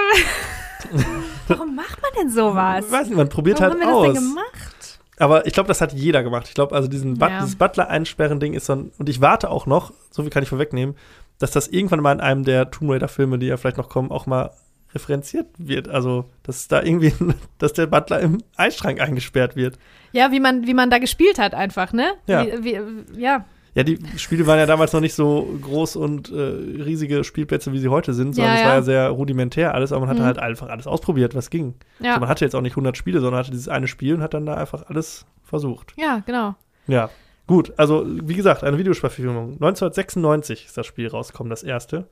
[1.48, 2.84] Warum macht man denn sowas?
[2.86, 4.06] Ich weiß nicht, man probiert Warum halt haben wir aus.
[4.14, 5.00] das denn gemacht?
[5.20, 6.46] Aber ich glaube, das hat jeder gemacht.
[6.48, 7.40] Ich glaube, also diesen But Ja.
[7.40, 8.92] dieses Butler-Einsperren-Ding ist so ein.
[8.98, 10.94] Und ich warte auch noch, so viel kann ich vorwegnehmen,
[11.38, 14.26] dass das irgendwann mal in einem der Tomb Raider-Filme, die ja vielleicht noch kommen, auch
[14.26, 14.50] mal
[14.94, 15.88] referenziert wird.
[15.88, 17.12] Also, dass da irgendwie,
[17.58, 19.78] dass der Butler im Eisschrank eingesperrt wird.
[20.12, 22.12] Ja, wie man, wie man da gespielt hat, einfach, ne?
[22.26, 22.44] Ja.
[22.46, 23.44] Wie, wie, ja.
[23.74, 26.34] Ja, die Spiele waren ja damals noch nicht so groß und äh,
[26.82, 30.00] riesige Spielplätze, wie sie heute sind, sondern Ja, es war ja sehr rudimentär alles, aber
[30.00, 30.26] man hatte Mhm.
[30.26, 31.74] halt einfach alles ausprobiert, was ging.
[32.00, 32.10] Ja.
[32.12, 34.34] Also man hatte jetzt auch nicht 100 Spiele, sondern hatte dieses eine Spiel und hat
[34.34, 35.92] dann da einfach alles versucht.
[35.96, 36.56] ja, genau.
[36.88, 37.10] Ja,
[37.46, 37.72] gut.
[37.76, 39.52] Also, wie gesagt, eine Videospielverfilmung.
[39.60, 42.08] 1996 ist das Spiel rausgekommen, das erste.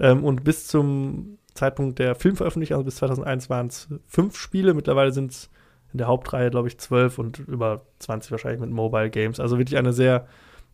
[0.00, 4.74] Ähm, und bis zum Zeitpunkt der Filmveröffentlichung, also bis 2001, waren es fünf Spiele.
[4.74, 5.50] Mittlerweile sind es
[5.92, 9.40] in der Hauptreihe, glaube ich, zwölf und über 20 wahrscheinlich mit Mobile Games.
[9.40, 10.26] Also wirklich eine sehr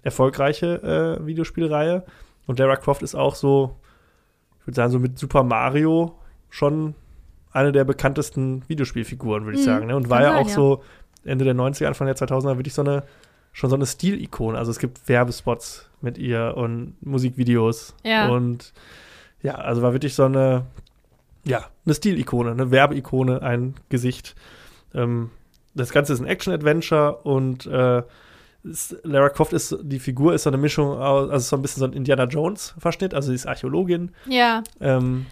[0.03, 2.05] erfolgreiche äh, Videospielreihe.
[2.47, 3.77] Und Lara Croft ist auch so,
[4.61, 6.19] ich würde sagen, so mit Super Mario
[6.51, 6.95] schon
[7.53, 9.87] eine der bekanntesten Videospielfiguren, würde ich Mhm, sagen.
[9.87, 9.97] Ne?
[9.97, 10.55] Und war ja sein, auch ja.
[10.55, 10.83] so
[11.25, 13.03] Ende der 90er, Anfang der 2000er wirklich so eine,
[13.53, 14.57] schon so eine Stilikone.
[14.57, 17.95] Also es gibt Werbespots mit ihr und Musikvideos.
[18.05, 18.29] Ja.
[18.29, 18.73] Und
[19.43, 20.65] ja, also war wirklich so eine,
[21.45, 24.35] ja, eine Stilikone, eine Werbeikone, ein Gesicht.
[24.95, 25.31] Ähm,
[25.75, 28.03] das Ganze ist ein Action-Adventure und äh,
[28.65, 31.81] es- Lara Croft ist, die Figur ist so eine Mischung aus, also so ein bisschen
[31.81, 34.63] so ein Indiana Jones-Verschnitt, also sie ist Archäologin, Ja.
[34.81, 35.27] ähm,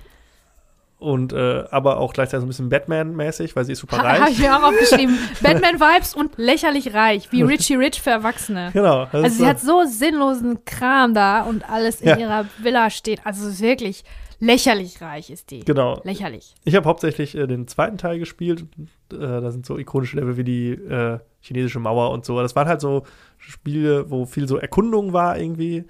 [0.98, 4.30] und äh, aber auch gleichzeitig so ein bisschen Batman-mäßig, weil sie ist super Ha, Habe
[4.30, 4.38] ich reich.
[4.38, 5.18] mir auch aufgeschrieben.
[5.42, 8.70] Batman-Vibes und lächerlich reich, wie Richie Rich für Erwachsene.
[8.72, 9.06] Genau.
[9.12, 12.16] Also sie so- hat so sinnlosen Kram da und alles in Ja.
[12.16, 13.20] ihrer Villa steht.
[13.24, 14.04] Also es ist wirklich
[14.38, 15.60] lächerlich reich ist die.
[15.60, 16.00] Genau.
[16.04, 16.54] Lächerlich.
[16.64, 18.66] Ich habe hauptsächlich äh, den zweiten Teil gespielt.
[19.12, 22.40] Äh, da sind so ikonische Level wie die äh, chinesische Mauer und so.
[22.40, 23.04] Das waren halt so
[23.38, 25.84] Spiele, wo viel so Erkundung war irgendwie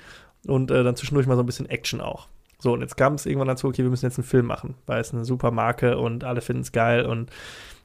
[0.46, 2.28] und äh, dann zwischendurch mal so ein bisschen Action auch.
[2.59, 5.00] So, und jetzt kam es irgendwann dazu, okay, wir müssen jetzt einen Film machen, weil
[5.00, 7.30] es eine super Marke und alle finden es geil und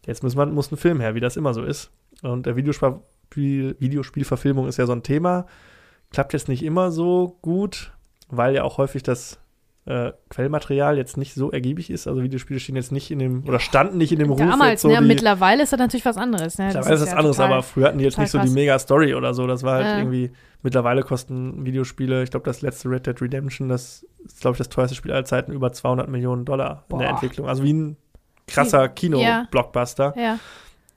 [0.05, 1.91] jetzt muss man muss ein Film her, wie das immer so ist.
[2.21, 5.45] Und der Videospiel, Videospielverfilmung ist ja so ein Thema.
[6.11, 7.93] Klappt jetzt nicht immer so gut,
[8.29, 9.40] weil ja auch häufig das
[9.85, 12.07] äh, Quellmaterial jetzt nicht so ergiebig ist.
[12.07, 14.39] Also Videospiele stehen jetzt nicht in dem, oder standen nicht in dem Ruf.
[14.39, 14.99] Damals, so ne?
[14.99, 16.57] die, Mittlerweile ist das natürlich was anderes.
[16.59, 16.65] Ne?
[16.65, 18.49] Mittlerweile ist das ja anderes, total- aber früher hatten die jetzt nicht so die.
[18.49, 19.47] Mega-Story oder so.
[19.47, 19.97] Das war halt Ja.
[19.97, 24.59] irgendwie, mittlerweile kosten Videospiele, ich glaube, das letzte Red Dead Redemption, das ist, glaube ich,
[24.59, 27.13] das teuerste Spiel aller Zeiten, über 200 Millionen Dollar in der Boah.
[27.13, 27.47] Entwicklung.
[27.49, 27.97] Also wie ein
[28.47, 28.87] krasser.
[28.89, 30.13] Kino-Blockbuster.
[30.15, 30.37] Ja.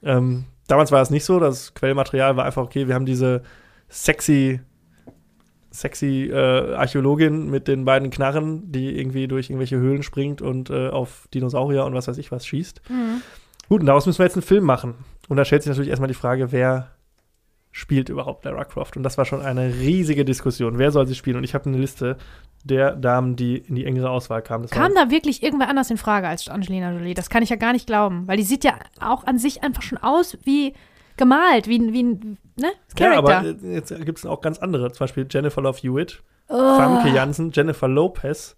[0.02, 1.40] Ähm, damals war es nicht so.
[1.40, 3.42] Das Quellmaterial war einfach, okay, wir haben diese
[3.88, 4.60] sexy,
[5.74, 10.88] sexy äh, Archäologin mit den beiden Knarren, die irgendwie durch irgendwelche Höhlen springt und äh,
[10.88, 12.80] auf Dinosaurier und was weiß ich was schießt.
[12.88, 13.22] Mhm.
[13.68, 14.94] Gut, und daraus müssen wir jetzt einen Film machen.
[15.28, 16.90] Und da stellt sich natürlich erstmal die Frage, wer
[17.72, 18.96] spielt überhaupt Lara Croft?
[18.96, 20.78] Und das war schon eine riesige Diskussion.
[20.78, 21.36] Wer soll sie spielen?
[21.36, 22.18] Und ich habe eine Liste
[22.62, 24.62] der Damen, die in die engere Auswahl kamen.
[24.62, 27.14] Das Kam da wirklich irgendwer anders in Frage als Angelina Jolie?
[27.14, 29.82] Das kann ich ja gar nicht glauben, weil die sieht ja auch an sich einfach
[29.82, 30.74] schon aus wie
[31.16, 32.72] gemalt, wie, ein- wie ein ne?
[32.98, 33.38] ja, Charakter.
[33.38, 34.90] aber äh, jetzt gibt es auch ganz andere.
[34.92, 36.56] Zum Beispiel Jennifer Love Hewitt, oh.
[36.76, 38.56] Famke Janssen, Jennifer Lopez,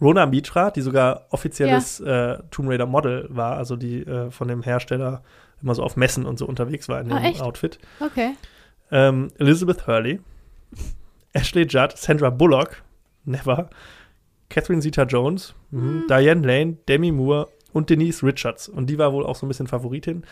[0.00, 4.62] Rona Mitra, die sogar offizielles äh, Tomb Raider Model war, also die äh, von dem
[4.62, 5.22] Hersteller
[5.60, 7.40] immer so auf Messen und so unterwegs war in dem Ah, echt?
[7.42, 7.78] Outfit.
[8.00, 8.36] Okay.
[8.92, 10.20] Ähm, Elizabeth Hurley,
[11.32, 12.82] Ashley Judd, Sandra Bullock,
[13.24, 13.68] never,
[14.48, 16.04] Catherine Zeta-Jones, mhm.
[16.08, 18.68] Diane Lane, Demi Moore und Denise Richards.
[18.68, 20.24] Und die war wohl auch so ein bisschen Favoritin.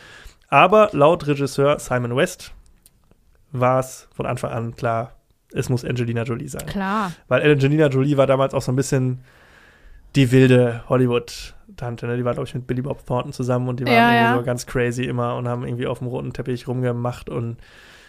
[0.48, 2.52] Aber laut Regisseur Simon West
[3.52, 5.12] war es von Anfang an klar,
[5.52, 6.66] es muss Angelina Jolie sein.
[6.66, 7.12] Klar.
[7.28, 9.20] Weil Angelina Jolie war damals auch so ein bisschen
[10.14, 12.06] die wilde Hollywood-Tante.
[12.06, 12.16] Ne?
[12.16, 14.36] Die war, glaube ich, mit Billy Bob Thornton zusammen und die waren Ja, irgendwie ja.
[14.38, 17.58] so ganz crazy immer und haben irgendwie auf dem roten Teppich rumgemacht und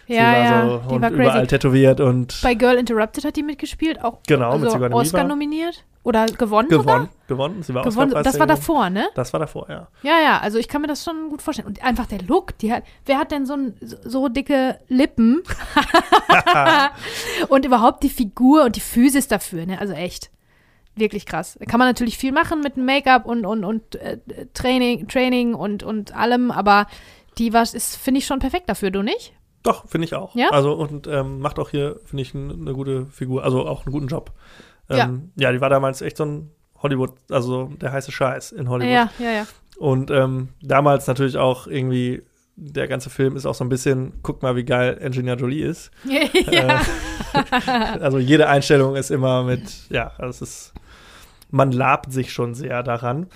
[0.06, 3.36] Ja, sie war ja, so die und war überall tätowiert und Bei Girl Interrupted hat
[3.36, 7.08] die mitgespielt, auch Genau, mit also Sigourney Oscar nominiert oder gewonnen, gewonnen.
[7.26, 7.62] Gewonnen.
[7.62, 8.06] Sie war sogar?
[8.06, 8.24] Gewonnen.
[8.24, 9.08] Das war davor, ne?
[9.14, 9.88] Das war davor, ja.
[10.02, 11.68] Ja, ja, also ich kann mir das schon gut vorstellen.
[11.68, 15.42] Und einfach der Look, die hat, wer hat denn so, ein, so- dicke Lippen?
[17.48, 19.80] und überhaupt die Figur und die Physis dafür, ne?
[19.80, 20.30] Also echt.
[20.94, 21.56] Wirklich krass.
[21.60, 24.18] Da kann man natürlich viel machen mit Make-up und, und, und äh,
[24.52, 26.86] Training, Training und, und allem, aber
[27.38, 29.32] die was ist, finde ich, schon perfekt dafür, du nicht?
[29.62, 30.34] Doch, finde ich auch.
[30.34, 30.48] Ja?
[30.50, 34.08] Also und ähm, macht auch hier, finde ich, eine gute Figur, also auch einen guten
[34.08, 34.32] Job.
[34.88, 35.04] Ja.
[35.04, 36.50] Ähm, ja, die war damals echt so ein
[36.82, 38.92] Hollywood, also der heiße Scheiß in Hollywood.
[38.92, 39.46] Ja, ja, ja.
[39.78, 42.22] Und ähm, damals natürlich auch irgendwie,
[42.56, 45.90] der ganze Film ist auch so ein bisschen, guck mal, wie geil Angelina Jolie ist.
[46.04, 46.80] ja.
[47.32, 50.72] Äh, also jede Einstellung ist immer mit, ja, es ist,
[51.50, 53.26] man labt sich schon sehr daran.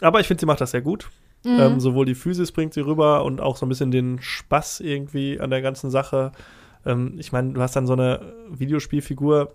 [0.00, 1.10] Aber ich finde, sie macht das sehr gut.
[1.44, 1.58] Mhm.
[1.58, 5.40] Ähm, sowohl die Physis bringt sie rüber und auch so ein bisschen den Spaß irgendwie
[5.40, 6.32] an der ganzen Sache.
[6.86, 9.52] Ähm, ich meine, du hast dann so eine Videospielfigur,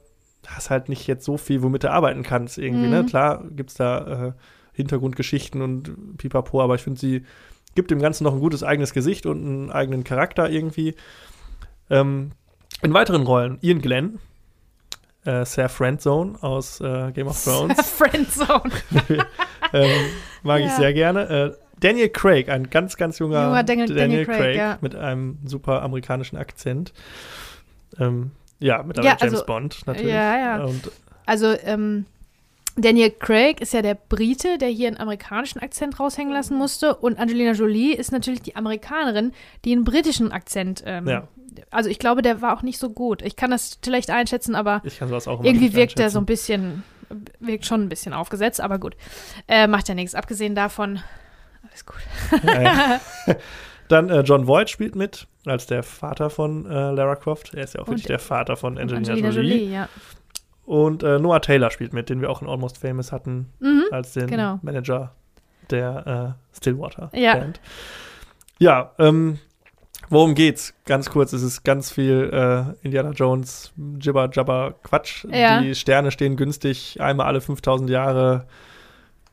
[0.47, 2.91] hast halt nicht jetzt so viel, womit du arbeiten kannst irgendwie, Mhm.
[2.91, 3.05] ne?
[3.05, 4.31] Klar gibt's da äh,
[4.73, 7.23] Hintergrundgeschichten und pipapo, aber ich finde, sie
[7.75, 10.95] gibt dem Ganzen noch ein gutes eigenes Gesicht und einen eigenen Charakter irgendwie.
[11.89, 12.31] Ähm,
[12.81, 14.19] in weiteren Rollen Ian Glenn,
[15.25, 17.77] äh, Sir Friendzone aus äh, Game of Thrones.
[17.91, 18.71] Friendzone.
[19.73, 19.89] ähm,
[20.43, 20.75] mag ich Ja.
[20.75, 21.29] sehr gerne.
[21.29, 24.77] Äh, Daniel Craig, ein ganz, ganz junger, Junger Daniel- Daniel Craig, ja.
[24.81, 26.91] mit einem super amerikanischen Akzent.
[27.99, 30.11] Ähm, ja, mittlerweile Ja, also- James Bond natürlich.
[30.13, 30.63] Ja, ja.
[30.65, 30.91] Und
[31.25, 32.05] Also, ähm,
[32.79, 36.95] Daniel Craig ist ja der Brite, der hier einen amerikanischen Akzent raushängen lassen musste.
[36.95, 39.33] Und Angelina Jolie ist natürlich die Amerikanerin,
[39.65, 40.83] die einen britischen Akzent.
[40.85, 41.27] Ähm, Ja.
[41.71, 43.23] Also, ich glaube, der war auch nicht so gut.
[43.23, 44.83] Ich kann das schlecht einschätzen, aber
[45.41, 46.83] irgendwie wirkt der so ein bisschen,
[47.39, 48.95] wirkt schon ein bisschen aufgesetzt, aber gut.
[49.47, 50.13] Äh, macht ja nichts.
[50.13, 50.99] Abgesehen davon,
[51.67, 51.97] alles gut.
[52.43, 52.99] Ja, ja.
[53.87, 57.53] Dann äh, John Voight spielt mit als der Vater von äh, Lara Croft.
[57.53, 59.53] Er ist ja auch Und- wirklich der Vater von Angelina, Angelina Jolie.
[59.57, 59.89] Jolie, ja.
[60.65, 63.85] Und äh, Noah Taylor spielt mit, den wir auch in Almost Famous hatten, Mhm.
[63.91, 64.59] als den genau.
[64.61, 65.13] Manager
[65.69, 67.35] der äh, Stillwater Ja.
[67.35, 67.59] Band.
[68.59, 69.37] Ja, ähm,
[70.09, 70.73] worum geht's?
[70.85, 75.25] Ganz kurz, es ist ganz viel äh, Indiana Jones, Jibber Jabber Quatsch.
[75.31, 75.61] Ja.
[75.61, 78.45] Die Sterne stehen günstig, einmal alle 5000 Jahre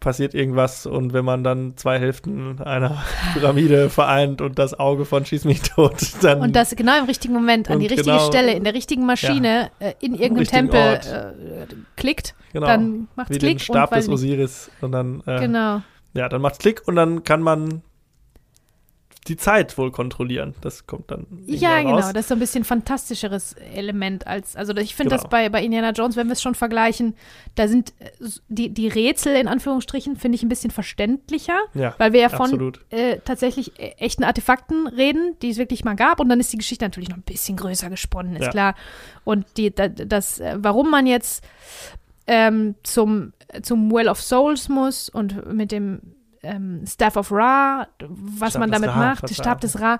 [0.04, 3.02] passiert irgendwas und wenn man dann zwei Hälften einer
[3.32, 7.34] Pyramide vereint und das Auge von Schieß mich tot, dann Und das genau im richtigen
[7.34, 11.06] Moment, an die richtige genau- Stelle, in der richtigen Maschine, äh, in irgendeinem Tempel Ort.
[11.06, 11.66] äh,
[11.96, 15.80] klickt, genau, dann macht's wie Klick den Stab und des Osiris und dann äh, Genau.
[16.12, 17.82] ja, dann macht's Klick und dann kann man
[19.26, 20.54] die Zeit wohl kontrollieren.
[20.60, 21.94] Das kommt dann Ja, genau.
[21.96, 22.10] raus.
[22.12, 25.22] Das ist so ein bisschen fantastischeres Element als, also ich finde Genau.
[25.22, 27.14] das bei, bei Indiana Jones, wenn wir es schon vergleichen,
[27.54, 28.10] da sind äh,
[28.48, 32.72] die, die Rätsel in Anführungsstrichen, finde ich ein bisschen verständlicher, Ja, weil wir ja von
[32.90, 36.58] äh, tatsächlich äh, echten Artefakten reden, die es wirklich mal gab und dann ist die
[36.58, 38.50] Geschichte natürlich noch ein bisschen größer gesponnen, ist Ja.
[38.50, 38.74] klar.
[39.24, 41.42] Und die, da, das, äh, warum man jetzt
[42.26, 43.32] ähm, zum,
[43.62, 46.00] zum Well of Souls muss und mit dem
[46.44, 49.34] ähm, Staff of Ra, was Stab man damit Ra, macht.
[49.34, 49.98] Stab des Ra.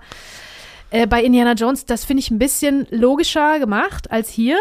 [0.91, 4.57] Äh, bei Indiana Jones, das finde ich ein bisschen logischer gemacht als hier,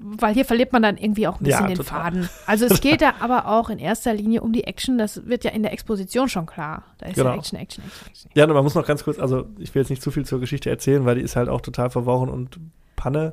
[0.00, 2.00] weil hier verliert man dann irgendwie auch ein Ja, bisschen den total.
[2.02, 2.28] Faden.
[2.46, 5.52] Also es geht da aber auch in erster Linie um die Action, das wird ja
[5.52, 6.82] in der Exposition schon klar.
[6.98, 7.30] Da ist Genau.
[7.30, 8.30] ja Action, Action, Action, Action.
[8.34, 10.40] Ja, und man muss noch ganz kurz, also ich will jetzt nicht zu viel zur
[10.40, 12.58] Geschichte erzählen, weil die ist halt auch total verworren und
[12.96, 13.32] Panne.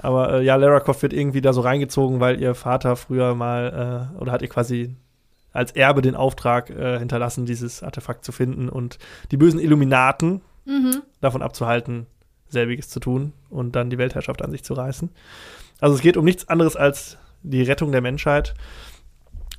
[0.00, 4.10] Aber äh, ja, Lara Croft wird irgendwie da so reingezogen, weil ihr Vater früher mal,
[4.16, 4.96] äh, oder hat ihr quasi
[5.52, 8.98] als Erbe den Auftrag äh, hinterlassen, dieses Artefakt zu finden und
[9.30, 11.02] die bösen Illuminaten Mhm.
[11.22, 12.06] davon abzuhalten,
[12.50, 15.08] selbiges zu tun und dann die Weltherrschaft an sich zu reißen.
[15.80, 18.52] Also es geht um nichts anderes als die Rettung der Menschheit.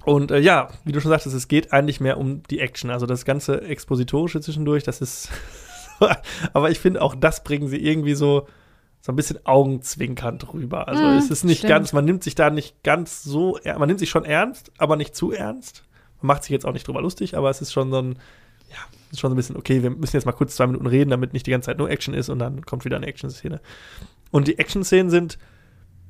[0.06, 2.92] Und äh, ja, wie du schon sagtest, es geht eigentlich mehr um die Action.
[2.92, 5.30] Also das ganze Expositorische zwischendurch, das ist.
[6.54, 8.48] Aber ich finde, auch das bringen sie irgendwie so,
[9.02, 10.88] so ein bisschen augenzwinkernd rüber.
[10.88, 11.70] Also Mm, es ist nicht stimmt.
[11.70, 15.16] ganz, man nimmt sich da nicht ganz so, man nimmt sich schon ernst, aber nicht
[15.16, 15.84] zu ernst.
[16.22, 18.20] Man macht sich jetzt auch nicht drüber lustig, aber es ist schon so ein,
[18.70, 18.76] ja,
[19.08, 21.10] es ist schon so ein bisschen, okay, wir müssen jetzt mal kurz zwei Minuten reden,
[21.12, 23.62] damit nicht die ganze Zeit nur Action ist und dann kommt wieder eine Action-Szene.
[24.32, 25.38] Und die Action-Szenen sind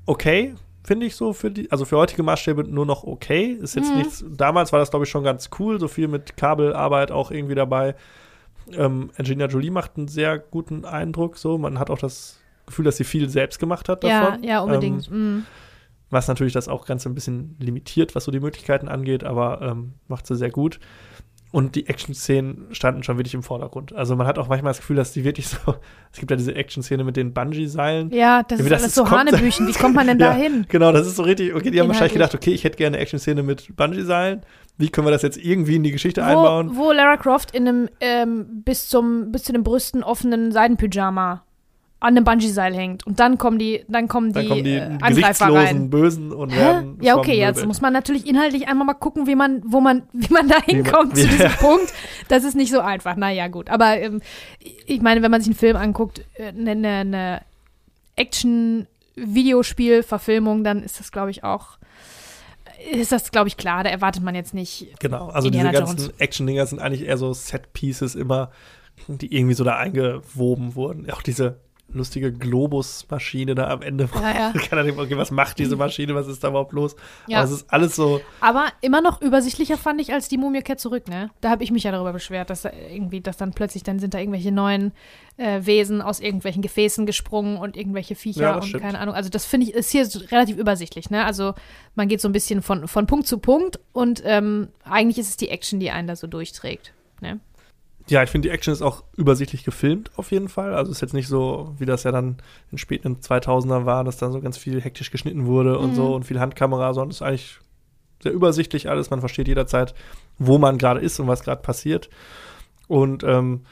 [0.07, 3.51] okay, finde ich so für die, also für heutige Maßstäbe nur noch okay.
[3.61, 3.97] Ist jetzt Mhm.
[3.99, 7.53] nichts, damals war das, glaube ich, schon ganz cool, so viel mit Kabelarbeit auch irgendwie
[7.55, 7.95] dabei.
[8.71, 11.57] Ähm, Angelina Jolie macht einen sehr guten Eindruck, so.
[11.59, 12.38] Man hat auch das
[12.69, 14.43] Gefühl, dass sie viel selbst gemacht hat Ja, davon.
[14.43, 15.07] ja, unbedingt.
[15.11, 15.45] Ähm, mm.
[16.09, 19.93] was natürlich das auch Ganze ein bisschen limitiert, was so die Möglichkeiten angeht, aber ähm,
[20.07, 20.79] macht sie sehr gut.
[21.51, 23.91] Und die Action-Szenen standen schon wirklich im Vordergrund.
[23.95, 25.57] Also man hat auch manchmal das Gefühl, dass die wirklich so,
[26.13, 28.11] es gibt ja diese Action-Szene mit den Bungee-Seilen.
[28.11, 29.67] Ja, das Ja, ist das alles so kommt- Hanebüchen.
[29.67, 30.67] Wie kommt man denn da Ja, hin?
[30.69, 32.13] Genau, das ist so richtig, okay, die haben wahrscheinlich Inhaltlich.
[32.13, 34.41] gedacht, okay, ich hätte gerne eine Action-Szene mit Bungee-Seilen.
[34.77, 36.69] Wie können wir das jetzt irgendwie in die Geschichte einbauen?
[36.75, 41.43] Wo, wo Lara Croft in einem ähm, bis, zum, bis zu den Brüsten offenen Seidenpyjama
[42.01, 43.05] an einem Bungee-Seil hängt.
[43.05, 45.89] Und dann kommen die, dann kommen die, Dann kommen die äh, Angreifer rein.
[45.89, 47.67] Bösen und werden Ja, okay, jetzt Möbel.
[47.67, 51.17] muss man natürlich inhaltlich einmal mal gucken, wie man, wo man, wie man da hinkommt
[51.17, 51.49] zu diesem ja.
[51.49, 51.91] Punkt.
[52.29, 53.17] Das ist nicht so einfach.
[53.17, 53.69] Naja, gut.
[53.69, 54.21] Aber ähm,
[54.85, 57.41] ich meine, wenn man sich einen Film anguckt, äh, eine, eine, eine
[58.15, 61.79] Action-Videospiel-Verfilmung, dann ist das, glaube ich, auch,
[62.93, 63.83] ist das, glaube ich, klar.
[63.83, 64.87] Da erwartet man jetzt nicht.
[65.01, 66.13] Genau, also Indiana diese ganzen.
[66.17, 68.51] Action-Dinger sind eigentlich eher so Set-Pieces immer,
[69.09, 71.11] die irgendwie so da eingewoben wurden.
[71.11, 71.59] Auch diese
[71.93, 74.09] lustige Globus-Maschine da am Ende.
[74.13, 74.51] Ja, ja.
[74.69, 76.95] Keiner denkt, okay, was macht diese Maschine, was ist da überhaupt los?
[77.27, 77.37] Ja.
[77.39, 80.79] Aber es ist alles so, Aber immer noch übersichtlicher fand ich als die Mumie kehrt
[80.79, 81.29] zurück, ne?
[81.41, 84.13] Da habe ich mich ja darüber beschwert, dass da irgendwie, dass dann plötzlich, dann sind
[84.13, 84.91] da irgendwelche neuen
[85.37, 88.83] äh, Wesen aus irgendwelchen Gefäßen gesprungen und irgendwelche Viecher Ja, und stimmt.
[88.83, 89.15] keine Ahnung.
[89.15, 91.25] Also das finde ich, ist hier relativ übersichtlich, ne?
[91.25, 91.53] Also
[91.95, 95.37] man geht so ein bisschen von, von Punkt zu Punkt und ähm, eigentlich ist es
[95.37, 96.93] die Action, die einen da so durchträgt.
[97.21, 97.39] Ne?
[98.09, 100.73] Ja, ich finde, die Action ist auch übersichtlich gefilmt, auf jeden Fall.
[100.73, 102.37] Also ist jetzt nicht so, wie das ja dann
[102.71, 105.95] in späten 2000er war, dass dann so ganz viel hektisch geschnitten wurde und Mhm.
[105.95, 107.59] so und viel Handkamera, sondern es ist eigentlich
[108.21, 109.09] sehr übersichtlich alles.
[109.09, 109.93] Man versteht jederzeit,
[110.37, 112.09] wo man gerade ist und was gerade passiert.
[112.87, 113.65] Und ähm,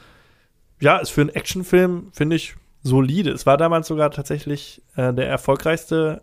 [0.80, 3.32] ja, ist für einen Actionfilm, finde ich, solide.
[3.32, 6.22] Es war damals sogar tatsächlich äh, der erfolgreichste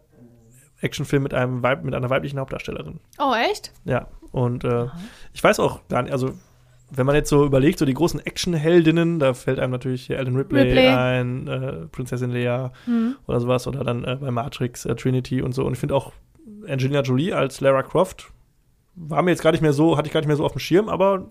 [0.80, 3.00] Actionfilm mit, einem Weib mit einer weiblichen Hauptdarstellerin.
[3.18, 3.72] Oh, echt?
[3.84, 4.86] Ja, und äh,
[5.32, 6.32] ich weiß auch gar nicht, also
[6.90, 10.62] wenn man jetzt so überlegt, so die großen Actionheldinnen, da fällt einem natürlich Ellen Ripley,
[10.62, 10.88] Ripley.
[10.88, 13.16] ein, äh, Prinzessin Leia Mhm.
[13.26, 15.64] oder sowas, oder dann äh, bei Matrix äh, Trinity und so.
[15.64, 16.12] Und ich finde auch
[16.68, 18.30] Angelina Jolie als Lara Croft
[18.96, 20.60] war mir jetzt gar nicht mehr so, hatte ich gar nicht mehr so auf dem
[20.60, 21.30] Schirm, aber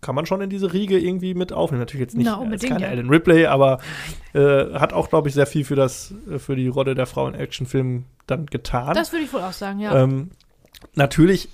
[0.00, 1.80] kann man schon in diese Riege irgendwie mit aufnehmen.
[1.80, 2.88] Natürlich jetzt nicht Na, als keine ja.
[2.88, 3.80] Ellen Ripley, aber
[4.32, 7.34] äh, hat auch, glaube ich, sehr viel für das, für die Rolle der Frau in
[7.34, 8.94] Actionfilmen dann getan.
[8.94, 9.94] Das würde ich wohl auch sagen, ja.
[10.04, 10.30] Ähm,
[10.94, 11.48] natürlich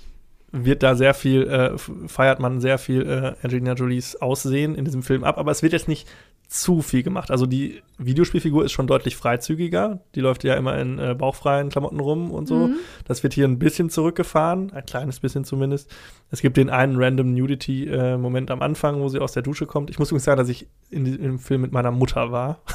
[0.65, 1.77] wird da sehr viel, äh,
[2.07, 5.73] feiert man sehr viel äh, Angelina Jolies Aussehen in diesem Film ab, aber es wird
[5.73, 6.07] jetzt nicht
[6.47, 7.29] zu viel gemacht.
[7.29, 9.99] Also die Videospielfigur ist schon deutlich freizügiger.
[10.15, 12.67] Die läuft ja immer in äh, bauchfreien Klamotten rum und so.
[12.67, 12.75] Mhm.
[13.05, 15.93] Das wird hier ein bisschen zurückgefahren, ein kleines bisschen zumindest.
[16.31, 19.89] Es gibt den einen random Nudity-Moment am Anfang, wo sie aus der Dusche kommt.
[19.89, 22.61] Ich muss übrigens sagen, dass ich in diesem Film mit meiner Mutter war.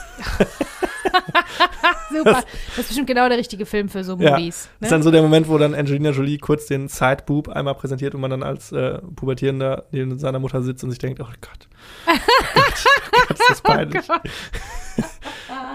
[2.10, 2.42] Super.
[2.68, 4.32] Das ist bestimmt genau der richtige Film für so Ja.
[4.32, 4.68] Movies.
[4.80, 4.86] Das Ne?
[4.86, 8.20] ist dann so der Moment, wo dann Angelina Jolie kurz den Sideboob einmal präsentiert und
[8.20, 11.68] man dann als äh, Pubertierender neben seiner Mutter sitzt und sich denkt, oh Gott.
[12.54, 14.08] Oh Gott, oh Gott ist das peinlich.
[14.08, 14.18] äh,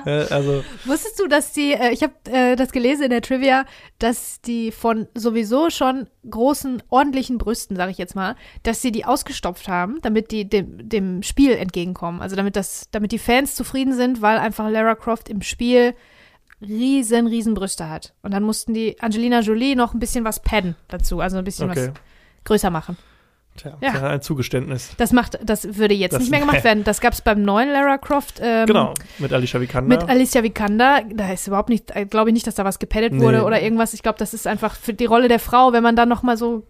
[0.06, 3.66] also, Wusstest du, dass die, äh, ich habe äh, das gelesen in der Trivia,
[4.00, 9.06] dass die von sowieso schon großen, ordentlichen Brüsten, sage ich jetzt mal, dass sie die
[9.06, 12.22] ausgestopft haben, damit die dem, dem Spiel entgegenkommen.
[12.22, 15.94] Also damit das, damit die Fans zufrieden sind, weil einfach Lara Croft im Spiel
[16.62, 18.14] riesen, riesen Brüste hat.
[18.22, 21.70] Und dann mussten die Angelina Jolie noch ein bisschen was padden dazu, also ein bisschen
[21.70, 21.90] okay.
[21.90, 22.02] was
[22.44, 22.98] größer machen.
[23.58, 24.10] Tja, Ja.
[24.10, 24.92] ein Zugeständnis.
[24.98, 26.84] Das macht, das würde jetzt Das- nicht mehr gemacht werden.
[26.84, 28.40] Das gab es beim neuen Lara Croft.
[28.42, 29.88] Ähm, Genau, mit Alicia Vikander.
[29.98, 33.22] mit Alicia Vikander, da ist überhaupt nicht, glaube ich nicht, dass da was gepaddet Nee.
[33.22, 33.94] wurde oder irgendwas.
[33.94, 36.38] Ich glaube, das ist einfach für die Rolle der Frau, wenn man dann noch mal
[36.38, 36.64] so,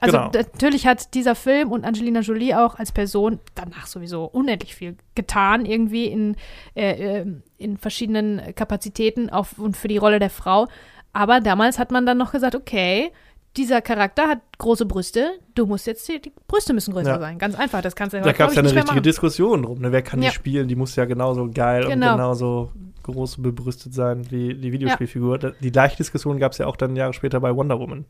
[0.00, 0.30] also Genau.
[0.32, 5.66] natürlich hat dieser Film und Angelina Jolie auch als Person danach sowieso unendlich viel getan,
[5.66, 6.36] irgendwie in,
[6.74, 7.26] äh, äh,
[7.58, 10.68] in verschiedenen Kapazitäten auf, und für die Rolle der Frau.
[11.12, 13.12] Aber damals hat man dann noch gesagt, okay,
[13.56, 17.18] dieser Charakter hat große Brüste, du musst jetzt, die, die Brüste müssen größer Ja.
[17.20, 17.38] sein.
[17.38, 19.02] Ganz einfach, das kannst du da heute, gab es ja eine richtige machen.
[19.02, 19.80] Diskussion drum.
[19.80, 19.92] Ne?
[19.92, 20.30] Wer kann Ja.
[20.30, 20.66] die spielen?
[20.68, 22.12] Die muss ja genauso geil Genau.
[22.12, 22.72] und genauso
[23.04, 25.38] groß bebrüstet sein wie die Videospielfigur.
[25.38, 28.06] Da- Die gleiche Diskussion gab es ja auch dann Jahre später bei Wonder Woman.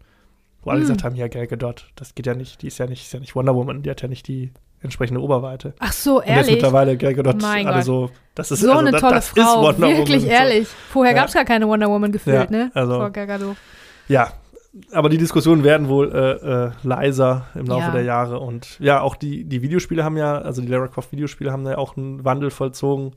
[0.63, 0.85] Wo alle Hm.
[0.87, 3.21] gesagt haben, ja, Gal Gadot, das geht ja nicht, die ist ja nicht, ist ja
[3.21, 4.51] nicht Wonder Woman, die hat ja nicht die
[4.81, 5.75] entsprechende Oberweite.
[5.79, 6.51] Ach so, Und jetzt ehrlich.
[6.55, 7.85] mittlerweile Gal Gadot Mein alle Gott.
[7.85, 10.31] so, das ist so also, eine das, tolle das Frau, wirklich Woman.
[10.35, 10.69] ehrlich.
[10.69, 11.21] Vorher Ja.
[11.21, 12.71] gab es gar keine Wonder Woman gefühlt, Ja, ne?
[12.73, 13.49] also- Vor Gal Gadot.
[13.49, 13.57] So.
[14.09, 14.33] Ja,
[14.93, 17.93] aber die Diskussionen werden wohl äh, äh, leiser im Laufe Ja.
[17.93, 21.53] der Jahre und ja, auch die, die Videospiele haben ja, also die Lara Croft Videospiele
[21.53, 23.13] haben ja auch einen Wandel vollzogen,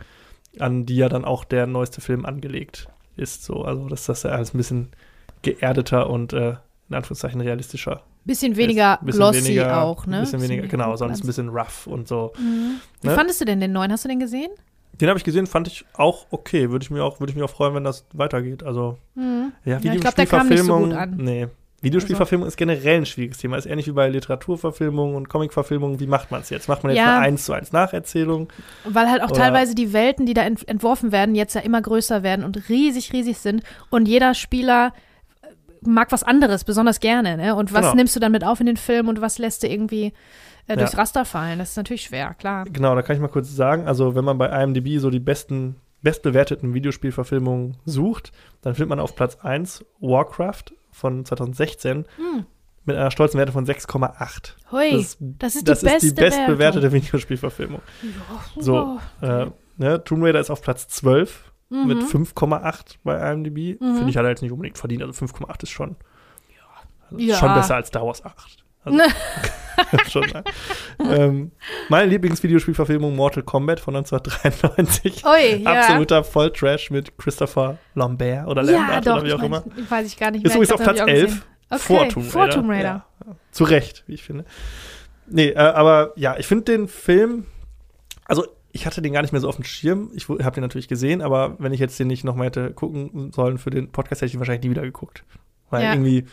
[0.60, 3.44] an die ja dann auch der neueste Film angelegt ist.
[3.44, 4.90] So, also dass das ja alles ein bisschen
[5.42, 6.56] geerdeter und äh,
[6.90, 8.02] in Anführungszeichen realistischer.
[8.24, 10.18] Bisschen weniger bisschen glossy weniger, auch, ne?
[10.18, 12.34] Ein bisschen weniger, genau, sonst ein bisschen rough und so.
[12.38, 12.80] Mhm.
[13.02, 13.16] Wie ne?
[13.16, 13.92] fandest du denn den neuen?
[13.92, 14.52] Hast du den gesehen?
[15.00, 16.72] Den habe ich gesehen, fand ich auch okay.
[16.72, 18.64] Würde ich mir auch, würde ich mir auch freuen, wenn das weitergeht.
[18.64, 19.52] Also Mhm.
[19.66, 21.16] ja, Ja, so Videospielverfilmung, gut an.
[21.18, 21.48] Nee,
[21.82, 23.56] Videospielverfilmung ist generell ein schwieriges Thema.
[23.58, 26.00] Ist ähnlich wie bei Literaturverfilmungen und Comicverfilmungen.
[26.00, 26.68] Wie macht man es jetzt?
[26.68, 27.18] Macht man jetzt Ja.
[27.18, 28.50] eine 1 zu 1 Nacherzählung?
[28.84, 31.80] Weil halt auch Oder- teilweise die Welten, die da ent entworfen werden, jetzt ja immer
[31.82, 33.62] größer werden und riesig, riesig sind.
[33.92, 34.92] Und jeder Spieler
[35.44, 35.48] äh,
[35.88, 37.38] mag was anderes besonders gerne.
[37.38, 37.54] Ne?
[37.56, 37.94] Und was Genau.
[37.96, 40.14] nimmst du dann mit auf in den Film und was lässt du irgendwie
[40.68, 41.00] äh, durchs Ja.
[41.00, 41.60] Raster fallen?
[41.60, 42.66] Das ist natürlich schwer, klar.
[42.66, 43.88] Genau, da kann ich mal kurz sagen.
[43.88, 48.32] Also, wenn man bei IMDb so die besten, bestbewerteten Videospielverfilmungen sucht,
[48.62, 52.46] dann findet man auf Platz 1 Warcraft von 2016 Hm.
[52.86, 54.56] mit einer stolzen Werte von 6,8.
[54.72, 57.82] Hui, Das, das ist die das ist beste die bestbewertete Videospielverfilmung.
[58.02, 58.64] Wertung.
[58.64, 61.88] So, äh, ne, Tomb Raider ist auf Platz 12 Mhm.
[61.88, 63.78] mit 5,8 bei IMDb.
[63.82, 63.96] Mhm.
[63.96, 65.02] Finde ich, er jetzt nicht unbedingt verdient.
[65.04, 65.98] Also 5,8 ist schon,
[67.12, 67.36] also Ja.
[67.36, 68.64] schon besser als Star Wars 8.
[68.88, 70.44] Also, schon, ne?
[71.00, 71.52] ähm,
[71.90, 75.24] meine Lieblingsvideospielverfilmung Mortal Kombat von 1993.
[75.26, 75.72] Ui, ja.
[75.72, 79.64] Absoluter Volltrash mit Christopher Lambert oder Ja, Lambert doch, oder wie auch ich immer.
[79.76, 80.64] mein, weiß ich gar nicht Ist mehr.
[80.64, 81.44] übrigens Ich auf Platz hab ich auch 11 gesehen.
[81.70, 82.32] Okay, vor Tomb Raider.
[82.32, 83.06] Vor Tomb Raider.
[83.26, 83.36] Ja.
[83.52, 84.46] Zu Recht, wie ich finde.
[85.30, 87.46] Nee, äh, aber ja, ich finde den Film,
[88.26, 90.12] also ich hatte den gar nicht mehr so auf dem Schirm.
[90.16, 93.58] Ich habe den natürlich gesehen, aber wenn ich jetzt den nicht nochmal hätte gucken sollen
[93.58, 95.24] für den Podcast, hätte ich ihn wahrscheinlich nie wieder geguckt.
[95.70, 95.94] Weil Ja.
[95.94, 96.26] irgendwie,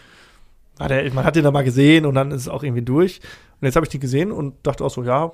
[0.78, 3.20] hat er, man hat den da mal gesehen und dann ist es auch irgendwie durch.
[3.60, 5.32] Und jetzt habe ich den gesehen und dachte auch so, ja,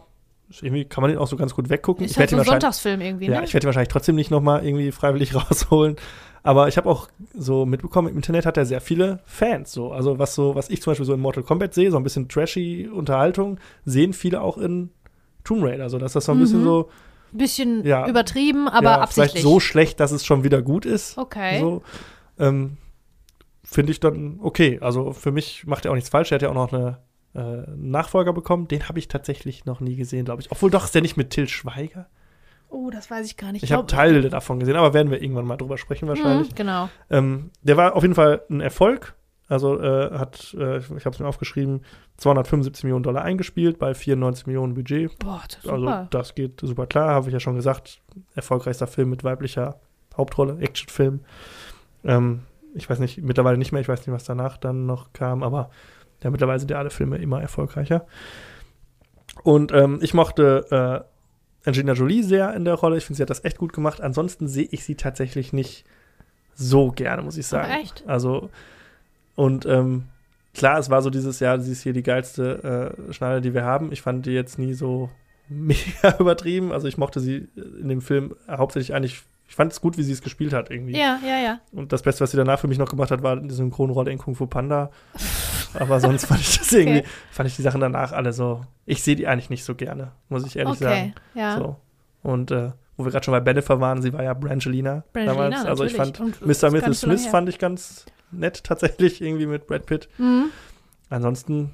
[0.60, 2.04] irgendwie kann man den auch so ganz gut weggucken.
[2.04, 3.44] Ist ich halt werde so ein Sonntagsfilm irgendwie, ja, ne?
[3.46, 5.96] ich werde ihn wahrscheinlich trotzdem nicht nochmal irgendwie freiwillig rausholen.
[6.42, 9.72] Aber ich habe auch so mitbekommen, im Internet hat er sehr viele Fans.
[9.72, 9.92] So.
[9.92, 12.28] Also was so, was ich zum Beispiel so in Mortal Kombat sehe, so ein bisschen
[12.28, 14.90] trashy Unterhaltung, sehen viele auch in
[15.44, 15.88] Tomb Raider.
[15.90, 16.64] So, dass das so ein bisschen Mhm.
[16.64, 16.90] so,
[17.32, 18.08] Bisschen Ja.
[18.08, 19.30] übertrieben, aber ja, absichtlich.
[19.32, 21.16] vielleicht so schlecht, dass es schon wieder gut ist.
[21.16, 21.60] okay.
[21.60, 21.82] So,
[22.40, 22.76] ähm,
[23.70, 24.78] finde ich dann okay.
[24.80, 26.32] Also für mich macht er auch nichts falsch.
[26.32, 26.98] Er hat ja auch noch eine
[27.34, 28.68] äh, Nachfolger bekommen.
[28.68, 30.50] Den habe ich tatsächlich noch nie gesehen, glaube ich.
[30.50, 32.06] Obwohl doch ist der nicht mit Till Schweiger.
[32.68, 33.62] Oh, das weiß ich gar nicht.
[33.64, 36.50] Ich habe Teile davon gesehen, aber werden wir irgendwann mal drüber sprechen wahrscheinlich.
[36.50, 36.88] Mhm, genau.
[37.10, 39.14] Ähm, der war auf jeden Fall ein Erfolg.
[39.48, 41.80] Also äh, hat, äh, ich habe es mir aufgeschrieben,
[42.18, 45.18] 275 Millionen Dollar eingespielt bei 94 Millionen Budget.
[45.18, 46.06] Boah, das ist Also super.
[46.10, 48.00] das geht super klar, habe ich ja schon gesagt.
[48.36, 49.80] Erfolgreichster Film mit weiblicher
[50.16, 51.20] Hauptrolle, Actionfilm.
[52.04, 52.42] Ähm,
[52.74, 55.70] ich weiß nicht, mittlerweile nicht mehr, ich weiß nicht, was danach dann noch kam, aber
[56.22, 58.06] ja, mittlerweile sind ja alle Filme immer erfolgreicher.
[59.42, 62.96] Und ähm, ich mochte äh, Angelina Jolie sehr in der Rolle.
[62.96, 64.00] Ich finde, sie hat das echt gut gemacht.
[64.00, 65.84] Ansonsten sehe ich sie tatsächlich nicht
[66.54, 67.70] so gerne, muss ich sagen.
[67.70, 68.04] Echt?
[68.06, 68.50] Also,
[69.34, 70.04] und ähm,
[70.54, 73.64] klar, es war so dieses Jahr, sie ist hier die geilste äh, Schnalle, die wir
[73.64, 73.92] haben.
[73.92, 75.10] Ich fand die jetzt nie so
[75.48, 76.72] mega übertrieben.
[76.72, 80.12] Also ich mochte sie in dem Film hauptsächlich eigentlich, ich fand es gut, wie sie
[80.12, 80.96] es gespielt hat irgendwie.
[80.96, 81.60] Ja, ja, ja.
[81.72, 84.16] Und das Beste, was sie danach für mich noch gemacht hat, war die Synchronrolle in
[84.16, 84.92] Kung Fu Panda.
[85.74, 87.02] Aber sonst fand ich das irgendwie,
[87.32, 90.46] fand ich die Sachen danach alle so, ich sehe die eigentlich nicht so gerne, muss
[90.46, 91.14] ich ehrlich okay, sagen.
[91.34, 91.58] ja.
[91.58, 91.76] So.
[92.22, 95.64] Und äh, wo wir gerade schon bei Bennifer waren, sie war ja Brangelina, Brangelina, damals.
[95.64, 96.16] Also ich natürlich.
[96.16, 96.70] fand Und Mr.
[96.70, 97.00] Mrs.
[97.00, 100.08] so Smith fand ich ganz nett tatsächlich, irgendwie mit Brad Pitt.
[100.18, 100.50] Mhm.
[101.08, 101.72] Ansonsten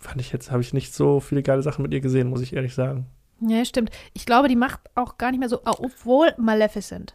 [0.00, 2.54] fand ich jetzt, habe ich nicht so viele geile Sachen mit ihr gesehen, muss ich
[2.54, 3.06] ehrlich sagen.
[3.40, 3.90] Ja, stimmt.
[4.14, 7.14] Ich glaube, die macht auch gar nicht mehr so, obwohl Maleficent.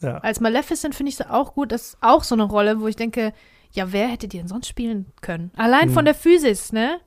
[0.00, 0.18] Ja.
[0.18, 1.72] Als Maleficent finde ich sie auch gut.
[1.72, 3.32] Das ist auch so eine Rolle, wo ich denke,
[3.72, 5.50] ja, wer hätte die denn sonst spielen können?
[5.56, 5.92] Allein Hm.
[5.94, 7.00] von der Physis, ne?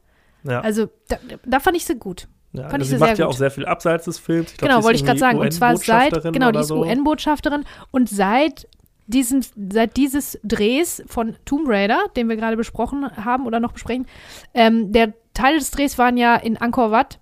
[0.43, 2.27] Ja, Also, da, da fand ich sie gut.
[2.51, 2.67] ja.
[2.69, 3.33] fand ich sie macht ja gut.
[3.35, 4.51] auch sehr viel abseits des Films.
[4.51, 5.39] Ich glaub, genau, wollte ich gerade sagen.
[5.39, 6.81] Und zwar seit, genau, die ist so.
[6.81, 8.67] UN-Botschafterin und seit
[9.07, 9.41] diesem,
[9.71, 14.05] seit dieses Drehs von Tomb Raider, den wir gerade besprochen haben oder noch besprechen,
[14.53, 17.19] ähm, der Teil des Drehs waren ja in Angkor Wat,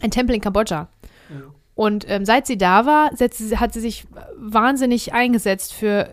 [0.00, 0.88] ein Tempel in Kambodscha.
[1.74, 4.04] Und ähm, seit sie da war, setzte, sie- hat sie sich
[4.36, 6.08] wahnsinnig eingesetzt für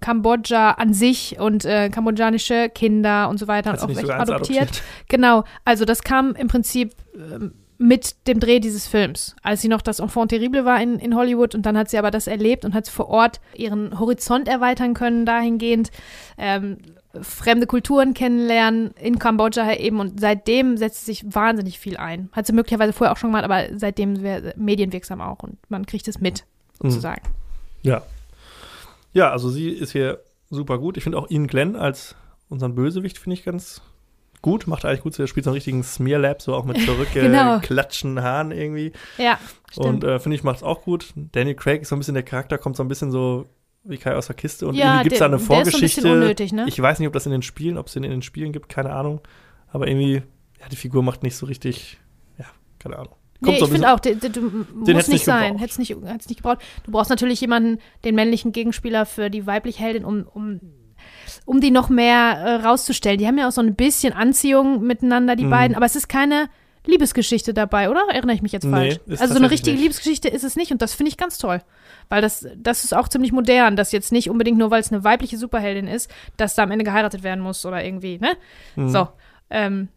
[0.00, 4.62] Kambodscha an sich und äh, kambodschanische Kinder und so weiter Hat und auch welche adoptiert.
[4.62, 4.82] adoptiert?
[5.08, 9.82] Genau, also das kam im Prinzip ähm, mit dem Dreh dieses Films, als sie noch
[9.82, 12.74] das Enfant terrible war in, in Hollywood und dann hat sie aber das erlebt und
[12.74, 15.90] hat vor Ort ihren Horizont erweitern können dahingehend,
[16.38, 16.78] ähm,
[17.22, 22.28] fremde Kulturen kennenlernen in Kambodscha eben und seitdem setzt sie sich wahnsinnig viel ein.
[22.32, 26.08] Hat sie möglicherweise vorher auch schon gemacht, aber seitdem wär- medienwirksam auch und man kriegt
[26.08, 26.44] es mit,
[26.82, 26.90] Mhm.
[26.90, 27.22] sozusagen.
[27.82, 28.02] Ja.
[29.12, 30.20] Ja, also sie ist hier
[30.50, 30.96] super gut.
[30.96, 32.14] Ich finde auch Ian Glenn als
[32.48, 33.80] unseren Bösewicht finde ich ganz
[34.42, 34.66] gut.
[34.66, 35.18] Macht eigentlich gut.
[35.18, 36.76] Er spielt so einen richtigen Smearlab, so auch mit
[37.14, 37.58] Genau.
[37.58, 38.92] zurückgeklatschen Haaren irgendwie.
[39.18, 39.38] Ja,
[39.70, 39.86] stimmt.
[39.86, 41.12] Und äh, finde ich, macht es auch gut.
[41.16, 43.46] Daniel Craig ist so ein bisschen der Charakter, kommt so ein bisschen so
[43.88, 44.66] wie Kai aus der Kiste.
[44.66, 46.12] Und ja, irgendwie gibt es da eine der ist ein Vorgeschichte.
[46.12, 46.64] unnötig, ne?
[46.68, 48.68] Ich weiß nicht, ob das in den Spielen, ob es den in den Spielen gibt,
[48.68, 49.20] keine Ahnung.
[49.68, 50.22] Aber irgendwie,
[50.60, 51.98] ja, die Figur macht nicht so richtig,
[52.38, 52.46] ja,
[52.78, 53.14] keine Ahnung.
[53.40, 54.40] Nee, so ich finde auch, der, du
[54.74, 55.58] musst nicht sein.
[55.58, 56.58] Hätt's nicht, hätt's nicht gebraucht.
[56.84, 60.60] Du brauchst natürlich jemanden, den männlichen Gegenspieler für die weibliche Heldin, um, um,
[61.44, 63.18] um die noch mehr äh, rauszustellen.
[63.18, 65.50] Die haben ja auch so ein bisschen Anziehung miteinander, die Mhm.
[65.50, 66.48] beiden, aber es ist keine,
[66.86, 68.02] Liebesgeschichte dabei, oder?
[68.10, 68.98] Erinnere ich mich jetzt Nee, falsch?
[69.06, 69.82] ist also so eine richtige nicht.
[69.82, 71.60] Liebesgeschichte ist es nicht und das finde ich ganz toll.
[72.08, 75.04] Weil das, das ist auch ziemlich modern, dass jetzt nicht unbedingt nur, weil es eine
[75.04, 78.36] weibliche Superheldin ist, dass da am Ende geheiratet werden muss oder irgendwie, ne?
[78.76, 78.88] Mhm.
[78.90, 79.08] So.
[79.50, 79.88] Ähm,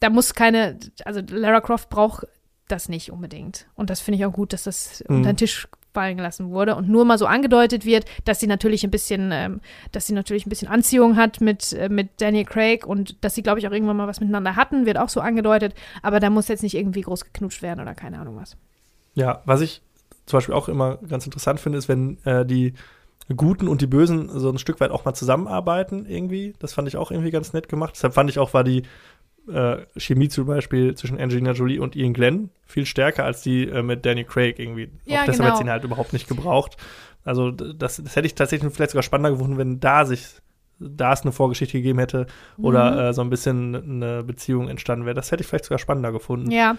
[0.00, 2.26] da muss keine, also Lara Croft braucht
[2.68, 3.66] das nicht unbedingt.
[3.74, 5.16] Und das finde ich auch gut, dass das Mhm.
[5.16, 8.84] unter den Tisch fallen gelassen wurde und nur mal so angedeutet wird, dass sie natürlich
[8.84, 9.60] ein bisschen, ähm,
[9.92, 13.42] dass sie natürlich ein bisschen Anziehung hat mit, äh, mit Daniel Craig und dass sie,
[13.42, 15.74] glaube ich, auch irgendwann mal was miteinander hatten, wird auch so angedeutet.
[16.02, 18.56] Aber da muss jetzt nicht irgendwie groß geknutscht werden oder keine Ahnung was.
[19.14, 19.80] Ja, was ich
[20.26, 22.74] zum Beispiel auch immer ganz interessant finde, ist, wenn äh, die
[23.34, 26.54] Guten und die Bösen so ein Stück weit auch mal zusammenarbeiten irgendwie.
[26.58, 27.94] Das fand ich auch irgendwie ganz nett gemacht.
[27.94, 28.82] Deshalb fand ich auch, war die
[29.52, 33.82] äh, Chemie zum Beispiel zwischen Angelina Jolie und Ian Glenn viel stärker als die äh,
[33.82, 34.90] mit Danny Craig irgendwie.
[35.04, 35.50] Ja, auch deshalb genau.
[35.50, 36.76] hat sie ihn halt überhaupt nicht gebraucht.
[37.24, 40.24] Also das, das hätte ich tatsächlich vielleicht sogar spannender gefunden, wenn da sich
[40.80, 42.26] da es eine Vorgeschichte gegeben hätte
[42.58, 42.98] oder Mhm.
[42.98, 45.14] äh, so ein bisschen eine Beziehung entstanden wäre.
[45.14, 46.50] Das hätte ich vielleicht sogar spannender gefunden.
[46.50, 46.76] Ja,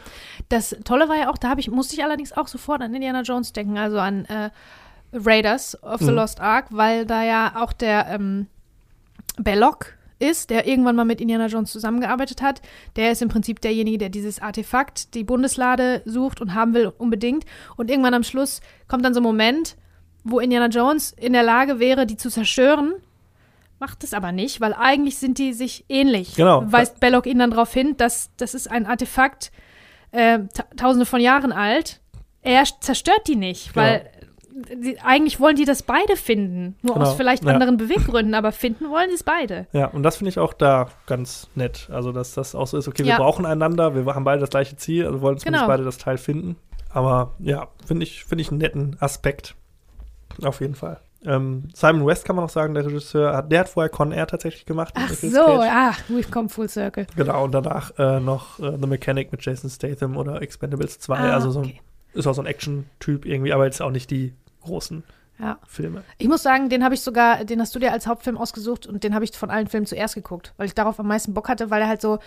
[0.49, 3.21] das Tolle war ja auch, da habe ich, musste ich allerdings auch sofort an Indiana
[3.21, 4.49] Jones denken, also an äh,
[5.13, 6.15] Raiders of the Mhm.
[6.17, 8.47] Lost Ark, weil da ja auch der ähm,
[9.37, 12.61] Belloc ist, der irgendwann mal mit Indiana Jones zusammengearbeitet hat.
[12.95, 17.45] Der ist im Prinzip derjenige, der dieses Artefakt, die Bundeslade sucht und haben will unbedingt.
[17.75, 19.75] Und irgendwann am Schluss kommt dann so ein Moment,
[20.23, 22.93] wo Indiana Jones in der Lage wäre, die zu zerstören.
[23.79, 26.35] Macht es aber nicht, weil eigentlich sind die sich ähnlich.
[26.35, 26.63] Genau.
[26.71, 29.51] Weist Belloc ihn dann darauf hin, dass das ist ein Artefakt,
[30.11, 31.99] äh, ta tausende von Jahren alt.
[32.41, 33.85] Er zerstört die nicht, Genau.
[33.85, 34.09] weil
[34.55, 36.75] die, eigentlich wollen die das beide finden.
[36.81, 37.51] Nur Genau, aus vielleicht ja.
[37.51, 39.67] anderen Beweggründen, aber finden wollen sie es beide.
[39.73, 41.89] Ja, und das finde ich auch da ganz nett.
[41.91, 43.17] Also, dass das auch so ist, okay, wir Ja.
[43.17, 45.67] brauchen einander, wir haben beide das gleiche Ziel, also wollen zumindest Genau.
[45.73, 46.55] beide das Teil finden.
[46.89, 49.55] Aber ja, finde ich, finde ich einen netten Aspekt.
[50.41, 50.99] Auf jeden Fall.
[51.25, 54.65] Ähm, Simon West kann man noch sagen, der Regisseur, der hat vorher Con Air tatsächlich
[54.65, 54.93] gemacht.
[54.95, 57.07] Ach so, ah, we've come full circle.
[57.15, 61.17] Genau, und danach äh, noch äh, The Mechanic mit Jason Statham oder Expendables 2.
[61.17, 61.81] Ah, also so ein, okay.
[62.13, 64.33] ist auch so ein Action-Typ irgendwie, aber jetzt auch nicht die
[64.65, 65.03] großen
[65.39, 65.57] Ja.
[65.67, 66.03] Filme.
[66.17, 69.03] Ich muss sagen, den habe ich sogar, den hast du dir als Hauptfilm ausgesucht und
[69.03, 71.69] den habe ich von allen Filmen zuerst geguckt, weil ich darauf am meisten Bock hatte,
[71.69, 72.19] weil er halt so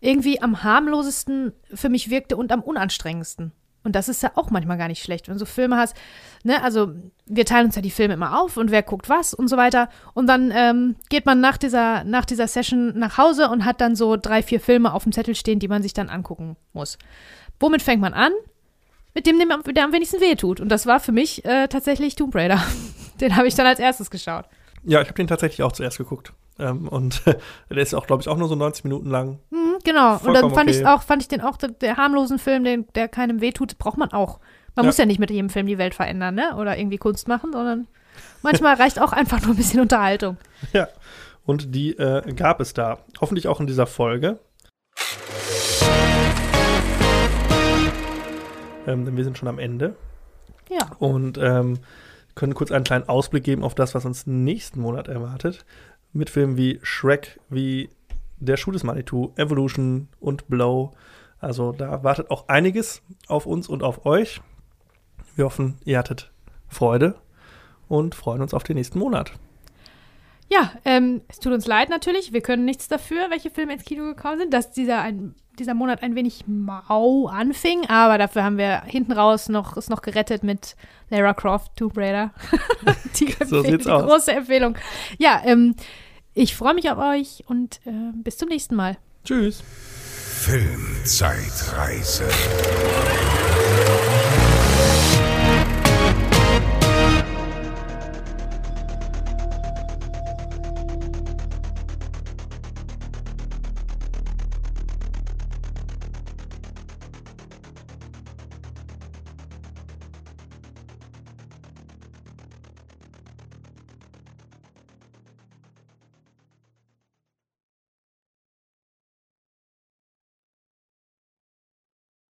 [0.00, 3.52] irgendwie am harmlosesten für mich wirkte und am unanstrengendsten.
[3.82, 5.96] Und das ist ja auch manchmal gar nicht schlecht, wenn du so Filme hast,
[6.42, 6.92] ne, also
[7.24, 9.88] wir teilen uns ja die Filme immer auf und wer guckt was und so weiter.
[10.12, 13.94] Und dann ähm, geht man nach dieser, nach dieser Session nach Hause und hat dann
[13.94, 16.98] so drei, vier Filme auf dem Zettel stehen, die man sich dann angucken muss.
[17.60, 18.32] Womit fängt man an?
[19.16, 20.60] Mit dem, dem der am wenigsten wehtut.
[20.60, 22.62] Und das war für mich äh, tatsächlich Tomb Raider.
[23.20, 24.44] Den habe ich dann als erstes geschaut.
[24.84, 26.34] Ja, ich habe den tatsächlich auch zuerst geguckt.
[26.58, 27.22] Ähm, und
[27.70, 29.38] der ist auch, glaube ich, auch nur so 90 Minuten lang.
[29.48, 30.16] Mhm, genau.
[30.16, 30.78] Und dann Vollkommen fand okay.
[30.80, 33.96] ich auch, fand ich den auch, der, der harmlosen Film, den, der keinem wehtut, braucht
[33.96, 34.38] man auch.
[34.74, 34.88] Man Ja.
[34.88, 36.54] muss ja nicht mit jedem Film die Welt verändern, ne?
[36.58, 37.86] Oder irgendwie Kunst machen, sondern
[38.42, 40.36] manchmal reicht auch einfach nur ein bisschen Unterhaltung.
[40.74, 40.88] Ja,
[41.46, 42.98] und die äh, gab es da.
[43.18, 44.40] Hoffentlich auch in dieser Folge.
[48.86, 49.96] Ähm, denn wir sind schon am Ende
[50.70, 50.90] Ja.
[50.98, 51.78] und ähm,
[52.34, 55.64] können kurz einen kleinen Ausblick geben auf das, was uns nächsten Monat erwartet.
[56.12, 57.90] Mit Filmen wie Shrek, wie
[58.38, 60.92] Der Schuh des Manitou, Evolution und Blow.
[61.40, 64.40] Also da wartet auch einiges auf uns und auf euch.
[65.34, 66.30] Wir hoffen, ihr hattet
[66.68, 67.14] Freude
[67.88, 69.32] und freuen uns auf den nächsten Monat.
[70.48, 72.32] Ja, ähm, es tut uns leid natürlich.
[72.32, 76.02] Wir können nichts dafür, welche Filme ins Kino gekommen sind, dass dieser, ein, dieser Monat
[76.02, 77.86] ein wenig mau anfing.
[77.88, 80.76] Aber dafür haben wir hinten raus noch, ist noch gerettet mit
[81.10, 82.32] Lara Croft, Tomb Raider.
[83.18, 84.04] die So sieht's die aus.
[84.04, 84.76] große Empfehlung.
[85.18, 85.74] Ja, ähm,
[86.34, 88.96] ich freue mich auf euch und äh, bis zum nächsten Mal.
[89.24, 89.62] Tschüss.
[90.42, 92.28] Filmzeitreise.